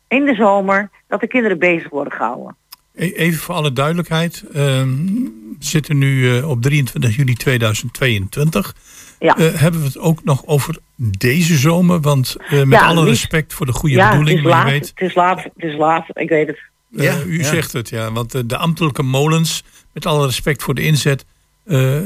In 0.08 0.24
de 0.24 0.34
zomer, 0.34 0.90
dat 1.08 1.20
de 1.20 1.26
kinderen 1.26 1.58
bezig 1.58 1.88
worden 1.90 2.12
gehouden. 2.12 2.56
E- 2.94 3.10
Even 3.12 3.40
voor 3.40 3.54
alle 3.54 3.72
duidelijkheid. 3.72 4.44
ehm, 4.52 4.88
we 5.04 5.66
zitten 5.66 5.98
nu 5.98 6.36
eh, 6.38 6.48
op 6.48 6.62
23 6.62 7.16
juli 7.16 7.34
2022. 7.34 8.74
Ja. 9.18 9.36
Eh, 9.36 9.54
hebben 9.54 9.80
we 9.80 9.86
het 9.86 9.98
ook 9.98 10.24
nog 10.24 10.46
over 10.46 10.76
deze 10.96 11.56
zomer? 11.56 12.00
Want 12.00 12.36
eh, 12.38 12.50
met 12.62 12.78
Ja, 12.80 12.86
alle 12.86 13.04
liefst- 13.04 13.20
respect 13.20 13.52
voor 13.54 13.66
de 13.66 13.72
goede 13.72 13.94
ja, 13.94 14.10
bedoeling, 14.10 14.36
het 14.38 14.46
is, 14.46 14.52
laat, 14.52 14.64
weet, 14.70 14.88
het 14.94 15.00
is 15.08 15.14
laat, 15.14 15.42
het 15.42 15.52
is 15.56 15.76
laat, 15.76 16.04
ik 16.12 16.28
weet 16.28 16.46
het. 16.46 16.58
Eh, 16.96 17.26
u 17.26 17.42
zegt 17.44 17.72
het, 17.72 17.88
ja. 17.88 18.12
Want 18.12 18.48
de 18.48 18.56
ambtelijke 18.56 19.02
molens, 19.02 19.64
met 19.92 20.06
alle 20.06 20.26
respect 20.26 20.62
voor 20.62 20.74
de 20.74 20.82
inzet, 20.82 21.24
eh, 21.64 21.98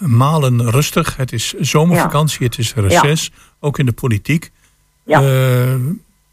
malen 0.00 0.70
rustig. 0.70 1.16
Het 1.16 1.32
is 1.32 1.52
zomervakantie, 1.52 2.46
het 2.46 2.58
is 2.58 2.74
reces, 2.74 3.30
ook 3.60 3.78
in 3.78 3.86
de 3.86 3.92
politiek. 3.92 4.50
Ja. 5.04 5.20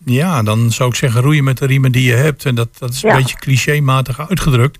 Ja, 0.05 0.43
dan 0.43 0.71
zou 0.71 0.89
ik 0.89 0.95
zeggen 0.95 1.21
roeien 1.21 1.43
met 1.43 1.57
de 1.57 1.65
riemen 1.65 1.91
die 1.91 2.03
je 2.03 2.13
hebt. 2.13 2.45
En 2.45 2.55
dat, 2.55 2.69
dat 2.77 2.89
is 2.89 3.03
een 3.03 3.09
Ja. 3.09 3.15
beetje 3.15 3.35
clichématig 3.35 4.29
uitgedrukt. 4.29 4.79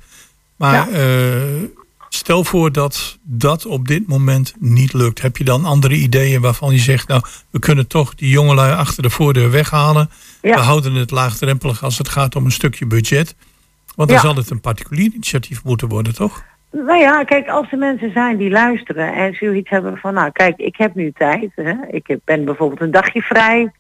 Maar 0.56 0.90
eh, 0.90 1.64
stel 2.10 2.44
voor 2.44 2.72
dat 2.72 3.18
dat 3.24 3.66
op 3.66 3.88
dit 3.88 4.08
moment 4.08 4.54
niet 4.60 4.94
lukt. 4.94 5.22
Heb 5.22 5.38
je 5.38 5.44
dan 5.44 5.66
andere 5.66 5.96
ideeën 5.96 6.42
waarvan 6.42 6.74
je 6.74 6.80
zegt... 6.80 7.08
nou, 7.08 7.22
we 7.50 7.60
kunnen 7.60 7.88
toch 7.88 8.16
die 8.16 8.30
jongelui 8.30 8.74
achter 8.74 9.04
de 9.04 9.10
voordeur 9.10 9.52
weghalen. 9.52 10.10
Ja. 10.42 10.56
We 10.56 10.62
houden 10.62 10.94
het 10.94 11.12
laagdrempelig 11.12 11.84
als 11.84 11.98
het 11.98 12.10
gaat 12.10 12.36
om 12.36 12.46
een 12.46 12.52
stukje 12.52 12.86
budget. 12.86 13.36
Want 13.96 14.10
dan 14.10 14.20
zal 14.20 14.36
het 14.36 14.50
een 14.50 14.62
particulier 14.62 15.12
initiatief 15.14 15.64
moeten 15.64 15.88
worden, 15.88 16.16
toch? 16.16 16.44
Nou 16.72 17.00
ja, 17.00 17.24
kijk, 17.24 17.48
als 17.50 17.72
er 17.72 17.78
mensen 17.78 18.12
zijn 18.12 18.38
die 18.38 18.50
luisteren 18.50 19.14
en 19.14 19.34
zoiets 19.34 19.70
hebben 19.70 19.98
van, 19.98 20.14
nou 20.14 20.32
kijk, 20.32 20.58
ik 20.58 20.76
heb 20.78 20.96
nu 20.96 21.12
tijd. 21.12 21.52
Hè? 21.56 21.74
Ik 21.90 22.18
ben 22.26 22.46
bijvoorbeeld 22.46 22.82
een 22.82 22.92
dagje 22.92 23.22
vrij. 23.22 23.72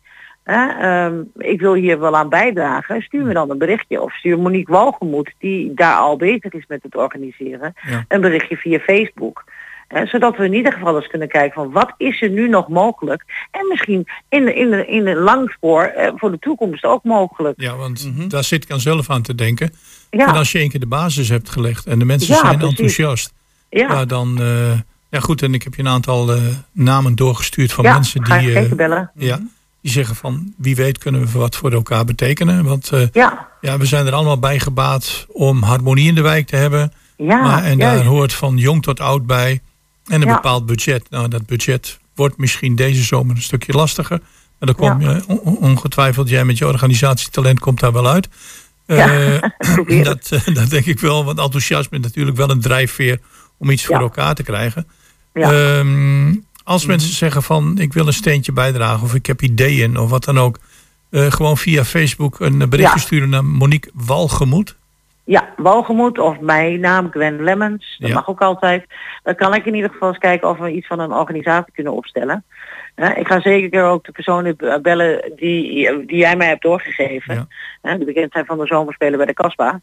Ehm, 0.43 1.13
ik 1.37 1.59
wil 1.59 1.73
hier 1.73 1.99
wel 1.99 2.15
aan 2.17 2.29
bijdragen. 2.29 3.01
Stuur 3.01 3.25
me 3.25 3.33
dan 3.33 3.49
een 3.49 3.57
berichtje. 3.57 4.01
Of 4.01 4.13
stuur 4.13 4.39
Monique 4.39 4.73
Walgemoed, 4.73 5.33
die 5.39 5.73
daar 5.73 5.95
al 5.97 6.17
bezig 6.17 6.53
is 6.53 6.65
met 6.67 6.83
het 6.83 6.95
organiseren, 6.95 7.73
Ja. 7.89 8.05
een 8.07 8.21
berichtje 8.21 8.57
via 8.57 8.79
Facebook. 8.79 9.43
Hè, 9.87 10.05
zodat 10.05 10.37
we 10.37 10.45
in 10.45 10.53
ieder 10.53 10.73
geval 10.73 10.95
eens 10.95 11.07
kunnen 11.07 11.27
kijken 11.27 11.53
van 11.53 11.71
wat 11.71 11.93
is 11.97 12.21
er 12.21 12.29
nu 12.29 12.49
nog 12.49 12.67
mogelijk. 12.67 13.23
En 13.51 13.67
misschien 13.69 14.07
in 14.29 14.45
de, 14.45 14.53
in 14.55 14.87
in 14.87 15.15
langspoor 15.15 15.83
eh, 15.83 16.11
voor 16.15 16.31
de 16.31 16.39
toekomst 16.39 16.83
ook 16.83 17.03
mogelijk. 17.03 17.61
Ja, 17.61 17.75
want 17.75 18.11
daar 18.31 18.43
zit 18.43 18.63
ik 18.63 18.71
aan 18.71 18.79
zelf 18.79 19.09
aan 19.09 19.21
te 19.21 19.35
denken. 19.35 19.73
Ja. 20.09 20.27
En 20.27 20.33
als 20.35 20.51
je 20.51 20.57
één 20.59 20.69
keer 20.69 20.79
de 20.79 20.87
basis 20.87 21.29
hebt 21.29 21.49
gelegd 21.49 21.85
en 21.85 21.99
de 21.99 22.05
mensen 22.05 22.33
Ja, 22.33 22.39
zijn 22.39 22.57
precies. 22.57 22.69
enthousiast. 22.69 23.33
Ja. 23.69 24.05
dan... 24.05 24.39
eh, 24.41 24.79
ja 25.09 25.19
goed, 25.19 25.41
en 25.41 25.53
ik 25.53 25.63
heb 25.63 25.73
je 25.73 25.81
een 25.81 25.87
aantal 25.87 26.31
eh, 26.33 26.41
namen 26.71 27.15
doorgestuurd 27.15 27.71
van 27.71 27.83
Ja, 27.83 27.93
mensen 27.93 28.23
die... 28.23 28.33
eh, 28.33 28.41
zeker 28.41 28.75
bellen. 28.75 29.11
Ja, 29.15 29.39
die 29.81 29.91
zeggen 29.91 30.15
van 30.15 30.53
wie 30.57 30.75
weet 30.75 30.97
kunnen 30.97 31.21
we 31.25 31.37
wat 31.39 31.55
voor 31.55 31.71
elkaar 31.71 32.05
betekenen. 32.05 32.63
Want 32.63 32.91
eh, 32.91 33.01
Ja. 33.11 33.47
ja, 33.61 33.77
we 33.77 33.85
zijn 33.85 34.05
er 34.07 34.13
allemaal 34.13 34.39
bij 34.39 34.59
gebaat 34.59 35.25
om 35.27 35.63
harmonie 35.63 36.07
in 36.07 36.15
de 36.15 36.21
wijk 36.21 36.47
te 36.47 36.55
hebben. 36.55 36.93
Ja, 37.17 37.41
maar, 37.41 37.63
en 37.63 37.77
daar 37.77 38.03
hoort 38.05 38.33
van 38.33 38.57
jong 38.57 38.83
tot 38.83 38.99
oud 38.99 39.25
bij. 39.25 39.61
En 40.05 40.21
een 40.21 40.27
Ja. 40.27 40.33
bepaald 40.35 40.65
budget. 40.65 41.09
Nou, 41.09 41.27
dat 41.27 41.45
budget 41.45 41.99
wordt 42.15 42.37
misschien 42.37 42.75
deze 42.75 43.03
zomer 43.03 43.35
een 43.35 43.41
stukje 43.41 43.73
lastiger. 43.73 44.19
Maar 44.59 44.73
dan 44.73 44.75
kom 44.75 45.01
je 45.01 45.23
on- 45.27 45.39
on- 45.39 45.57
ongetwijfeld, 45.57 46.29
jij 46.29 46.45
met 46.45 46.57
je 46.57 46.67
organisatietalent 46.67 47.59
komt 47.59 47.79
daar 47.79 47.91
wel 47.93 48.07
uit. 48.09 48.27
Ja, 48.85 49.09
Eh, 49.11 50.03
dat, 50.03 50.29
eh, 50.31 50.55
dat 50.55 50.69
denk 50.69 50.85
ik 50.85 50.99
wel, 50.99 51.25
want 51.25 51.39
enthousiasme 51.39 51.97
is 51.97 52.03
natuurlijk 52.03 52.37
wel 52.37 52.49
een 52.49 52.61
drijfveer 52.61 53.19
om 53.57 53.69
iets 53.69 53.85
voor 53.85 53.99
elkaar 53.99 54.35
te 54.35 54.43
krijgen. 54.43 54.87
Ja. 55.33 55.51
Ehm, 55.51 56.35
als 56.63 56.85
mensen 56.85 57.13
zeggen 57.13 57.43
van 57.43 57.77
ik 57.79 57.93
wil 57.93 58.07
een 58.07 58.13
steentje 58.13 58.51
bijdragen 58.53 59.03
of 59.03 59.13
ik 59.13 59.25
heb 59.25 59.41
ideeën 59.41 59.97
of 59.97 60.09
wat 60.09 60.23
dan 60.23 60.37
ook. 60.39 60.57
eh, 61.11 61.31
gewoon 61.31 61.57
via 61.57 61.83
Facebook 61.83 62.39
een 62.39 62.57
berichtje 62.57 62.97
Ja. 62.99 63.05
sturen 63.05 63.29
naar 63.29 63.45
Monique 63.45 63.91
Walgemoed. 63.93 64.77
Ja, 65.23 65.49
Walgemoed 65.57 66.19
of 66.19 66.39
mijn 66.39 66.79
naam 66.79 67.09
Gwen 67.11 67.43
Lemmens. 67.43 67.95
Dat 67.99 68.09
Ja. 68.09 68.15
mag 68.15 68.27
ook 68.29 68.41
altijd. 68.41 68.85
Dan 69.23 69.35
kan 69.35 69.53
ik 69.55 69.65
in 69.65 69.75
ieder 69.75 69.89
geval 69.89 70.07
eens 70.09 70.17
kijken 70.17 70.49
of 70.49 70.57
we 70.57 70.71
iets 70.71 70.87
van 70.87 70.99
een 70.99 71.11
organisatie 71.11 71.73
kunnen 71.73 71.93
opstellen. 71.93 72.43
Ik 72.95 73.27
ga 73.27 73.41
zeker 73.41 73.83
ook 73.83 74.05
de 74.05 74.11
personen 74.11 74.55
bellen 74.81 75.31
die, 75.35 76.05
die 76.05 76.17
jij 76.17 76.35
mij 76.35 76.47
hebt 76.47 76.61
doorgegeven. 76.61 77.49
Hè, 77.81 77.97
de 77.97 78.05
bekendheid 78.05 78.45
van 78.45 78.57
de 78.57 78.65
zomerspelen 78.67 79.17
bij 79.17 79.25
de 79.27 79.33
Kasbah. 79.33 79.73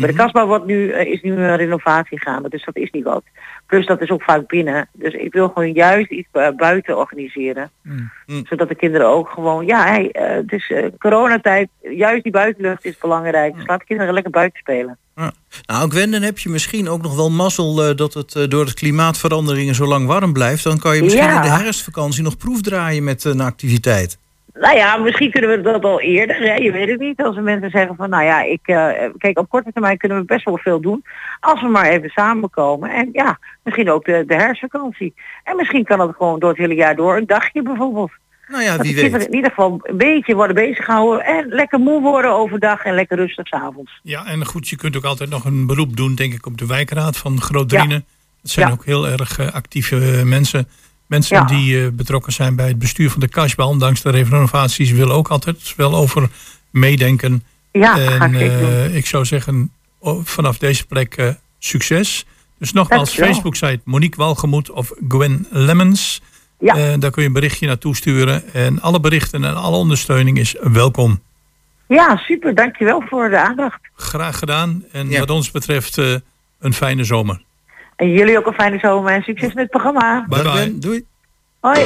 Bij 0.00 0.08
de 0.08 0.16
Kasbah 0.16 0.46
wordt 0.46 0.66
nu, 0.66 0.90
eh, 0.90 1.12
is 1.12 1.22
nu 1.22 1.32
een 1.32 1.56
renovatie 1.56 2.20
gaande, 2.20 2.48
dus 2.48 2.64
dat 2.64 2.76
is 2.76 2.90
niet 2.90 3.04
wat. 3.04 3.22
Plus 3.66 3.86
dat 3.86 4.00
is 4.00 4.10
ook 4.10 4.22
vaak 4.22 4.46
binnen. 4.46 4.88
Dus 4.92 5.14
ik 5.14 5.32
wil 5.32 5.48
gewoon 5.48 5.72
juist 5.72 6.10
iets 6.10 6.28
buiten 6.56 6.98
organiseren. 6.98 7.70
Zodat 8.44 8.68
de 8.68 8.74
kinderen 8.74 9.08
ook 9.08 9.28
gewoon, 9.28 9.66
ja, 9.66 9.84
hey, 9.84 10.10
eh, 10.10 10.34
het 10.34 10.52
is 10.52 10.70
eh, 10.70 10.84
coronatijd, 10.98 11.68
juist 11.80 12.22
die 12.22 12.32
buitenlucht 12.32 12.84
is 12.84 12.98
belangrijk. 12.98 13.54
Dus 13.54 13.66
laat 13.66 13.78
de 13.78 13.84
kinderen 13.84 14.14
lekker 14.14 14.32
buiten 14.32 14.58
spelen. 14.58 14.98
Nou, 15.66 15.90
Gwen, 15.90 16.10
dan 16.10 16.22
heb 16.22 16.38
je 16.38 16.48
misschien 16.48 16.88
ook 16.88 17.02
nog 17.02 17.16
wel 17.16 17.30
mazzel 17.30 17.96
dat 17.96 18.14
het 18.14 18.50
door 18.50 18.66
de 18.66 18.74
klimaatveranderingen 18.74 19.74
zo 19.74 19.86
lang 19.86 20.06
warm 20.06 20.32
blijft. 20.32 20.64
Dan 20.64 20.78
kan 20.78 20.96
je 20.96 21.02
misschien 21.02 21.24
Ja. 21.24 21.36
in 21.36 21.42
de 21.42 21.62
herfstvakantie 21.62 22.22
nog 22.22 22.36
proefdraaien 22.36 23.04
met 23.04 23.24
een 23.24 23.40
activiteit. 23.40 24.18
Nou 24.60 24.76
ja, 24.76 24.96
misschien 24.96 25.30
kunnen 25.30 25.50
we 25.50 25.60
dat 25.60 25.84
al 25.84 26.00
eerder. 26.00 26.36
Hè? 26.36 26.54
Je 26.54 26.72
weet 26.72 26.88
het 26.88 27.00
niet. 27.00 27.22
Als 27.22 27.36
mensen 27.36 27.70
zeggen 27.70 27.96
van, 27.96 28.10
nou 28.10 28.24
ja, 28.24 28.42
ik, 28.42 28.60
eh, 28.62 28.88
kijk, 29.18 29.38
op 29.38 29.48
korte 29.48 29.72
termijn 29.72 29.98
kunnen 29.98 30.18
we 30.18 30.24
best 30.24 30.44
wel 30.44 30.58
veel 30.58 30.80
doen. 30.80 31.04
Als 31.40 31.60
we 31.60 31.68
maar 31.68 31.88
even 31.90 32.08
samenkomen. 32.08 32.90
En 32.90 33.08
ja, 33.12 33.38
misschien 33.62 33.90
ook 33.90 34.04
de, 34.04 34.24
de 34.26 34.34
herfstvakantie. 34.34 35.14
En 35.44 35.56
misschien 35.56 35.84
kan 35.84 35.98
dat 35.98 36.14
gewoon 36.16 36.38
door 36.38 36.48
het 36.50 36.58
hele 36.58 36.74
jaar 36.74 36.96
door. 36.96 37.16
Een 37.16 37.26
dagje 37.26 37.62
bijvoorbeeld. 37.62 38.10
Nou 38.48 38.62
ja, 38.62 38.76
wie 38.76 38.94
weet. 38.94 39.26
in 39.26 39.34
ieder 39.34 39.50
geval 39.50 39.80
een 39.82 39.96
beetje 39.96 40.34
worden 40.34 40.56
bezig 40.56 40.84
gehouden. 40.84 41.24
En 41.24 41.48
lekker 41.48 41.78
moe 41.78 42.00
worden 42.00 42.30
overdag 42.30 42.84
en 42.84 42.94
lekker 42.94 43.16
rustig 43.16 43.46
's 43.46 43.52
avonds. 43.52 44.00
Ja, 44.02 44.26
en 44.26 44.44
goed, 44.46 44.68
je 44.68 44.76
kunt 44.76 44.96
ook 44.96 45.04
altijd 45.04 45.30
nog 45.30 45.44
een 45.44 45.66
beroep 45.66 45.96
doen, 45.96 46.14
denk 46.14 46.32
ik, 46.32 46.46
op 46.46 46.58
de 46.58 46.66
wijkraad 46.66 47.16
van 47.16 47.40
Groot-Drienen. 47.40 48.04
Dat 48.42 48.50
zijn 48.50 48.66
Ja. 48.66 48.72
ook 48.72 48.84
heel 48.84 49.08
erg 49.08 49.38
eh, 49.38 49.52
actieve 49.52 49.96
eh, 49.96 50.22
mensen. 50.22 50.68
Mensen 51.06 51.36
Ja. 51.36 51.44
die 51.44 51.84
eh, 51.84 51.90
betrokken 51.92 52.32
zijn 52.32 52.56
bij 52.56 52.68
het 52.68 52.78
bestuur 52.78 53.10
van 53.10 53.20
de 53.20 53.28
Kasbah, 53.28 53.68
ondanks 53.68 54.02
de 54.02 54.10
renovaties, 54.10 54.90
willen 54.90 55.14
ook 55.14 55.28
altijd 55.28 55.74
wel 55.76 55.94
over 55.94 56.28
meedenken. 56.70 57.44
Ja, 57.72 57.94
ga 57.96 58.24
en 58.24 58.34
ik 58.34 58.50
eh, 58.50 58.96
ik 58.96 59.06
zou 59.06 59.24
zeggen, 59.24 59.70
oh, 59.98 60.24
vanaf 60.24 60.58
deze 60.58 60.86
plek 60.86 61.14
eh, 61.16 61.28
succes. 61.58 62.26
Dus 62.58 62.72
nogmaals. 62.72 63.14
Facebook-site 63.14 63.80
Monique 63.84 64.16
Walgemoed 64.16 64.70
of 64.70 64.92
Gwen 65.08 65.46
Lemmens. 65.50 66.20
Ja. 66.58 66.74
Eh, 66.76 66.98
daar 66.98 67.10
kun 67.10 67.22
je 67.22 67.28
een 67.28 67.34
berichtje 67.34 67.66
naartoe 67.66 67.96
sturen. 67.96 68.52
En 68.52 68.80
alle 68.80 69.00
berichten 69.00 69.44
en 69.44 69.56
alle 69.56 69.76
ondersteuning 69.76 70.38
is 70.38 70.54
welkom. 70.60 71.20
Ja, 71.88 72.16
super. 72.16 72.54
Dankjewel 72.54 73.02
voor 73.08 73.28
de 73.30 73.38
aandacht. 73.38 73.78
Graag 73.96 74.38
gedaan. 74.38 74.84
En 74.92 75.18
wat 75.18 75.30
ons 75.30 75.50
betreft 75.50 75.98
eh, 75.98 76.14
een 76.58 76.74
fijne 76.74 77.04
zomer. 77.04 77.42
En 77.96 78.10
jullie 78.10 78.38
ook 78.38 78.46
een 78.46 78.54
fijne 78.54 78.78
zomer 78.78 79.12
en 79.12 79.22
succes 79.22 79.48
met 79.48 79.62
het 79.62 79.70
programma. 79.70 80.26
Bye 80.28 80.42
bye. 80.42 80.78
Doei. 80.78 81.06
Hoi. 81.60 81.84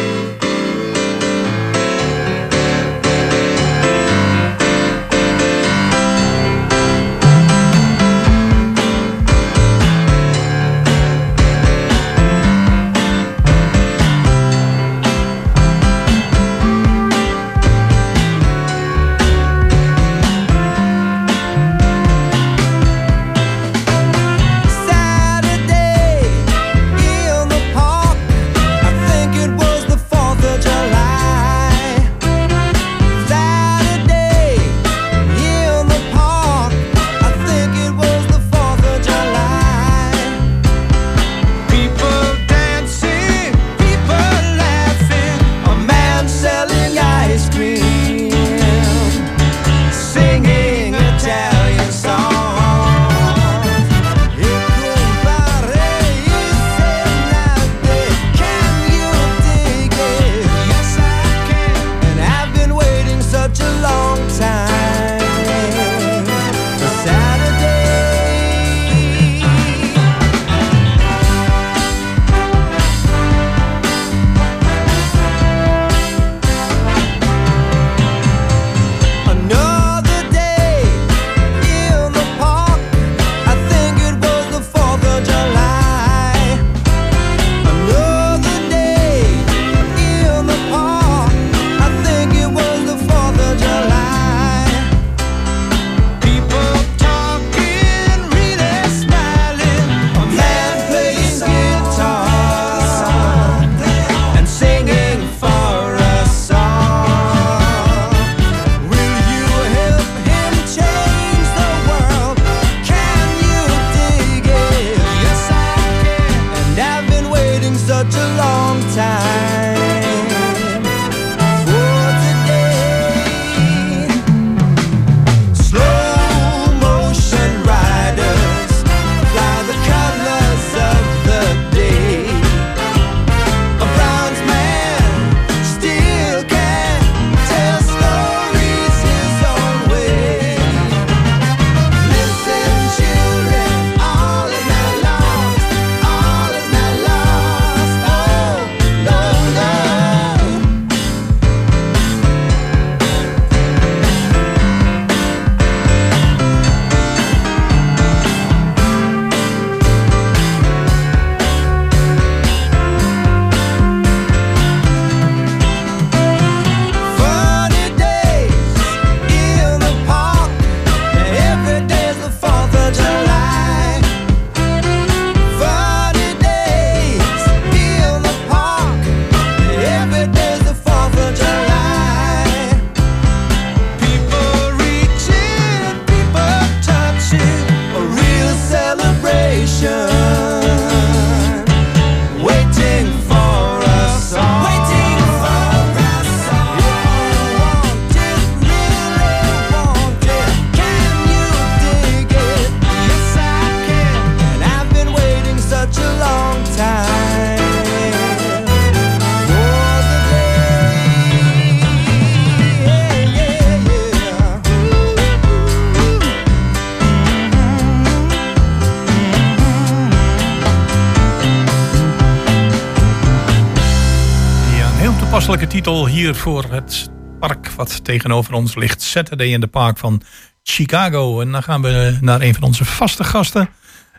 Toepasselijke 225.38 225.76
titel 225.76 226.06
hier 226.06 226.34
voor 226.34 226.64
het 226.70 227.10
park 227.40 227.70
wat 227.70 228.04
tegenover 228.04 228.54
ons 228.54 228.74
ligt. 228.74 229.02
Saturday 229.02 229.46
in 229.46 229.60
the 229.60 229.66
Park 229.66 229.98
van 229.98 230.22
Chicago. 230.62 231.40
En 231.40 231.52
dan 231.52 231.62
gaan 231.62 231.82
we 231.82 232.18
naar 232.20 232.40
een 232.40 232.54
van 232.54 232.62
onze 232.62 232.84
vaste 232.84 233.24
gasten. 233.24 233.68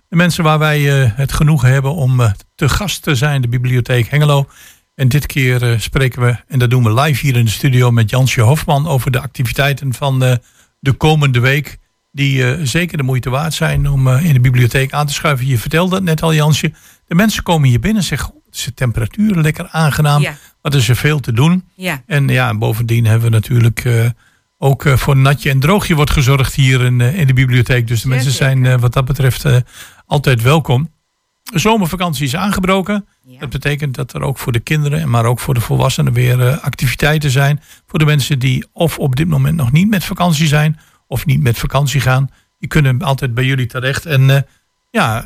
De 0.09 0.15
mensen 0.15 0.43
waar 0.43 0.59
wij 0.59 1.03
eh, 1.03 1.11
het 1.15 1.31
genoegen 1.33 1.69
hebben 1.71 1.93
om 1.93 2.21
eh, 2.21 2.31
te 2.55 2.69
gast 2.69 3.01
te 3.01 3.15
zijn, 3.15 3.41
de 3.41 3.47
Bibliotheek 3.47 4.09
Hengelo. 4.09 4.47
En 4.95 5.07
dit 5.07 5.25
keer 5.25 5.71
eh, 5.71 5.79
spreken 5.79 6.21
we, 6.21 6.35
en 6.47 6.59
dat 6.59 6.69
doen 6.69 6.83
we 6.83 7.01
live 7.01 7.25
hier 7.25 7.35
in 7.35 7.45
de 7.45 7.51
studio 7.51 7.91
met 7.91 8.09
Jansje 8.09 8.41
Hofman 8.41 8.87
over 8.87 9.11
de 9.11 9.19
activiteiten 9.19 9.93
van 9.93 10.39
de 10.79 10.93
komende 10.93 11.39
week. 11.39 11.77
Die 12.11 12.65
zeker 12.65 12.97
de 12.97 13.03
moeite 13.03 13.29
waard 13.29 13.53
zijn 13.53 13.89
om 13.89 14.07
in 14.07 14.33
de 14.33 14.39
bibliotheek 14.39 14.93
aan 14.93 15.05
te 15.05 15.13
schuiven. 15.13 15.47
Je 15.47 15.57
vertelde 15.57 15.95
het 15.95 16.03
net 16.03 16.21
al, 16.21 16.33
Jansje. 16.33 16.71
De 17.07 17.15
mensen 17.15 17.43
komen 17.43 17.69
hier 17.69 17.79
binnen 17.79 18.01
en 18.01 18.07
zeggen: 18.07 18.27
"Goh, 18.27 18.43
is 18.51 18.63
de 18.63 18.73
temperatuur 18.73 19.35
lekker 19.35 19.67
aangenaam? 19.67 20.21
Ja. 20.21 20.37
Wat 20.61 20.73
is 20.73 20.89
er 20.89 20.95
veel 20.95 21.19
te 21.19 21.31
doen? 21.31 21.63
Ja. 21.75 22.03
En 22.05 22.27
ja, 22.27 22.57
bovendien 22.57 23.05
hebben 23.05 23.29
we 23.29 23.35
natuurlijk 23.35 23.85
eh, 23.85 24.09
ook 24.57 24.85
eh, 24.85 24.97
voor 24.97 25.17
natje 25.17 25.49
en 25.49 25.59
droogje 25.59 25.95
wordt 25.95 26.11
gezorgd 26.11 26.55
hier 26.55 26.81
in, 26.81 27.01
eh, 27.01 27.19
in 27.19 27.27
de 27.27 27.33
bibliotheek. 27.33 27.87
Dus 27.87 28.01
de 28.01 28.07
mensen 28.07 28.31
zijn 28.31 28.79
wat 28.79 28.93
dat 28.93 29.05
betreft 29.05 29.45
altijd 30.05 30.41
welkom. 30.41 30.91
De 31.43 31.59
zomervakantie 31.59 32.25
is 32.25 32.35
aangebroken. 32.35 33.05
Dat 33.39 33.49
betekent 33.49 33.95
dat 33.95 34.13
er 34.13 34.21
ook 34.21 34.37
voor 34.37 34.51
de 34.51 34.59
kinderen, 34.59 35.09
maar 35.09 35.25
ook 35.25 35.39
voor 35.39 35.53
de 35.53 35.61
volwassenen 35.61 36.13
weer 36.13 36.59
activiteiten 36.59 37.31
zijn. 37.31 37.61
Voor 37.87 37.99
de 37.99 38.05
mensen 38.05 38.39
die 38.39 38.65
of 38.71 38.99
op 38.99 39.15
dit 39.15 39.27
moment 39.27 39.55
nog 39.55 39.71
niet 39.71 39.89
met 39.89 40.03
vakantie 40.03 40.47
zijn 40.47 40.79
of 41.07 41.25
niet 41.25 41.41
met 41.41 41.57
vakantie 41.57 42.01
gaan. 42.01 42.29
Die 42.59 42.69
kunnen 42.69 43.01
altijd 43.01 43.33
bij 43.33 43.43
jullie 43.43 43.65
terecht. 43.65 44.05
En 44.05 44.45
ja, 44.89 45.25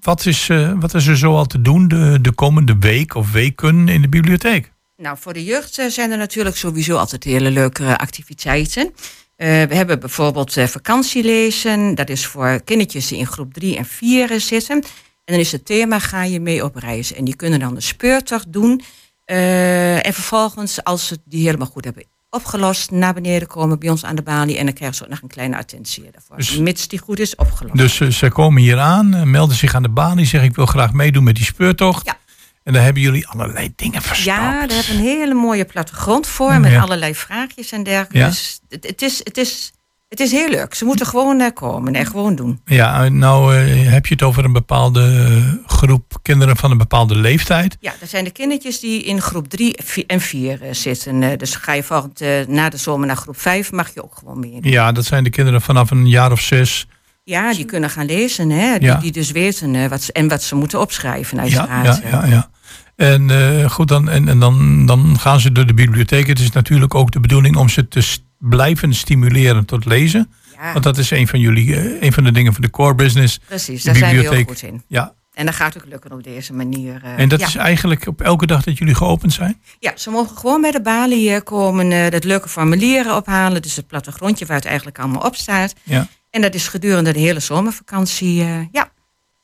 wat 0.00 0.26
is, 0.26 0.48
eh, 0.48 0.72
wat 0.80 0.94
is 0.94 1.06
er 1.06 1.16
zo 1.16 1.36
al 1.36 1.46
te 1.46 1.62
doen 1.62 1.88
de, 1.88 2.18
de 2.20 2.32
komende 2.32 2.76
week 2.78 3.14
of 3.14 3.32
weken 3.32 3.88
in 3.88 4.02
de 4.02 4.08
bibliotheek? 4.08 4.74
Nou, 4.96 5.16
voor 5.20 5.32
de 5.32 5.44
jeugd 5.44 5.78
eh, 5.78 5.86
zijn 5.86 6.10
er 6.10 6.18
natuurlijk 6.18 6.56
sowieso 6.56 6.96
altijd 6.96 7.24
hele 7.24 7.50
leuke 7.50 7.98
activiteiten. 7.98 8.94
Eh, 9.36 9.48
we 9.48 9.74
hebben 9.74 10.00
bijvoorbeeld 10.00 10.52
vakantielezen. 10.52 11.94
Dat 11.94 12.08
is 12.08 12.26
voor 12.26 12.60
kindertjes 12.64 13.08
die 13.08 13.18
in 13.18 13.26
groep 13.26 13.54
3 13.54 13.76
en 13.76 13.84
4 13.84 14.30
eh, 14.30 14.38
zitten. 14.38 14.76
En 15.24 15.34
dan 15.34 15.38
is 15.38 15.52
het 15.52 15.66
thema 15.66 15.98
ga 15.98 16.22
je 16.22 16.40
mee 16.40 16.64
op 16.64 16.76
reis. 16.76 17.12
En 17.12 17.24
die 17.24 17.36
kunnen 17.36 17.60
dan 17.60 17.74
de 17.74 17.80
speurtocht 17.80 18.52
doen. 18.52 18.82
En 19.24 20.12
vervolgens, 20.12 20.84
als 20.84 21.06
ze 21.06 21.18
die 21.24 21.44
helemaal 21.44 21.66
goed 21.66 21.84
hebben 21.84 22.04
opgelost, 22.34 22.90
naar 22.90 23.14
beneden 23.14 23.48
komen 23.48 23.78
bij 23.78 23.88
ons 23.90 24.04
aan 24.04 24.16
de 24.16 24.22
balie. 24.22 24.58
En 24.58 24.64
dan 24.64 24.74
krijgen 24.74 24.96
ze 24.96 25.02
ook 25.04 25.10
nog 25.10 25.22
een 25.22 25.28
kleine 25.28 25.56
attentie 25.56 26.10
daarvoor. 26.12 26.36
Dus- 26.36 26.56
mits 26.56 26.88
die 26.88 26.98
goed 26.98 27.18
is 27.18 27.34
opgelost. 27.36 27.76
Dus 27.76 28.00
eh, 28.00 28.08
zij 28.08 28.28
komen 28.28 28.62
hier 28.62 28.78
aan, 28.78 29.14
eh, 29.14 29.22
melden 29.22 29.56
zich 29.56 29.74
aan 29.74 29.82
de 29.82 29.88
balie, 29.88 30.26
zeggen 30.26 30.48
ik 30.48 30.56
wil 30.56 30.66
graag 30.66 30.92
meedoen 30.92 31.24
met 31.24 31.34
die 31.34 31.44
speurtocht. 31.44 32.14
En 32.62 32.72
dan 32.72 32.82
hebben 32.82 33.02
jullie 33.02 33.26
allerlei 33.28 33.72
dingen 33.76 34.02
verstapt. 34.02 34.38
Ja, 34.38 34.50
daar 34.66 34.76
hebben 34.76 34.86
we 34.86 34.92
een 34.92 35.16
hele 35.18 35.34
mooie 35.34 35.64
plattegrond 35.64 36.26
voor. 36.26 36.60
Met 36.60 36.70
Ja. 36.70 36.80
allerlei 36.80 37.14
vraagjes 37.14 37.72
en 37.72 37.82
dergelijke. 37.82 38.18
Ja. 38.18 38.26
Dus 38.26 38.60
het, 38.68 38.86
het, 38.86 39.02
is, 39.02 39.20
het, 39.24 39.38
is, 39.38 39.72
het 40.18 40.26
is 40.26 40.32
heel 40.32 40.48
leuk. 40.50 40.74
Ze 40.74 40.84
moeten 40.84 41.06
gewoon 41.06 41.36
naar 41.36 41.52
komen 41.52 41.94
en 41.94 42.06
gewoon 42.06 42.34
doen. 42.34 42.60
Ja, 42.64 43.08
nou 43.08 43.56
eh, 43.56 43.90
heb 43.92 44.06
je 44.06 44.14
het 44.14 44.22
over 44.22 44.44
een 44.44 44.52
bepaalde 44.52 45.00
eh, 45.28 45.72
groep 45.76 46.18
kinderen 46.22 46.56
van 46.56 46.70
een 46.70 46.78
bepaalde 46.78 47.14
leeftijd. 47.16 47.76
Ja, 47.80 47.92
dat 48.00 48.08
zijn 48.08 48.24
de 48.24 48.30
kindertjes 48.30 48.80
die 48.80 49.02
in 49.02 49.20
groep 49.20 49.48
3 49.48 49.76
en 50.06 50.20
4 50.20 50.58
zitten. 50.70 51.22
Eh, 51.22 51.38
Dus 51.38 51.54
ga 51.54 51.72
je 51.72 51.82
volgend 51.82 52.20
eh, 52.20 52.28
na 52.46 52.68
de 52.68 52.76
zomer 52.76 53.06
naar 53.06 53.16
groep 53.16 53.40
5, 53.40 53.72
mag 53.72 53.94
je 53.94 54.04
ook 54.04 54.14
gewoon 54.18 54.40
meer. 54.40 54.58
Ja, 54.68 54.92
dat 54.92 55.04
zijn 55.04 55.24
de 55.24 55.30
kinderen 55.30 55.60
vanaf 55.60 55.90
een 55.90 56.08
jaar 56.08 56.32
of 56.32 56.40
zes. 56.40 56.86
Ja, 57.24 57.52
die 57.54 57.64
kunnen 57.64 57.90
gaan 57.90 58.06
lezen. 58.06 58.50
Hè? 58.50 58.78
Die, 58.78 58.88
Ja. 58.88 58.96
die 58.96 59.12
dus 59.12 59.30
weten 59.30 59.74
eh, 59.74 59.88
wat 59.88 60.02
ze, 60.02 60.12
en 60.12 60.28
wat 60.28 60.42
ze 60.42 60.54
moeten 60.54 60.80
opschrijven 60.80 61.36
Ja, 61.36 61.42
uiteraard. 61.42 62.02
ja, 62.02 62.08
ja, 62.10 62.24
ja. 62.26 62.50
En 62.96 63.30
eh, 63.30 63.70
goed, 63.70 63.88
dan, 63.88 64.08
en, 64.08 64.28
en 64.28 64.38
dan, 64.38 64.86
dan 64.86 65.18
gaan 65.18 65.40
ze 65.40 65.52
door 65.52 65.66
de 65.66 65.74
bibliotheek. 65.74 66.26
Het 66.26 66.38
is 66.38 66.50
natuurlijk 66.50 66.94
ook 66.94 67.10
de 67.10 67.20
bedoeling 67.20 67.56
om 67.56 67.68
ze 67.68 67.88
te 67.88 68.00
blijven 68.48 68.94
stimuleren 68.94 69.64
tot 69.64 69.84
lezen. 69.84 70.32
Ja. 70.56 70.72
Want 70.72 70.84
dat 70.84 70.98
is 70.98 71.10
een 71.10 71.28
van 71.28 71.40
jullie, 71.40 71.76
eh, 71.76 72.02
een 72.02 72.12
van 72.12 72.24
de 72.24 72.32
dingen 72.32 72.52
van 72.52 72.62
de 72.62 72.70
core 72.70 72.94
business. 72.94 73.38
Precies, 73.46 73.82
daar 73.82 73.96
zijn 73.96 74.16
we 74.16 74.20
heel 74.30 74.44
goed 74.44 74.62
in. 74.62 74.82
Ja, 74.88 75.14
En 75.32 75.46
dat 75.46 75.54
gaat 75.54 75.76
ook 75.76 75.84
lukken 75.86 76.12
op 76.12 76.22
deze 76.22 76.52
manier. 76.52 77.00
eh, 77.04 77.18
en 77.18 77.28
dat 77.28 77.40
ja. 77.40 77.46
is 77.46 77.54
eigenlijk 77.54 78.06
op 78.06 78.20
elke 78.20 78.46
dag 78.46 78.62
dat 78.62 78.78
jullie 78.78 78.94
geopend 78.94 79.32
zijn? 79.32 79.60
Ja, 79.78 79.92
ze 79.96 80.10
mogen 80.10 80.36
gewoon 80.36 80.60
bij 80.60 80.70
de 80.70 80.82
balie 80.82 81.30
eh, 81.34 81.40
komen, 81.44 82.10
dat 82.10 82.24
leuke 82.24 82.48
formulieren 82.48 83.16
ophalen. 83.16 83.62
Dus 83.62 83.76
het 83.76 83.86
plattegrondje 83.86 84.46
waar 84.46 84.56
het 84.56 84.64
eigenlijk 84.66 84.98
allemaal 84.98 85.22
op 85.22 85.34
staat. 85.34 85.74
Ja. 85.82 86.06
En 86.30 86.40
dat 86.40 86.54
is 86.54 86.68
gedurende 86.68 87.12
de 87.12 87.18
hele 87.20 87.40
zomervakantie. 87.40 88.34
ja, 88.72 88.90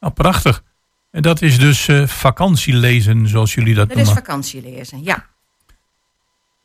Nou, 0.01 0.13
prachtig. 0.15 0.63
En 1.11 1.23
dat 1.23 1.43
is 1.43 1.59
dus 1.59 1.89
eh, 1.89 2.07
vakantielezen, 2.07 3.29
zoals 3.29 3.55
jullie 3.55 3.75
dat, 3.75 3.89
dat 3.89 3.97
is 3.99 4.05
noemen. 4.05 4.23
vakantielezen. 4.25 5.05
Ja. 5.05 5.27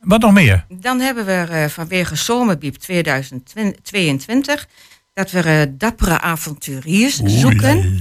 Wat 0.06 0.20
nog 0.20 0.32
meer? 0.32 0.66
Dan 0.68 1.00
hebben 1.00 1.24
we 1.24 1.46
eh, 1.50 1.68
vanwege 1.68 2.16
Zomerbiep 2.16 2.76
2022 2.76 4.68
dat 5.12 5.30
we 5.30 5.40
eh, 5.40 5.62
dappere 5.70 6.20
avonturiers 6.20 7.20
zoeken. 7.22 8.00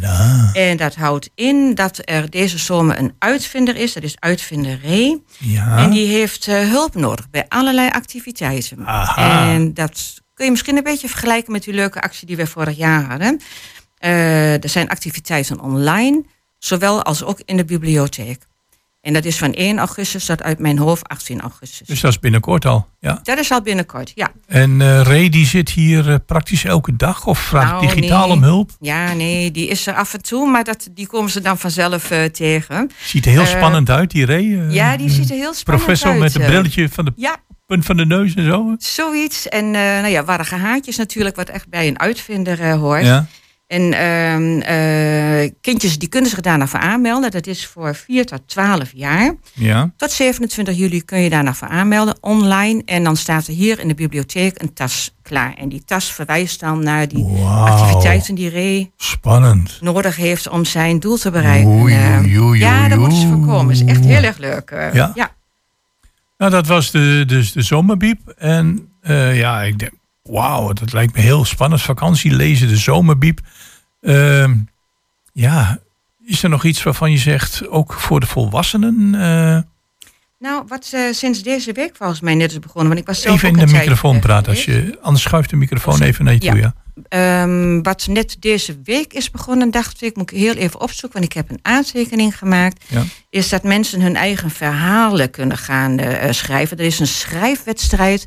En 0.53 0.77
dat 0.77 0.95
houdt 0.95 1.29
in 1.35 1.75
dat 1.75 2.01
er 2.03 2.29
deze 2.29 2.57
zomer 2.57 2.99
een 2.99 3.13
uitvinder 3.19 3.75
is. 3.75 3.93
Dat 3.93 4.03
is 4.03 4.15
uitvinder 4.19 4.79
Ray. 4.83 5.21
Ja. 5.37 5.77
En 5.77 5.89
die 5.89 6.07
heeft 6.07 6.47
eh, 6.47 6.59
hulp 6.59 6.95
nodig 6.95 7.29
bij 7.29 7.45
allerlei 7.47 7.89
activiteiten. 7.89 8.85
Aha. 8.85 9.53
En 9.53 9.73
dat 9.73 10.21
kun 10.33 10.45
je 10.45 10.51
misschien 10.51 10.77
een 10.77 10.83
beetje 10.83 11.09
vergelijken 11.09 11.51
met 11.51 11.63
die 11.63 11.73
leuke 11.73 12.01
actie 12.01 12.27
die 12.27 12.35
we 12.35 12.47
vorig 12.47 12.77
jaar 12.77 13.03
hadden. 13.03 13.39
Er 14.61 14.69
zijn 14.69 14.89
activiteiten 14.89 15.59
online, 15.59 16.23
zowel 16.59 17.03
als 17.03 17.23
ook 17.23 17.41
in 17.45 17.57
de 17.57 17.65
bibliotheek. 17.65 18.45
En 19.05 19.13
dat 19.13 19.25
is 19.25 19.37
van 19.37 19.53
1 19.53 19.77
augustus 19.77 20.25
tot 20.25 20.43
uit 20.43 20.59
mijn 20.59 20.77
hoofd 20.77 21.07
18 21.07 21.41
augustus. 21.41 21.87
Dus 21.87 21.99
dat 22.01 22.11
is 22.11 22.19
binnenkort 22.19 22.65
al. 22.65 22.87
Ja. 22.99 23.19
Dat 23.23 23.37
is 23.37 23.51
al 23.51 23.61
binnenkort, 23.61 24.11
ja. 24.15 24.31
En 24.47 24.81
eh 24.81 25.01
Ray 25.01 25.29
die 25.29 25.45
zit 25.45 25.69
hier 25.69 26.09
eh, 26.09 26.15
praktisch 26.25 26.63
elke 26.65 26.95
dag 26.95 27.25
of 27.25 27.39
vraagt 27.39 27.71
Nou, 27.71 27.87
digitaal 27.87 28.27
nee. 28.27 28.35
om 28.35 28.43
hulp? 28.43 28.69
Ja, 28.79 29.13
nee, 29.13 29.51
die 29.51 29.67
is 29.67 29.87
er 29.87 29.93
af 29.93 30.13
en 30.13 30.21
toe, 30.21 30.49
maar 30.51 30.63
dat, 30.63 30.87
die 30.91 31.07
komen 31.07 31.31
ze 31.31 31.41
dan 31.41 31.57
vanzelf 31.57 32.11
eh, 32.11 32.23
tegen. 32.23 32.91
Ziet 33.03 33.25
er 33.25 33.31
heel 33.31 33.45
spannend 33.45 33.89
uit, 33.89 34.11
die 34.11 34.25
Ray. 34.25 34.43
Ja, 34.69 34.97
die 34.97 35.09
ziet 35.09 35.29
er 35.29 35.35
heel 35.35 35.53
spannend 35.53 35.63
Professor 35.85 36.11
uit. 36.11 36.19
met 36.19 36.35
een 36.35 36.45
brilletje 36.45 36.89
van 36.89 37.05
de 37.05 37.11
Ja. 37.15 37.35
punt 37.65 37.85
van 37.85 37.97
de 37.97 38.05
neus 38.05 38.33
en 38.33 38.45
zo. 38.45 38.75
Zoiets. 38.77 39.47
En 39.49 39.71
nou 39.71 40.07
ja, 40.07 40.23
warrige 40.23 40.55
haartjes 40.55 40.97
natuurlijk, 40.97 41.35
wat 41.35 41.49
echt 41.49 41.69
bij 41.69 41.87
een 41.87 41.99
uitvinder 41.99 42.71
hoort. 42.75 43.03
Ja. 43.05 43.25
En 43.67 43.93
ehm, 43.93 44.59
eh, 44.59 45.51
kindjes 45.61 45.97
die 45.97 46.09
kunnen 46.09 46.29
zich 46.29 46.39
daarna 46.41 46.67
voor 46.67 46.79
aanmelden. 46.79 47.31
Dat 47.31 47.47
is 47.47 47.65
voor 47.67 47.95
4 47.95 48.25
tot 48.25 48.41
12 48.47 48.91
jaar. 48.93 49.35
Ja. 49.53 49.91
Tot 49.97 50.11
27 50.11 50.77
juli 50.77 51.01
kun 51.03 51.19
je 51.19 51.29
daarna 51.29 51.53
voor 51.53 51.67
aanmelden 51.67 52.17
online. 52.21 52.81
En 52.85 53.03
dan 53.03 53.15
staat 53.17 53.47
er 53.47 53.53
hier 53.53 53.79
in 53.79 53.87
de 53.87 53.93
bibliotheek 53.93 54.61
een 54.61 54.73
tas 54.73 55.15
klaar. 55.21 55.53
En 55.53 55.69
die 55.69 55.83
tas 55.85 56.11
verwijst 56.13 56.59
dan 56.59 56.83
naar 56.83 57.07
die 57.07 57.25
activiteiten 57.45 58.35
die 58.35 58.49
Ray 58.49 58.91
Spannend. 58.97 59.77
nodig 59.81 60.15
heeft 60.15 60.49
om 60.49 60.65
zijn 60.65 60.99
doel 60.99 61.17
te 61.17 61.31
bereiken. 61.31 61.69
Oei, 61.69 61.93
Eh, 61.93 62.19
oei, 62.19 62.39
oei, 62.39 62.59
ja, 62.59 62.81
dat 62.87 62.91
oei, 62.91 62.99
moeten 62.99 63.17
ze 63.21 63.27
voorkomen. 63.27 63.73
is 63.73 63.83
echt 63.83 64.05
heel 64.05 64.23
erg 64.23 64.37
leuk. 64.37 64.71
eh. 64.71 64.93
Ja. 64.93 65.11
ja. 65.15 65.33
Nou, 66.37 66.51
dat 66.51 66.67
was 66.67 66.91
de, 66.91 67.23
dus 67.27 67.51
de 67.51 67.61
zomerbiep. 67.61 68.29
En 68.37 68.89
eh, 69.01 69.37
ja, 69.37 69.61
ik 69.61 69.79
denk, 69.79 69.91
wauw, 70.29 70.73
dat 70.73 70.93
lijkt 70.93 71.15
me 71.15 71.21
heel 71.21 71.45
spannend. 71.45 71.81
Vakantie 71.81 72.31
lezen, 72.35 72.67
de 72.67 72.77
zomerbiep. 72.77 73.39
Ehm, 74.01 74.55
ja, 75.33 75.79
is 76.25 76.43
er 76.43 76.49
nog 76.49 76.63
iets 76.63 76.83
waarvan 76.83 77.11
je 77.11 77.17
zegt, 77.17 77.67
ook 77.67 77.93
voor 77.93 78.19
de 78.19 78.25
volwassenen? 78.25 79.15
eh, 79.15 79.61
Nou, 80.39 80.63
wat 80.67 80.89
eh, 80.91 81.01
sinds 81.11 81.43
deze 81.43 81.71
week 81.71 81.95
volgens 81.95 82.19
mij 82.21 82.35
net 82.35 82.51
is 82.51 82.59
begonnen. 82.59 82.87
Want 82.87 82.99
ik 82.99 83.07
was 83.07 83.21
zelf 83.21 83.35
even 83.35 83.59
in 83.59 83.65
de 83.65 83.71
microfoon 83.71 84.19
praten. 84.19 84.51
Als 84.51 84.65
je, 84.65 84.97
anders 85.01 85.23
schuift 85.23 85.49
de 85.49 85.55
microfoon 85.55 86.01
even 86.01 86.25
naar 86.25 86.33
je 86.33 86.39
toe, 86.39 86.57
ja. 86.57 86.73
Ehm, 87.07 87.81
wat 87.81 88.07
net 88.07 88.37
deze 88.39 88.77
week 88.83 89.13
is 89.13 89.31
begonnen, 89.31 89.71
dacht 89.71 90.01
ik, 90.01 90.15
moet 90.15 90.31
ik 90.31 90.37
heel 90.37 90.53
even 90.53 90.81
opzoeken, 90.81 91.19
want 91.19 91.31
ik 91.31 91.37
heb 91.37 91.49
een 91.49 91.59
aantekening 91.61 92.37
gemaakt. 92.37 92.83
Ja. 92.87 93.03
Is 93.29 93.49
dat 93.49 93.63
mensen 93.63 94.01
hun 94.01 94.15
eigen 94.15 94.49
verhalen 94.49 95.29
kunnen 95.29 95.57
gaan 95.57 95.97
eh, 95.97 96.31
schrijven. 96.31 96.77
Er 96.77 96.85
is 96.85 96.99
een 96.99 97.07
schrijfwedstrijd 97.07 98.25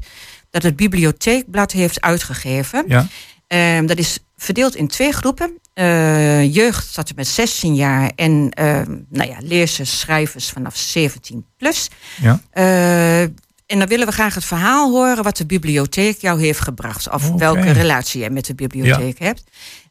dat 0.51 0.62
het 0.62 0.76
Bibliotheekblad 0.76 1.72
heeft 1.72 2.01
uitgegeven. 2.01 2.84
Ja. 2.88 3.07
Ehm, 3.46 3.86
dat 3.86 3.99
is 3.99 4.18
verdeeld 4.36 4.76
in 4.76 4.88
twee 4.88 5.12
groepen. 5.12 5.59
Eh, 5.74 6.55
jeugd 6.55 6.94
tot 6.94 7.09
en 7.09 7.14
met 7.16 7.26
16 7.26 7.74
jaar 7.74 8.12
en 8.16 8.51
ehm, 8.51 8.96
nou 9.09 9.28
ja, 9.28 9.36
lezers, 9.40 9.99
schrijvers 9.99 10.51
vanaf 10.51 10.76
17 10.76 11.44
plus. 11.57 11.88
Ja. 12.20 12.40
Eh, 12.51 13.20
en 13.68 13.78
dan 13.78 13.86
willen 13.86 14.07
we 14.07 14.12
graag 14.12 14.34
het 14.34 14.44
verhaal 14.44 14.90
horen 14.90 15.22
wat 15.22 15.36
de 15.36 15.46
bibliotheek 15.46 16.20
jou 16.20 16.40
heeft 16.40 16.61
gebracht. 16.61 17.11
Of 17.11 17.30
welke 17.30 17.70
relatie 17.70 18.22
je 18.22 18.30
met 18.30 18.46
de 18.46 18.55
bibliotheek 18.55 19.18
hebt. 19.18 19.44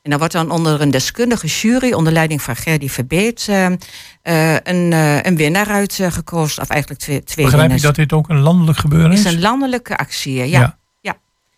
En 0.08 0.14
dan 0.14 0.20
wordt 0.20 0.34
dan 0.34 0.52
onder 0.52 0.82
een 0.82 0.92
deskundige 0.92 1.48
jury, 1.48 1.94
onder 1.94 2.14
leiding 2.14 2.42
van 2.42 2.56
Gerdy 2.56 2.88
Verbeet, 2.88 3.46
eh, 3.50 3.66
eh, 3.66 4.54
een, 4.64 4.94
eh, 4.94 5.24
een 5.24 5.36
winnaar 5.36 5.68
uitgekozen. 5.68 6.62
Of 6.62 6.70
eigenlijk 6.70 7.02
twee, 7.02 7.24
twee 7.24 7.46
Begrijp 7.46 7.72
je 7.72 7.82
dat 7.82 7.96
dit 7.96 8.14
ook 8.14 8.30
een 8.30 8.40
landelijk 8.40 8.78
gebeuren 8.78 9.10
Het 9.10 9.20
is? 9.20 9.26
is 9.26 9.34
een 9.34 9.40
landelijke 9.40 9.98
actie, 9.98 10.34
ja. 10.34 10.44
ja. 10.44 10.78
Ja. 11.02 11.18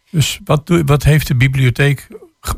Dus 0.10 0.40
wat, 0.46 0.82
wat 0.86 1.04
heeft 1.04 1.28
de 1.28 1.36
bibliotheek 1.36 2.08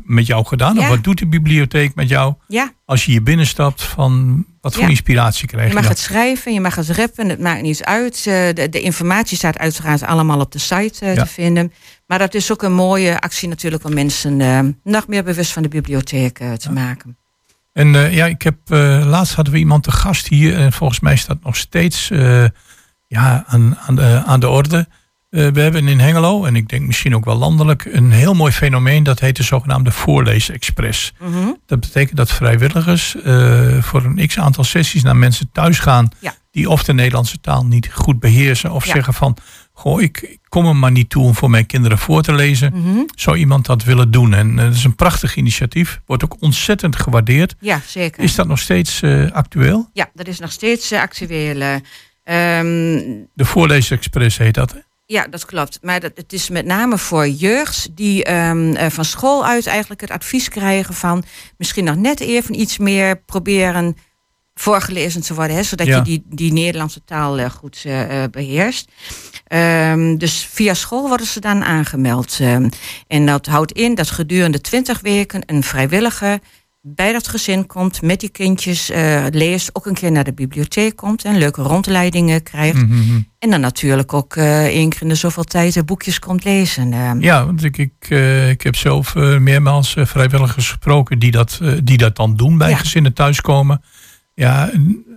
met 0.02 0.26
jou 0.26 0.44
gedaan? 0.44 0.78
Of 0.78 0.88
wat 0.88 1.04
doet 1.04 1.18
de 1.18 1.26
bibliotheek 1.26 1.94
met 1.94 2.08
jou? 2.08 2.34
Ja. 2.48 2.72
Als 2.84 3.04
je 3.04 3.10
hier 3.10 3.22
binnenstapt, 3.22 3.82
van 3.82 4.44
wat 4.62 4.72
voor 4.74 4.82
Ja. 4.82 4.88
inspiratie 4.88 5.46
krijg 5.46 5.62
Je 5.64 5.74
je, 5.74 5.80
mag 5.80 5.88
het 5.88 5.98
schrijven, 5.98 6.52
je 6.52 6.60
mag 6.60 6.74
het 6.74 6.88
rappen, 6.88 7.28
het 7.28 7.40
maakt 7.40 7.62
niet 7.62 7.84
uit. 7.84 8.16
Eh, 8.16 8.24
De, 8.54 8.68
de 8.70 8.80
informatie 8.80 9.36
staat 9.36 9.58
uiteraard 9.58 10.02
allemaal 10.02 10.40
op 10.40 10.52
de 10.52 10.58
site 10.58 11.04
eh, 11.04 11.14
Ja. 11.14 11.22
te 11.22 11.28
vinden. 11.30 11.72
Maar 12.06 12.18
dat 12.18 12.34
is 12.34 12.52
ook 12.52 12.62
een 12.62 12.72
mooie 12.72 13.20
actie 13.20 13.48
natuurlijk 13.48 13.84
om 13.84 13.94
mensen 13.94 14.40
eh, 14.40 14.60
nog 14.84 15.06
meer 15.06 15.24
bewust 15.24 15.52
van 15.52 15.62
de 15.62 15.68
bibliotheek 15.68 16.38
te 16.56 16.72
maken. 16.72 17.16
En 17.72 18.12
ja, 18.12 18.26
ik 18.26 18.42
heb 18.42 18.56
laatst 19.04 19.34
hadden 19.34 19.52
we 19.52 19.58
iemand 19.58 19.82
te 19.82 19.90
gast 19.92 20.28
hier 20.28 20.56
en 20.56 20.72
volgens 20.72 21.00
mij 21.00 21.16
staat 21.16 21.42
nog 21.42 21.56
steeds 21.56 22.08
ja, 23.06 23.44
aan, 23.46 23.76
aan, 23.78 23.94
de, 23.94 24.22
aan 24.26 24.40
de 24.40 24.48
orde. 24.48 24.88
Eh, 25.32 25.46
we 25.48 25.60
hebben 25.60 25.88
in 25.88 25.98
Hengelo, 26.00 26.44
en 26.44 26.56
ik 26.56 26.68
denk 26.68 26.86
misschien 26.86 27.14
ook 27.14 27.24
wel 27.24 27.36
landelijk, 27.36 27.84
een 27.84 28.10
heel 28.12 28.34
mooi 28.34 28.52
fenomeen. 28.52 29.02
Dat 29.02 29.20
heet 29.20 29.36
de 29.36 29.42
zogenaamde 29.42 29.90
Voorleesexpress. 29.90 31.12
Mhm. 31.18 31.52
Dat 31.66 31.80
betekent 31.80 32.16
dat 32.16 32.32
vrijwilligers 32.32 33.16
eh, 33.22 33.82
voor 33.82 34.04
een 34.04 34.26
x 34.26 34.38
aantal 34.38 34.64
sessies 34.64 35.02
naar 35.02 35.16
mensen 35.16 35.48
thuis 35.52 35.78
gaan. 35.78 36.08
Ja. 36.18 36.34
Die 36.50 36.68
of 36.70 36.84
de 36.84 36.92
Nederlandse 36.94 37.40
taal 37.40 37.64
niet 37.66 37.88
goed 37.92 38.20
beheersen. 38.20 38.70
Of 38.72 38.86
Ja. 38.86 38.92
zeggen 38.92 39.14
van, 39.14 39.36
goh, 39.72 40.02
ik, 40.02 40.20
ik 40.22 40.38
kom 40.48 40.66
er 40.66 40.76
maar 40.76 40.90
niet 40.90 41.10
toe 41.10 41.22
om 41.24 41.34
voor 41.34 41.50
mijn 41.50 41.66
kinderen 41.66 41.98
voor 41.98 42.22
te 42.22 42.32
lezen. 42.34 42.72
Mhm. 42.74 42.98
Zou 43.14 43.36
iemand 43.36 43.66
dat 43.66 43.84
willen 43.84 44.10
doen? 44.10 44.34
En 44.34 44.58
eh, 44.58 44.64
dat 44.64 44.74
is 44.74 44.84
een 44.84 44.94
prachtig 44.96 45.36
initiatief. 45.36 46.00
Wordt 46.06 46.24
ook 46.24 46.36
ontzettend 46.40 46.96
gewaardeerd. 46.96 47.54
Ja, 47.60 47.80
zeker. 47.86 48.22
Is 48.22 48.34
dat 48.34 48.46
nog 48.46 48.58
steeds 48.58 49.02
actueel? 49.32 49.90
Ja, 49.92 50.10
dat 50.14 50.26
is 50.26 50.38
nog 50.38 50.52
steeds 50.52 50.92
actueel. 50.92 51.60
eh. 51.60 51.74
Ehm, 52.24 52.66
De 53.34 53.44
Voorleesexpress 53.44 54.38
heet 54.38 54.54
dat. 54.54 54.72
hè? 54.72 54.78
Ja, 55.06 55.26
dat 55.26 55.44
klopt. 55.44 55.78
Maar 55.82 56.00
dat, 56.00 56.12
het 56.14 56.32
is 56.32 56.48
met 56.48 56.64
name 56.66 56.98
voor 56.98 57.28
jeugd 57.28 57.96
die 57.96 58.24
ehm, 58.24 58.74
eh, 58.74 58.90
van 58.90 59.04
school 59.04 59.44
uit 59.46 59.66
eigenlijk 59.66 60.00
het 60.00 60.10
advies 60.10 60.48
krijgen 60.48 60.94
van 60.94 61.24
misschien 61.58 61.84
nog 61.84 61.96
net 61.96 62.20
even 62.20 62.60
iets 62.60 62.78
meer 62.78 63.16
proberen 63.22 63.96
voorgelezen 64.54 65.22
te 65.22 65.34
worden, 65.34 65.56
hè, 65.56 65.62
zodat 65.62 65.86
Ja. 65.86 65.96
je 65.96 66.02
die, 66.02 66.22
die 66.28 66.52
Nederlandse 66.52 67.04
taal 67.04 67.38
eh, 67.38 67.50
goed 67.50 67.82
eh, 67.84 68.24
beheerst. 68.30 68.90
Ehm, 69.44 70.16
dus 70.16 70.46
via 70.52 70.74
school 70.74 71.08
worden 71.08 71.26
ze 71.26 71.40
dan 71.40 71.64
aangemeld. 71.64 72.36
Ehm, 72.40 72.68
en 73.06 73.26
dat 73.26 73.46
houdt 73.46 73.72
in 73.72 73.94
dat 73.94 74.10
gedurende 74.10 74.60
20 74.60 75.00
weken 75.00 75.42
een 75.46 75.62
vrijwilliger 75.62 76.38
bij 76.84 77.12
dat 77.12 77.28
gezin 77.28 77.66
komt, 77.66 78.02
met 78.02 78.20
die 78.20 78.28
kindjes 78.28 78.90
eh, 78.90 79.24
leest, 79.30 79.70
ook 79.72 79.86
een 79.86 79.94
keer 79.94 80.12
naar 80.12 80.24
de 80.24 80.32
bibliotheek 80.32 80.96
komt 80.96 81.24
en 81.24 81.38
leuke 81.38 81.62
rondleidingen 81.62 82.42
krijgt. 82.42 82.86
Mhm. 82.86 83.20
En 83.38 83.50
dan 83.50 83.60
natuurlijk 83.60 84.12
ook 84.12 84.36
eh 84.36 84.64
één 84.64 84.88
keer 84.88 85.02
in 85.02 85.08
de 85.08 85.14
zoveel 85.14 85.44
tijd 85.44 85.76
eh, 85.76 85.82
boekjes 85.82 86.18
komt 86.18 86.44
lezen. 86.44 86.92
eh. 86.92 87.10
Ja, 87.18 87.44
want 87.46 87.64
ik, 87.64 87.78
ik, 87.78 88.10
ik 88.50 88.62
heb 88.62 88.76
zelf 88.76 89.14
meermaals 89.38 89.94
vrijwilligers 89.98 90.66
gesproken 90.68 91.18
die 91.18 91.30
dat, 91.30 91.60
die 91.84 91.96
dat 91.98 92.16
dan 92.16 92.36
doen 92.36 92.58
bij 92.58 92.70
Ja. 92.70 92.76
gezinnen 92.76 93.12
thuiskomen. 93.12 93.82
Ja, 94.34 94.70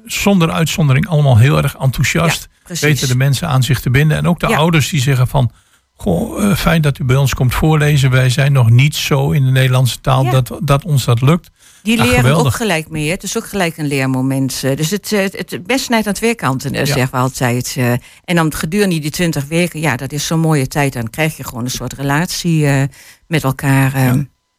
zonder 0.05 0.51
uitzondering 0.51 1.07
allemaal 1.07 1.37
heel 1.37 1.57
erg 1.57 1.75
enthousiast. 1.75 2.47
Ja, 2.67 2.75
weten 2.79 3.07
de 3.07 3.15
mensen 3.15 3.47
aan 3.47 3.63
zich 3.63 3.79
te 3.79 3.89
binden. 3.89 4.17
En 4.17 4.27
ook 4.27 4.39
de 4.39 4.47
Ja. 4.47 4.57
ouders 4.57 4.89
die 4.89 5.01
zeggen 5.01 5.27
van... 5.27 5.51
Goh, 5.97 6.43
eh, 6.43 6.55
fijn 6.57 6.81
dat 6.81 6.99
u 6.99 7.03
bij 7.03 7.15
ons 7.15 7.33
komt 7.33 7.53
voorlezen. 7.53 8.09
Wij 8.11 8.29
zijn 8.29 8.51
nog 8.51 8.69
niet 8.69 8.95
zo 8.95 9.31
in 9.31 9.45
de 9.45 9.51
Nederlandse 9.51 10.01
taal 10.01 10.23
Ja. 10.23 10.31
dat, 10.31 10.59
dat 10.63 10.83
ons 10.83 11.05
dat 11.05 11.21
lukt. 11.21 11.49
Die 11.83 11.99
Ah, 11.99 12.05
leren 12.05 12.19
geweldig. 12.19 12.45
ook 12.45 12.53
gelijk 12.53 12.89
mee. 12.89 13.05
hè. 13.05 13.11
Het 13.11 13.23
is 13.23 13.37
ook 13.37 13.47
gelijk 13.47 13.77
een 13.77 13.87
leermoment. 13.87 14.61
eh. 14.63 14.75
Dus 14.75 14.89
het, 14.91 15.11
eh, 15.11 15.19
het, 15.21 15.49
het 15.51 15.67
best 15.67 15.85
snijdt 15.85 16.07
aan 16.07 16.13
twee 16.13 16.35
kanten, 16.35 16.73
Ja. 16.73 16.85
zeggen 16.85 17.09
we 17.11 17.17
altijd. 17.17 17.77
En 18.23 18.35
dan 18.35 18.53
gedurende 18.53 18.99
die 18.99 19.11
twintig 19.11 19.45
weken, 19.45 19.79
ja, 19.79 19.95
dat 19.95 20.11
is 20.11 20.25
zo'n 20.25 20.39
mooie 20.39 20.67
tijd. 20.67 20.93
Dan 20.93 21.09
krijg 21.09 21.37
je 21.37 21.43
gewoon 21.43 21.63
een 21.63 21.69
soort 21.69 21.93
relatie 21.93 22.65
met 23.27 23.43
elkaar. 23.43 23.93
eh. 23.93 24.13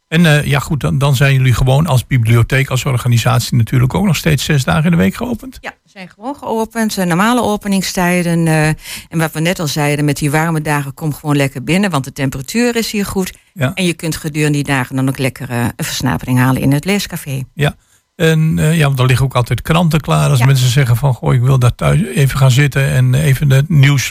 En 0.09 0.27
eh, 0.27 0.45
ja 0.45 0.59
goed, 0.59 0.81
dan, 0.81 0.99
dan 0.99 1.17
zijn 1.17 1.35
jullie 1.35 1.55
gewoon 1.55 1.87
als 1.87 2.07
bibliotheek, 2.07 2.69
als 2.71 2.85
organisatie 2.85 3.57
natuurlijk 3.57 3.95
ook 3.95 4.05
nog 4.05 4.17
steeds 4.17 4.45
zes 4.45 4.65
dagen 4.65 4.85
in 4.85 4.91
de 4.91 4.97
week 4.97 5.15
geopend. 5.15 5.59
Ja, 5.61 5.71
we 5.83 5.91
zijn 5.91 6.09
gewoon 6.09 6.37
geopend. 6.37 6.97
eh, 6.99 7.05
normale 7.07 7.43
openingstijden. 7.43 8.47
eh, 8.47 8.69
en 8.69 8.77
wat 9.19 9.33
we 9.33 9.41
net 9.41 9.59
al 9.61 9.67
zeiden, 9.67 10.05
met 10.05 10.17
die 10.17 10.31
warme 10.31 10.61
dagen, 10.61 10.95
kom 10.95 11.15
gewoon 11.15 11.37
lekker 11.37 11.63
binnen. 11.65 11.91
Want 11.91 12.05
de 12.05 12.13
temperatuur 12.13 12.77
is 12.77 12.91
hier 12.91 13.07
goed. 13.07 13.33
Ja. 13.55 13.75
En 13.75 13.85
je 13.85 13.95
kunt 13.95 14.17
gedurende 14.17 14.53
die 14.53 14.65
dagen 14.67 14.97
dan 14.97 15.09
ook 15.09 15.19
lekker 15.19 15.51
een 15.51 15.73
versnapering 15.77 16.39
halen 16.39 16.63
in 16.63 16.73
het 16.73 16.85
leescafé. 16.85 17.43
Ja. 17.55 17.75
En 18.17 18.57
ja, 18.57 18.87
want 18.87 18.99
er 18.99 19.07
liggen 19.07 19.27
ook 19.27 19.35
altijd 19.35 19.63
kranten 19.63 20.01
klaar. 20.01 20.31
Als 20.31 20.39
Ja. 20.39 20.47
mensen 20.47 20.69
zeggen 20.71 20.97
van, 20.97 21.15
goh, 21.15 21.35
ik 21.35 21.41
wil 21.41 21.59
daar 21.59 21.75
thuis 21.75 22.03
even 22.05 22.39
gaan 22.39 22.51
zitten 22.51 22.89
en 22.91 23.15
even 23.15 23.51
het 23.51 23.69
nieuws 23.69 24.11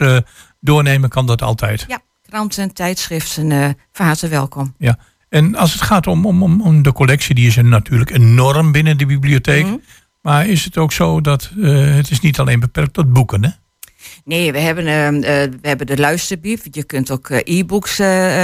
doornemen, 0.60 1.10
kan 1.10 1.26
dat 1.26 1.42
altijd. 1.42 1.86
Ja, 1.88 2.00
kranten, 2.30 2.74
tijdschriften, 2.74 3.78
van 3.92 4.06
harte 4.06 4.28
welkom. 4.28 4.76
Ja. 4.78 4.98
En 5.36 5.56
als 5.56 5.74
het 5.74 5.82
gaat 5.82 6.08
om, 6.08 6.26
om, 6.26 6.44
om, 6.44 6.62
om 6.62 6.82
de 6.82 6.94
collectie, 6.94 7.36
die 7.36 7.48
is 7.48 7.58
er 7.58 7.66
natuurlijk 7.66 8.10
enorm 8.10 8.72
binnen 8.72 8.98
de 8.98 9.06
bibliotheek. 9.06 9.66
Mhm. 9.66 9.76
Maar 10.22 10.48
is 10.48 10.66
het 10.66 10.78
ook 10.78 10.92
zo 10.92 11.22
dat 11.22 11.52
eh, 11.62 11.96
het 11.96 12.12
is 12.12 12.20
niet 12.20 12.40
alleen 12.40 12.60
beperkt 12.60 12.94
tot 12.94 13.14
boeken, 13.14 13.44
hè? 13.44 13.50
Nee, 14.24 14.52
we 14.52 14.60
hebben, 14.60 14.86
eh, 14.88 15.10
we 15.62 15.68
hebben 15.68 15.88
de 15.88 15.98
luisterbiep. 15.98 16.60
Je 16.72 16.84
kunt 16.84 17.12
ook 17.12 17.30
e-books 17.30 17.98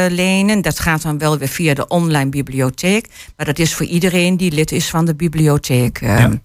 lenen. 0.09 0.61
Dat 0.61 0.79
gaat 0.79 1.01
dan 1.01 1.17
wel 1.17 1.37
weer 1.37 1.47
via 1.47 1.73
de 1.73 1.87
online 1.87 2.29
bibliotheek. 2.29 3.07
Maar 3.37 3.45
dat 3.45 3.59
is 3.59 3.73
voor 3.73 3.85
iedereen 3.85 4.37
die 4.37 4.51
lid 4.51 4.71
is 4.71 4.89
van 4.89 5.05
de 5.05 5.15
bibliotheek. 5.15 5.99
Ja. 5.99 6.39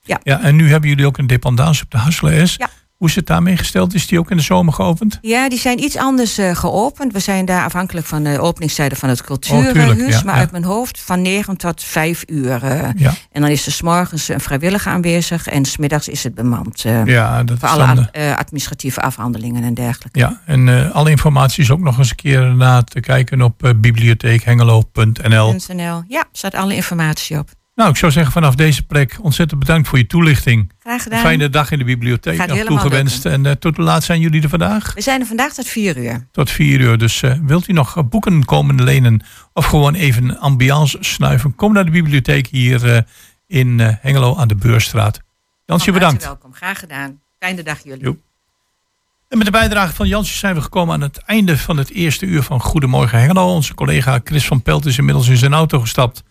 Ja. 0.00 0.20
Ja, 0.22 0.42
en 0.42 0.56
nu 0.56 0.70
hebben 0.70 0.88
jullie 0.88 1.06
ook 1.06 1.18
een 1.18 1.26
dependance 1.26 1.84
op 1.84 1.90
de 1.90 1.98
Hasselen 1.98 2.48
S. 2.48 2.56
Ja. 2.56 2.70
Hoe 3.04 3.12
is 3.12 3.18
het 3.18 3.28
daarmee 3.28 3.56
gesteld? 3.56 3.94
Is 3.94 4.06
die 4.06 4.18
ook 4.18 4.30
in 4.30 4.36
de 4.36 4.42
zomer 4.42 4.72
geopend? 4.72 5.18
Ja, 5.20 5.48
die 5.48 5.58
zijn 5.58 5.82
iets 5.82 5.96
anders 5.96 6.38
eh, 6.38 6.56
geopend. 6.56 7.12
We 7.12 7.18
zijn 7.18 7.44
daar 7.44 7.64
afhankelijk 7.64 8.06
van 8.06 8.22
de 8.22 8.40
openingstijden 8.40 8.98
van 8.98 9.08
het 9.08 9.20
Oh, 9.20 9.26
cultuurhuis. 9.26 9.98
ja, 10.14 10.22
maar 10.24 10.34
ja. 10.34 10.40
uit 10.40 10.50
mijn 10.50 10.64
hoofd 10.64 11.00
van 11.00 11.22
9 11.22 11.56
tot 11.56 11.82
5 11.82 12.22
uur. 12.26 12.62
eh. 12.62 12.88
Ja. 12.96 13.12
En 13.32 13.40
dan 13.40 13.50
is 13.50 13.66
er 13.66 13.72
's 13.72 13.82
morgens 13.82 14.28
een 14.28 14.40
vrijwilliger 14.40 14.92
aanwezig 14.92 15.46
en 15.46 15.64
smiddags 15.64 16.08
is 16.08 16.22
het 16.24 16.34
bemand. 16.34 16.84
eh, 16.84 17.04
Ja, 17.04 17.42
dat 17.44 17.58
voor 17.58 17.68
is 17.68 17.74
alle 17.74 18.36
administratieve 18.36 19.00
afhandelingen 19.00 19.62
en 19.62 19.74
dergelijke. 19.74 20.18
Ja, 20.18 20.40
en 20.46 20.92
alle 20.92 21.10
informatie 21.10 21.62
is 21.62 21.70
ook 21.70 21.80
nog 21.80 21.98
eens 21.98 22.10
een 22.10 22.16
keer 22.16 22.54
na 22.54 22.82
te 22.82 23.00
kijken 23.00 23.42
op 23.42 23.74
bibliotheekhengelo.nl. 23.76 25.56
.nl. 25.72 26.02
Ja, 26.08 26.24
staat 26.32 26.54
alle 26.54 26.74
informatie 26.74 27.38
op. 27.38 27.48
Nou, 27.74 27.90
ik 27.90 27.96
zou 27.96 28.12
zeggen 28.12 28.32
vanaf 28.32 28.54
deze 28.54 28.82
plek 28.82 29.18
ontzettend 29.22 29.60
bedankt 29.60 29.88
voor 29.88 29.98
je 29.98 30.06
toelichting. 30.06 30.72
Graag 30.78 31.02
gedaan. 31.02 31.18
Een 31.18 31.24
fijne 31.24 31.48
dag 31.48 31.70
in 31.70 31.78
de 31.78 31.84
bibliotheek 31.84 32.36
Gaat 32.36 32.48
nog 32.48 32.56
helemaal 32.56 32.78
toegewenst. 32.78 33.26
En 33.26 33.46
eh, 33.46 33.52
tot 33.52 33.76
hoe 33.76 33.84
laat 33.84 34.04
zijn 34.04 34.20
jullie 34.20 34.42
er 34.42 34.48
vandaag? 34.48 34.94
We 34.94 35.00
zijn 35.00 35.20
er 35.20 35.26
vandaag 35.26 35.52
tot 35.52 35.66
4 35.68 35.96
uur. 35.96 36.28
Tot 36.30 36.50
vier 36.50 36.80
uur. 36.80 36.98
Dus 36.98 37.22
eh, 37.22 37.32
wilt 37.42 37.68
u 37.68 37.72
nog 37.72 37.96
eh, 37.96 38.02
boeken 38.04 38.44
komen 38.44 38.82
lenen 38.82 39.22
of 39.52 39.64
gewoon 39.64 39.94
even 39.94 40.38
ambiance 40.38 40.98
snuiven? 41.00 41.54
Kom 41.54 41.72
naar 41.72 41.84
de 41.84 41.90
bibliotheek 41.90 42.46
hier 42.46 43.04
in 43.46 43.78
Hengelo 43.80 44.36
aan 44.36 44.48
de 44.48 44.54
Beurstraat. 44.54 45.20
Jansje, 45.64 45.90
harte 45.90 46.04
bedankt. 46.04 46.24
welkom. 46.24 46.54
Graag 46.54 46.78
gedaan. 46.78 47.20
Fijne 47.38 47.62
dag 47.62 47.84
jullie. 47.84 48.22
En 49.28 49.38
met 49.38 49.46
de 49.46 49.52
bijdrage 49.52 49.94
van 49.94 50.08
Jansje 50.08 50.36
zijn 50.36 50.54
we 50.54 50.60
gekomen 50.60 50.94
aan 50.94 51.00
het 51.00 51.18
einde 51.18 51.58
van 51.58 51.76
het 51.76 51.90
eerste 51.90 52.26
uur 52.26 52.42
van 52.42 52.60
Goedemorgen 52.60 53.18
Hengelo. 53.18 53.54
Onze 53.54 53.74
collega 53.74 54.20
Chris 54.24 54.46
van 54.46 54.62
Pelt 54.62 54.86
is 54.86 54.98
inmiddels 54.98 55.28
in 55.28 55.36
zijn 55.36 55.52
auto 55.52 55.80
gestapt. 55.80 56.22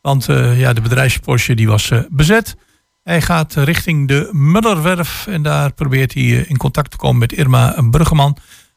Want 0.00 0.28
eh, 0.28 0.60
ja, 0.60 0.72
de 0.72 0.80
bedrijfsporsche 0.80 1.54
die 1.54 1.68
was 1.68 1.90
eh, 1.90 2.00
bezet. 2.10 2.56
Hij 3.02 3.22
gaat 3.22 3.54
richting 3.54 4.08
de 4.08 4.28
Mullerwerf 4.32 5.26
en 5.26 5.42
daar 5.42 5.72
probeert 5.72 6.14
hij 6.14 6.22
eh, 6.22 6.50
in 6.50 6.56
contact 6.56 6.90
te 6.90 6.96
komen 6.96 7.18
met 7.18 7.32
Irma 7.32 7.82
Bruggeman. 7.90 8.36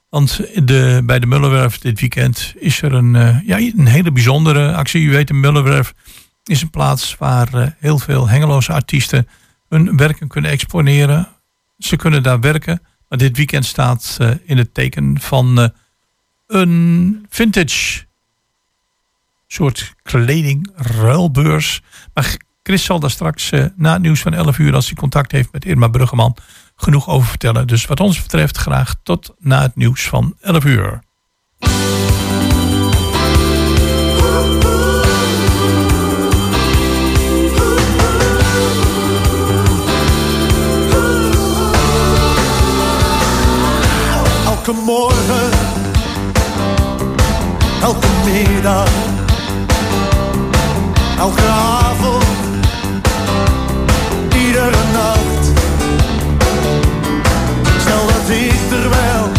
Want 0.09 0.41
de, 0.67 1.01
bij 1.05 1.19
de 1.19 1.25
Mullerwerf 1.25 1.77
dit 1.77 1.99
weekend 1.99 2.53
is 2.57 2.81
er 2.81 2.93
een, 2.93 3.15
eh, 3.15 3.37
ja, 3.45 3.57
een 3.57 3.87
hele 3.87 4.11
bijzondere 4.11 4.73
actie. 4.73 5.01
U 5.01 5.11
weet, 5.11 5.27
de 5.27 5.33
Mullerwerf 5.33 5.93
is 6.43 6.61
een 6.61 6.69
plaats 6.69 7.17
waar 7.17 7.53
eh, 7.53 7.67
heel 7.79 7.99
veel 7.99 8.29
Hengeloze 8.29 8.73
artiesten 8.73 9.27
hun 9.69 9.97
werken 9.97 10.27
kunnen 10.27 10.51
exponeren. 10.51 11.27
Ze 11.77 11.95
kunnen 11.95 12.23
daar 12.23 12.39
werken. 12.39 12.81
Maar 13.07 13.17
dit 13.17 13.37
weekend 13.37 13.65
staat 13.65 14.17
eh, 14.19 14.29
in 14.45 14.57
het 14.57 14.73
teken 14.73 15.19
van 15.19 15.59
eh, 15.59 15.67
een 16.47 17.25
vintage 17.29 18.05
soort 19.53 19.93
kleding, 20.03 20.71
ruilbeurs. 20.75 21.81
Maar 22.13 22.37
Chris 22.63 22.83
zal 22.83 22.99
daar 22.99 23.09
straks 23.09 23.51
eh, 23.51 23.65
na 23.75 23.93
het 23.93 24.01
nieuws 24.01 24.21
van 24.21 24.33
11 24.33 24.57
uur, 24.57 24.73
als 24.75 24.85
hij 24.85 24.95
contact 24.95 25.31
heeft 25.31 25.51
met 25.51 25.65
Irma 25.65 25.87
Bruggeman, 25.87 26.37
genoeg 26.75 27.09
over 27.09 27.29
vertellen. 27.29 27.67
Dus 27.67 27.85
wat 27.85 27.99
ons 27.99 28.21
betreft 28.21 28.57
graag 28.57 28.95
tot 29.03 29.35
na 29.39 29.61
het 29.61 29.75
nieuws 29.75 30.03
van 30.03 30.35
11 30.41 30.65
uur. 30.65 31.03
Elke 44.45 44.71
morgen, 44.71 45.49
elke 47.81 48.07
middag, 48.25 49.00
elke 51.21 51.47
avond, 51.47 52.25
iedere 54.35 54.83
nacht. 54.93 55.43
Stel 57.79 58.05
dat 58.05 58.29
ik 58.29 58.71
er 58.71 58.89
wel, 58.89 59.29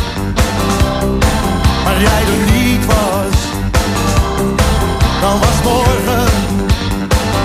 maar 1.85 2.01
jij 2.01 2.23
er 2.33 2.53
niet 2.53 2.87
was. 2.87 3.39
Dan 5.21 5.39
was 5.39 5.63
morgen, 5.65 6.33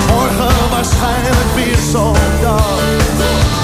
morgen 0.07 0.69
waarschijnlijk 0.69 1.55
weer 1.55 1.77
zo'n 1.91 2.15
dag. 2.41 3.56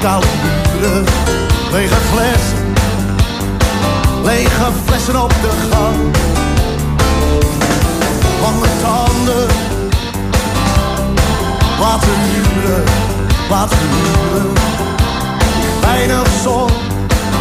koude 0.00 0.26
buren. 0.42 1.04
Lege 1.72 1.94
flessen, 2.12 2.74
lege 4.24 4.72
flessen 4.86 5.22
op 5.22 5.30
de 5.30 5.50
gang. 5.70 5.96
Lange 8.42 8.68
tanden, 8.82 9.46
water 11.78 12.16
huren, 12.28 12.84
wat 13.48 13.72
huren. 13.74 14.52
Weinig 15.80 16.28
zon, 16.42 16.70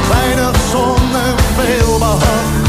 weinig 0.10 0.56
zon 0.72 1.16
en 1.16 1.36
veel 1.56 1.98
behang. 1.98 2.67